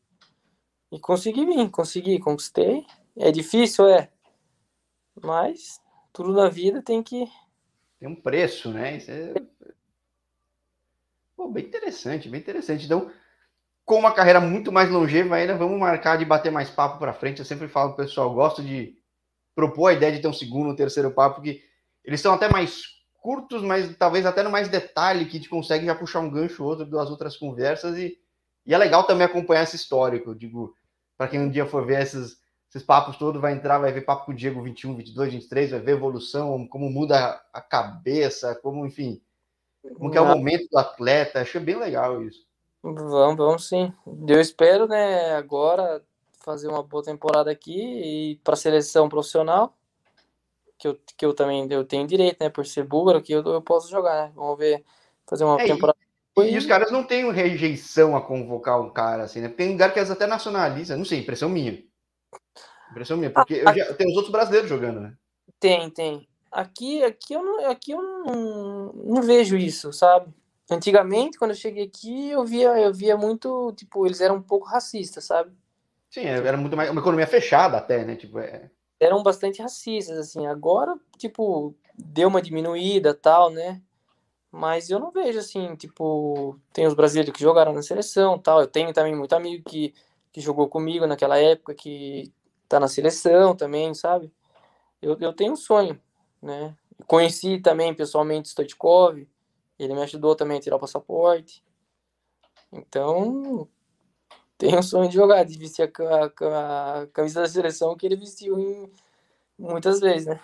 E 0.94 1.00
consegui 1.00 1.44
vir, 1.44 1.72
consegui, 1.72 2.20
conquistei. 2.20 2.86
É 3.18 3.32
difícil, 3.32 3.88
é. 3.88 4.12
Mas 5.20 5.82
tudo 6.14 6.32
na 6.32 6.48
vida 6.50 6.84
tem 6.84 7.02
que. 7.02 7.28
Tem 8.00 8.08
um 8.08 8.16
preço, 8.16 8.70
né? 8.70 8.98
Isso 8.98 9.10
é... 9.10 9.34
Pô, 11.36 11.50
bem 11.50 11.66
interessante, 11.66 12.30
bem 12.30 12.40
interessante. 12.40 12.86
Então, 12.86 13.12
com 13.84 13.98
uma 13.98 14.14
carreira 14.14 14.40
muito 14.40 14.72
mais 14.72 14.92
longeva 14.92 15.34
ainda, 15.34 15.58
vamos 15.58 15.80
marcar 15.80 16.16
de 16.16 16.26
bater 16.26 16.52
mais 16.52 16.70
papo 16.70 17.00
para 17.00 17.12
frente. 17.12 17.40
Eu 17.40 17.46
sempre 17.46 17.68
falo 17.68 17.96
pro 17.96 18.06
pessoal, 18.06 18.32
gosto 18.32 18.62
de 18.62 18.96
propor 19.56 19.88
a 19.88 19.94
ideia 19.94 20.12
de 20.12 20.22
ter 20.22 20.28
um 20.28 20.34
segundo, 20.34 20.70
um 20.70 20.76
terceiro 20.76 21.10
papo, 21.10 21.38
porque 21.38 21.64
eles 22.04 22.22
são 22.22 22.36
até 22.36 22.48
mais 22.48 22.84
curtos, 23.20 23.64
mas 23.64 23.98
talvez 23.98 24.28
até 24.28 24.44
no 24.44 24.52
mais 24.52 24.70
detalhe, 24.70 25.26
que 25.26 25.38
a 25.38 25.40
gente 25.40 25.50
consegue 25.50 25.88
já 25.88 25.96
puxar 25.96 26.20
um 26.20 26.30
gancho 26.30 26.62
ou 26.64 26.70
outro 26.70 26.86
das 26.86 27.10
outras 27.10 27.36
conversas. 27.36 27.98
E, 27.98 28.16
e 28.64 28.76
é 28.76 28.78
legal 28.78 29.06
também 29.06 29.26
acompanhar 29.26 29.64
esse 29.64 29.76
histórico. 29.76 30.36
Digo, 30.36 30.76
para 31.24 31.30
quem 31.30 31.40
um 31.40 31.50
dia 31.50 31.66
for 31.66 31.86
ver 31.86 32.02
esses, 32.02 32.38
esses 32.70 32.84
papos 32.84 33.16
todos, 33.16 33.40
vai 33.40 33.54
entrar, 33.54 33.80
vai 33.80 33.94
ver 33.94 34.02
papo 34.02 34.26
com 34.26 34.34
o 34.34 34.36
Diego 34.36 34.62
21, 34.62 34.94
22, 34.94 35.32
23, 35.32 35.72
vai 35.72 35.80
ver 35.80 35.92
evolução, 35.94 36.68
como 36.68 36.90
muda 36.90 37.42
a 37.54 37.62
cabeça, 37.62 38.54
como, 38.62 38.86
enfim, 38.86 39.22
como 39.96 40.12
que 40.12 40.18
é 40.18 40.22
o 40.22 40.26
momento 40.26 40.68
do 40.70 40.78
atleta. 40.78 41.40
Achei 41.40 41.62
bem 41.62 41.78
legal 41.78 42.22
isso. 42.22 42.46
Vamos, 42.82 43.38
vamos 43.38 43.70
sim. 43.70 43.94
Eu 44.28 44.42
espero, 44.42 44.86
né, 44.86 45.34
agora 45.36 46.04
fazer 46.42 46.68
uma 46.68 46.84
boa 46.84 47.02
temporada 47.02 47.50
aqui 47.50 47.80
e 47.80 48.36
para 48.44 48.58
seleção 48.58 49.08
profissional, 49.08 49.74
que 50.78 50.90
eu, 50.90 51.00
que 51.18 51.26
eu 51.26 51.34
também 51.34 51.72
eu 51.72 51.86
tenho 51.86 52.06
direito, 52.06 52.44
né, 52.44 52.50
por 52.50 52.66
ser 52.66 52.84
búlgaro, 52.84 53.22
que 53.22 53.32
eu, 53.32 53.42
eu 53.44 53.62
posso 53.62 53.90
jogar, 53.90 54.28
né? 54.28 54.34
Vamos 54.36 54.58
ver, 54.58 54.84
fazer 55.26 55.46
uma 55.46 55.62
é, 55.62 55.68
temporada. 55.68 55.98
E, 56.38 56.58
os 56.58 56.66
caras 56.66 56.92
não 56.92 57.04
têm 57.04 57.32
rejeição 57.32 58.16
a 58.16 58.22
convocar 58.22 58.82
um 58.82 58.90
cara 58.90 59.24
assim, 59.24 59.42
né? 59.42 59.50
Tem 59.50 59.72
lugar 59.72 59.94
que 59.94 60.00
eles 60.00 60.10
até 60.10 60.26
nacionalizam, 60.26 60.98
não 60.98 61.06
sei, 61.06 61.20
impressão 61.20 61.48
minha. 61.48 61.84
Impressão 62.90 63.18
minha, 63.18 63.30
porque 63.30 63.64
já, 63.64 63.94
tem 63.94 64.08
os 64.08 64.16
outros 64.16 64.32
brasileiros 64.32 64.70
jogando, 64.70 65.00
né? 65.00 65.14
Tem, 65.60 65.90
tem. 65.92 66.28
Aqui, 66.52 67.04
aqui 67.04 67.34
eu 67.34 67.44
não, 67.44 67.70
aqui 67.70 67.92
eu 67.92 68.02
não, 68.02 68.94
não 68.94 69.22
vejo 69.22 69.58
isso, 69.58 69.94
sabe? 69.94 70.34
Antigamente, 70.70 71.38
quando 71.38 71.52
eu 71.52 71.58
cheguei 71.58 71.86
aqui, 71.86 72.30
eu 72.30 72.44
via, 72.46 72.80
eu 72.80 72.94
via 72.94 73.18
muito, 73.18 73.74
tipo, 73.74 74.06
eles 74.06 74.22
eram 74.22 74.36
um 74.36 74.42
pouco 74.42 74.68
racistas, 74.68 75.26
sabe? 75.26 75.52
Sim, 76.10 76.22
é, 76.22 76.38
era 76.38 76.58
muito 76.58 76.78
mais 76.78 76.90
uma 76.90 77.02
economia 77.02 77.28
fechada 77.28 77.78
até, 77.78 78.06
né? 78.06 78.16
Tipo, 78.16 78.40
é... 78.40 78.70
Eram 79.00 79.22
bastante 79.22 79.62
racistas, 79.62 80.18
assim. 80.18 80.48
Agora, 80.48 80.96
tipo, 81.18 81.76
deu 81.98 82.28
uma 82.28 82.42
diminuída, 82.42 83.14
tal, 83.14 83.50
né? 83.50 83.82
Mas 84.56 84.92
eu 84.92 85.00
não 85.00 85.10
vejo 85.10 85.40
assim, 85.40 85.76
tipo, 85.76 86.60
tem 86.72 86.86
os 86.86 86.94
brasileiros 86.94 87.34
que 87.34 87.42
jogaram 87.42 87.74
na 87.74 87.82
seleção, 87.82 88.38
tal. 88.38 88.62
Eu 88.62 88.68
tenho 88.68 88.94
também 88.94 89.16
muito 89.16 89.34
amigo 89.34 89.68
que, 89.68 89.96
que 90.32 90.40
jogou 90.40 90.70
comigo 90.70 91.08
naquela 91.08 91.40
época, 91.40 91.74
que 91.74 92.32
tá 92.70 92.80
na 92.80 92.88
seleção 92.88 93.56
também, 93.56 93.96
sabe? 93.96 94.32
Eu, 95.02 95.18
eu 95.20 95.34
tenho 95.34 95.54
um 95.54 95.56
sonho, 95.56 96.00
né? 96.40 96.78
Conheci 97.08 97.60
também 97.62 97.96
pessoalmente 97.96 98.50
Stoichkov, 98.50 99.28
ele 99.80 99.96
me 99.96 100.04
ajudou 100.04 100.36
também 100.36 100.60
a 100.60 100.62
tirar 100.62 100.76
o 100.76 100.80
passaporte. 100.80 101.64
Então, 102.72 103.68
tenho 104.56 104.78
um 104.78 104.84
sonho 104.84 105.10
de 105.10 105.16
jogar, 105.16 105.44
de 105.46 105.58
vestir 105.58 105.92
a, 105.98 106.46
a, 106.46 107.02
a 107.02 107.08
camisa 107.08 107.42
da 107.42 107.48
seleção 107.48 107.98
que 107.98 108.06
ele 108.06 108.16
vestiu 108.16 108.60
em, 108.60 108.88
muitas 109.58 110.00
vezes, 110.00 110.28
né? 110.28 110.40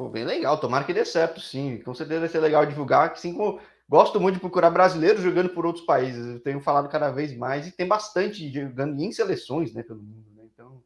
Pô, 0.00 0.08
bem 0.08 0.24
legal, 0.24 0.58
tomara 0.58 0.82
que 0.82 0.94
dê 0.94 1.04
certo, 1.04 1.42
sim. 1.42 1.76
Com 1.82 1.92
certeza 1.92 2.20
vai 2.20 2.28
ser 2.30 2.40
legal 2.40 2.64
divulgar, 2.64 3.12
que 3.12 3.20
sim, 3.20 3.36
gosto 3.86 4.18
muito 4.18 4.36
de 4.36 4.40
procurar 4.40 4.70
brasileiros 4.70 5.20
jogando 5.20 5.50
por 5.50 5.66
outros 5.66 5.84
países. 5.84 6.26
Eu 6.26 6.40
tenho 6.40 6.58
falado 6.58 6.88
cada 6.88 7.10
vez 7.10 7.36
mais 7.36 7.66
e 7.66 7.70
tem 7.70 7.86
bastante 7.86 8.50
jogando 8.50 8.98
em 8.98 9.12
seleções, 9.12 9.74
né, 9.74 9.82
pelo 9.82 10.02
mundo, 10.02 10.24
né? 10.34 10.44
Então, 10.54 10.82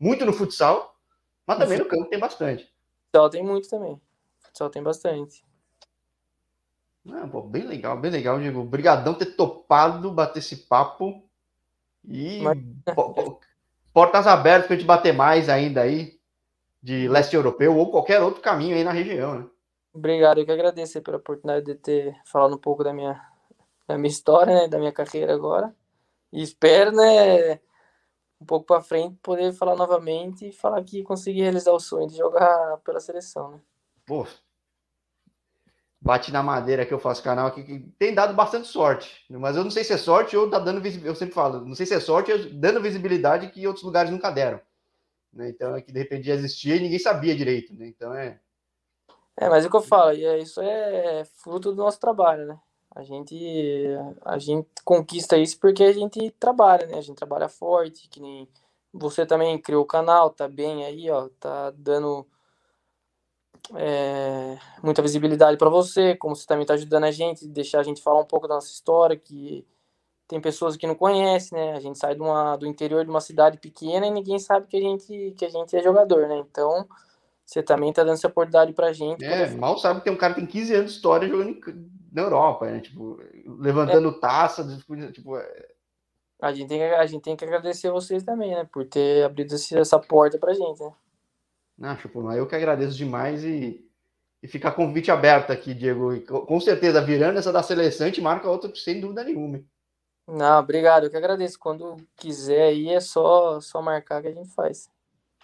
muito 0.00 0.24
no 0.24 0.32
futsal, 0.32 0.98
mas 1.46 1.58
também 1.58 1.76
no 1.76 1.84
campo 1.84 2.06
tem 2.06 2.18
bastante. 2.18 2.72
Futsal 3.04 3.28
tem 3.28 3.44
muito 3.44 3.68
também. 3.68 4.00
Futsal 4.38 4.70
tem 4.70 4.82
bastante. 4.82 5.44
Não, 7.04 7.28
pô, 7.28 7.42
bem 7.42 7.66
legal, 7.66 7.98
bem 7.98 8.10
legal, 8.10 8.38
Diego. 8.38 8.60
Obrigadão 8.60 9.12
ter 9.12 9.36
topado 9.36 10.10
bater 10.10 10.38
esse 10.38 10.56
papo. 10.56 11.22
E 12.02 12.40
Mas... 12.40 12.58
portas 13.92 14.26
abertas 14.26 14.68
para 14.68 14.74
a 14.74 14.78
gente 14.78 14.86
bater 14.86 15.12
mais 15.12 15.50
ainda 15.50 15.82
aí 15.82 16.13
de 16.84 17.08
leste 17.08 17.34
europeu 17.34 17.74
ou 17.74 17.90
qualquer 17.90 18.20
outro 18.20 18.42
caminho 18.42 18.76
aí 18.76 18.84
na 18.84 18.92
região, 18.92 19.38
né? 19.38 19.46
Obrigado, 19.90 20.38
eu 20.38 20.44
que 20.44 20.52
agradeço 20.52 21.00
pela 21.00 21.16
oportunidade 21.16 21.64
de 21.64 21.76
ter 21.76 22.14
falado 22.26 22.54
um 22.54 22.58
pouco 22.58 22.84
da 22.84 22.92
minha, 22.92 23.18
da 23.88 23.96
minha 23.96 24.10
história, 24.10 24.54
né, 24.54 24.68
da 24.68 24.78
minha 24.78 24.92
carreira 24.92 25.32
agora. 25.32 25.74
E 26.30 26.42
espero, 26.42 26.92
né, 26.92 27.54
um 28.38 28.44
pouco 28.44 28.66
para 28.66 28.82
frente 28.82 29.16
poder 29.22 29.50
falar 29.54 29.76
novamente 29.76 30.48
e 30.48 30.52
falar 30.52 30.84
que 30.84 31.02
consegui 31.02 31.40
realizar 31.40 31.72
o 31.72 31.80
sonho 31.80 32.06
de 32.06 32.18
jogar 32.18 32.76
pela 32.84 33.00
seleção, 33.00 33.52
né? 33.52 33.60
Pô, 34.04 34.26
bate 35.98 36.30
na 36.30 36.42
madeira 36.42 36.84
que 36.84 36.92
eu 36.92 36.98
faço 36.98 37.22
canal 37.22 37.46
aqui, 37.46 37.62
que 37.62 37.80
tem 37.98 38.14
dado 38.14 38.34
bastante 38.34 38.68
sorte. 38.68 39.24
Mas 39.30 39.56
eu 39.56 39.64
não 39.64 39.70
sei 39.70 39.84
se 39.84 39.94
é 39.94 39.96
sorte 39.96 40.36
ou 40.36 40.50
tá 40.50 40.58
dando 40.58 40.82
visibilidade. 40.82 41.08
Eu 41.08 41.18
sempre 41.18 41.34
falo, 41.34 41.64
não 41.64 41.74
sei 41.74 41.86
se 41.86 41.94
é 41.94 42.00
sorte 42.00 42.30
ou 42.30 42.38
dando 42.52 42.82
visibilidade 42.82 43.48
que 43.48 43.66
outros 43.66 43.86
lugares 43.86 44.10
nunca 44.10 44.30
deram. 44.30 44.60
Né? 45.34 45.50
Então 45.50 45.74
é 45.74 45.82
que 45.82 45.92
de 45.92 45.98
repente 45.98 46.26
já 46.26 46.34
existia 46.34 46.76
e 46.76 46.80
ninguém 46.80 46.98
sabia 46.98 47.34
direito. 47.34 47.74
Né? 47.74 47.88
Então 47.88 48.14
é. 48.14 48.40
É, 49.36 49.48
mas 49.48 49.64
é 49.64 49.66
o 49.66 49.70
que 49.70 49.76
eu 49.76 49.82
falo, 49.82 50.12
e 50.12 50.24
é, 50.24 50.38
isso 50.38 50.60
é 50.60 51.24
fruto 51.24 51.72
do 51.72 51.82
nosso 51.82 51.98
trabalho, 51.98 52.46
né? 52.46 52.58
A 52.94 53.02
gente, 53.02 53.34
a 54.24 54.38
gente 54.38 54.68
conquista 54.84 55.36
isso 55.36 55.58
porque 55.58 55.82
a 55.82 55.92
gente 55.92 56.30
trabalha, 56.38 56.86
né? 56.86 56.98
A 56.98 57.00
gente 57.00 57.16
trabalha 57.16 57.48
forte, 57.48 58.08
que 58.08 58.20
nem 58.20 58.48
você 58.92 59.26
também 59.26 59.60
criou 59.60 59.82
o 59.82 59.86
canal, 59.86 60.30
tá 60.30 60.46
bem 60.46 60.84
aí, 60.84 61.10
ó, 61.10 61.28
tá 61.40 61.72
dando 61.72 62.24
é, 63.74 64.56
muita 64.82 65.02
visibilidade 65.02 65.56
para 65.56 65.68
você, 65.68 66.14
como 66.14 66.36
você 66.36 66.46
também 66.46 66.62
está 66.62 66.74
ajudando 66.74 67.04
a 67.04 67.10
gente, 67.10 67.48
deixar 67.48 67.80
a 67.80 67.82
gente 67.82 68.00
falar 68.02 68.20
um 68.20 68.26
pouco 68.26 68.46
da 68.46 68.54
nossa 68.54 68.70
história, 68.70 69.16
que 69.16 69.66
tem 70.26 70.40
pessoas 70.40 70.76
que 70.76 70.86
não 70.86 70.94
conhecem, 70.94 71.58
né? 71.58 71.72
A 71.74 71.80
gente 71.80 71.98
sai 71.98 72.14
de 72.14 72.20
uma, 72.20 72.56
do 72.56 72.66
interior 72.66 73.04
de 73.04 73.10
uma 73.10 73.20
cidade 73.20 73.58
pequena 73.58 74.06
e 74.06 74.10
ninguém 74.10 74.38
sabe 74.38 74.66
que 74.66 74.76
a 74.76 74.80
gente, 74.80 75.34
que 75.36 75.44
a 75.44 75.48
gente 75.48 75.76
é 75.76 75.82
jogador, 75.82 76.26
né? 76.28 76.38
Então, 76.50 76.88
você 77.44 77.62
também 77.62 77.90
está 77.90 78.02
dando 78.02 78.14
essa 78.14 78.26
oportunidade 78.26 78.72
para 78.72 78.88
a 78.88 78.92
gente. 78.92 79.24
É, 79.24 79.46
poder... 79.46 79.58
mal 79.58 79.78
sabe 79.78 80.00
que 80.00 80.04
tem 80.04 80.12
um 80.12 80.18
cara 80.18 80.34
que 80.34 80.40
tem 80.40 80.48
15 80.48 80.74
anos 80.74 80.90
de 80.90 80.96
história 80.96 81.28
jogando 81.28 81.58
na 82.12 82.22
Europa, 82.22 82.70
né? 82.70 82.80
Tipo, 82.80 83.20
levantando 83.58 84.08
é. 84.08 84.18
taça, 84.18 84.66
tipo... 85.12 85.36
É... 85.36 85.68
A 86.40 86.52
gente, 86.52 86.68
tem 86.68 86.78
que, 86.78 86.84
a 86.84 87.06
gente 87.06 87.22
tem 87.22 87.36
que 87.36 87.44
agradecer 87.44 87.90
vocês 87.90 88.22
também, 88.22 88.50
né? 88.50 88.68
Por 88.70 88.86
ter 88.86 89.24
abrido 89.24 89.54
essa 89.54 89.98
porta 89.98 90.38
pra 90.38 90.52
gente, 90.52 90.82
né? 90.82 90.92
Não, 91.76 91.96
Chupuna, 91.96 92.34
eu 92.34 92.46
que 92.46 92.54
agradeço 92.54 92.96
demais 92.96 93.44
e, 93.44 93.84
e 94.42 94.48
fica 94.48 94.70
convite 94.70 95.10
aberto 95.10 95.50
aqui, 95.50 95.74
Diego. 95.74 96.12
E, 96.14 96.20
com 96.20 96.60
certeza, 96.60 97.00
virando 97.00 97.38
essa 97.38 97.52
da 97.52 97.62
seleção, 97.62 98.06
a 98.06 98.10
gente 98.10 98.20
marca 98.20 98.48
outra 98.48 98.70
sem 98.74 99.00
dúvida 99.00 99.24
nenhuma. 99.24 99.60
Não, 100.26 100.58
obrigado, 100.58 101.04
eu 101.04 101.10
que 101.10 101.16
agradeço. 101.16 101.58
Quando 101.58 101.96
quiser 102.16 102.62
aí 102.68 102.88
é 102.88 103.00
só, 103.00 103.60
só 103.60 103.82
marcar 103.82 104.22
que 104.22 104.28
a 104.28 104.32
gente 104.32 104.48
faz. 104.50 104.90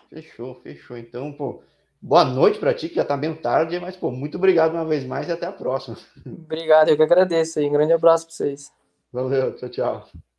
Fechou, 0.09 0.55
fechou. 0.63 0.97
Então, 0.97 1.33
pô, 1.33 1.63
boa 2.01 2.25
noite 2.25 2.59
para 2.59 2.75
ti, 2.75 2.89
que 2.89 2.97
já 2.97 3.05
tá 3.05 3.17
bem 3.17 3.35
tarde, 3.35 3.79
mas, 3.79 3.97
pô, 3.97 4.11
muito 4.11 4.39
obrigado 4.39 4.73
uma 4.73 4.85
vez 4.85 5.05
mais 5.05 5.29
e 5.29 5.33
até 5.33 5.47
a 5.47 5.53
próxima. 5.53 5.97
Obrigado, 6.27 6.89
eu 6.89 6.97
que 6.97 7.03
agradeço 7.03 7.59
aí. 7.59 7.67
Um 7.67 7.73
grande 7.73 7.93
abraço 7.93 8.27
para 8.27 8.35
vocês. 8.35 8.73
Valeu, 9.13 9.55
tchau, 9.57 9.69
tchau. 9.69 10.30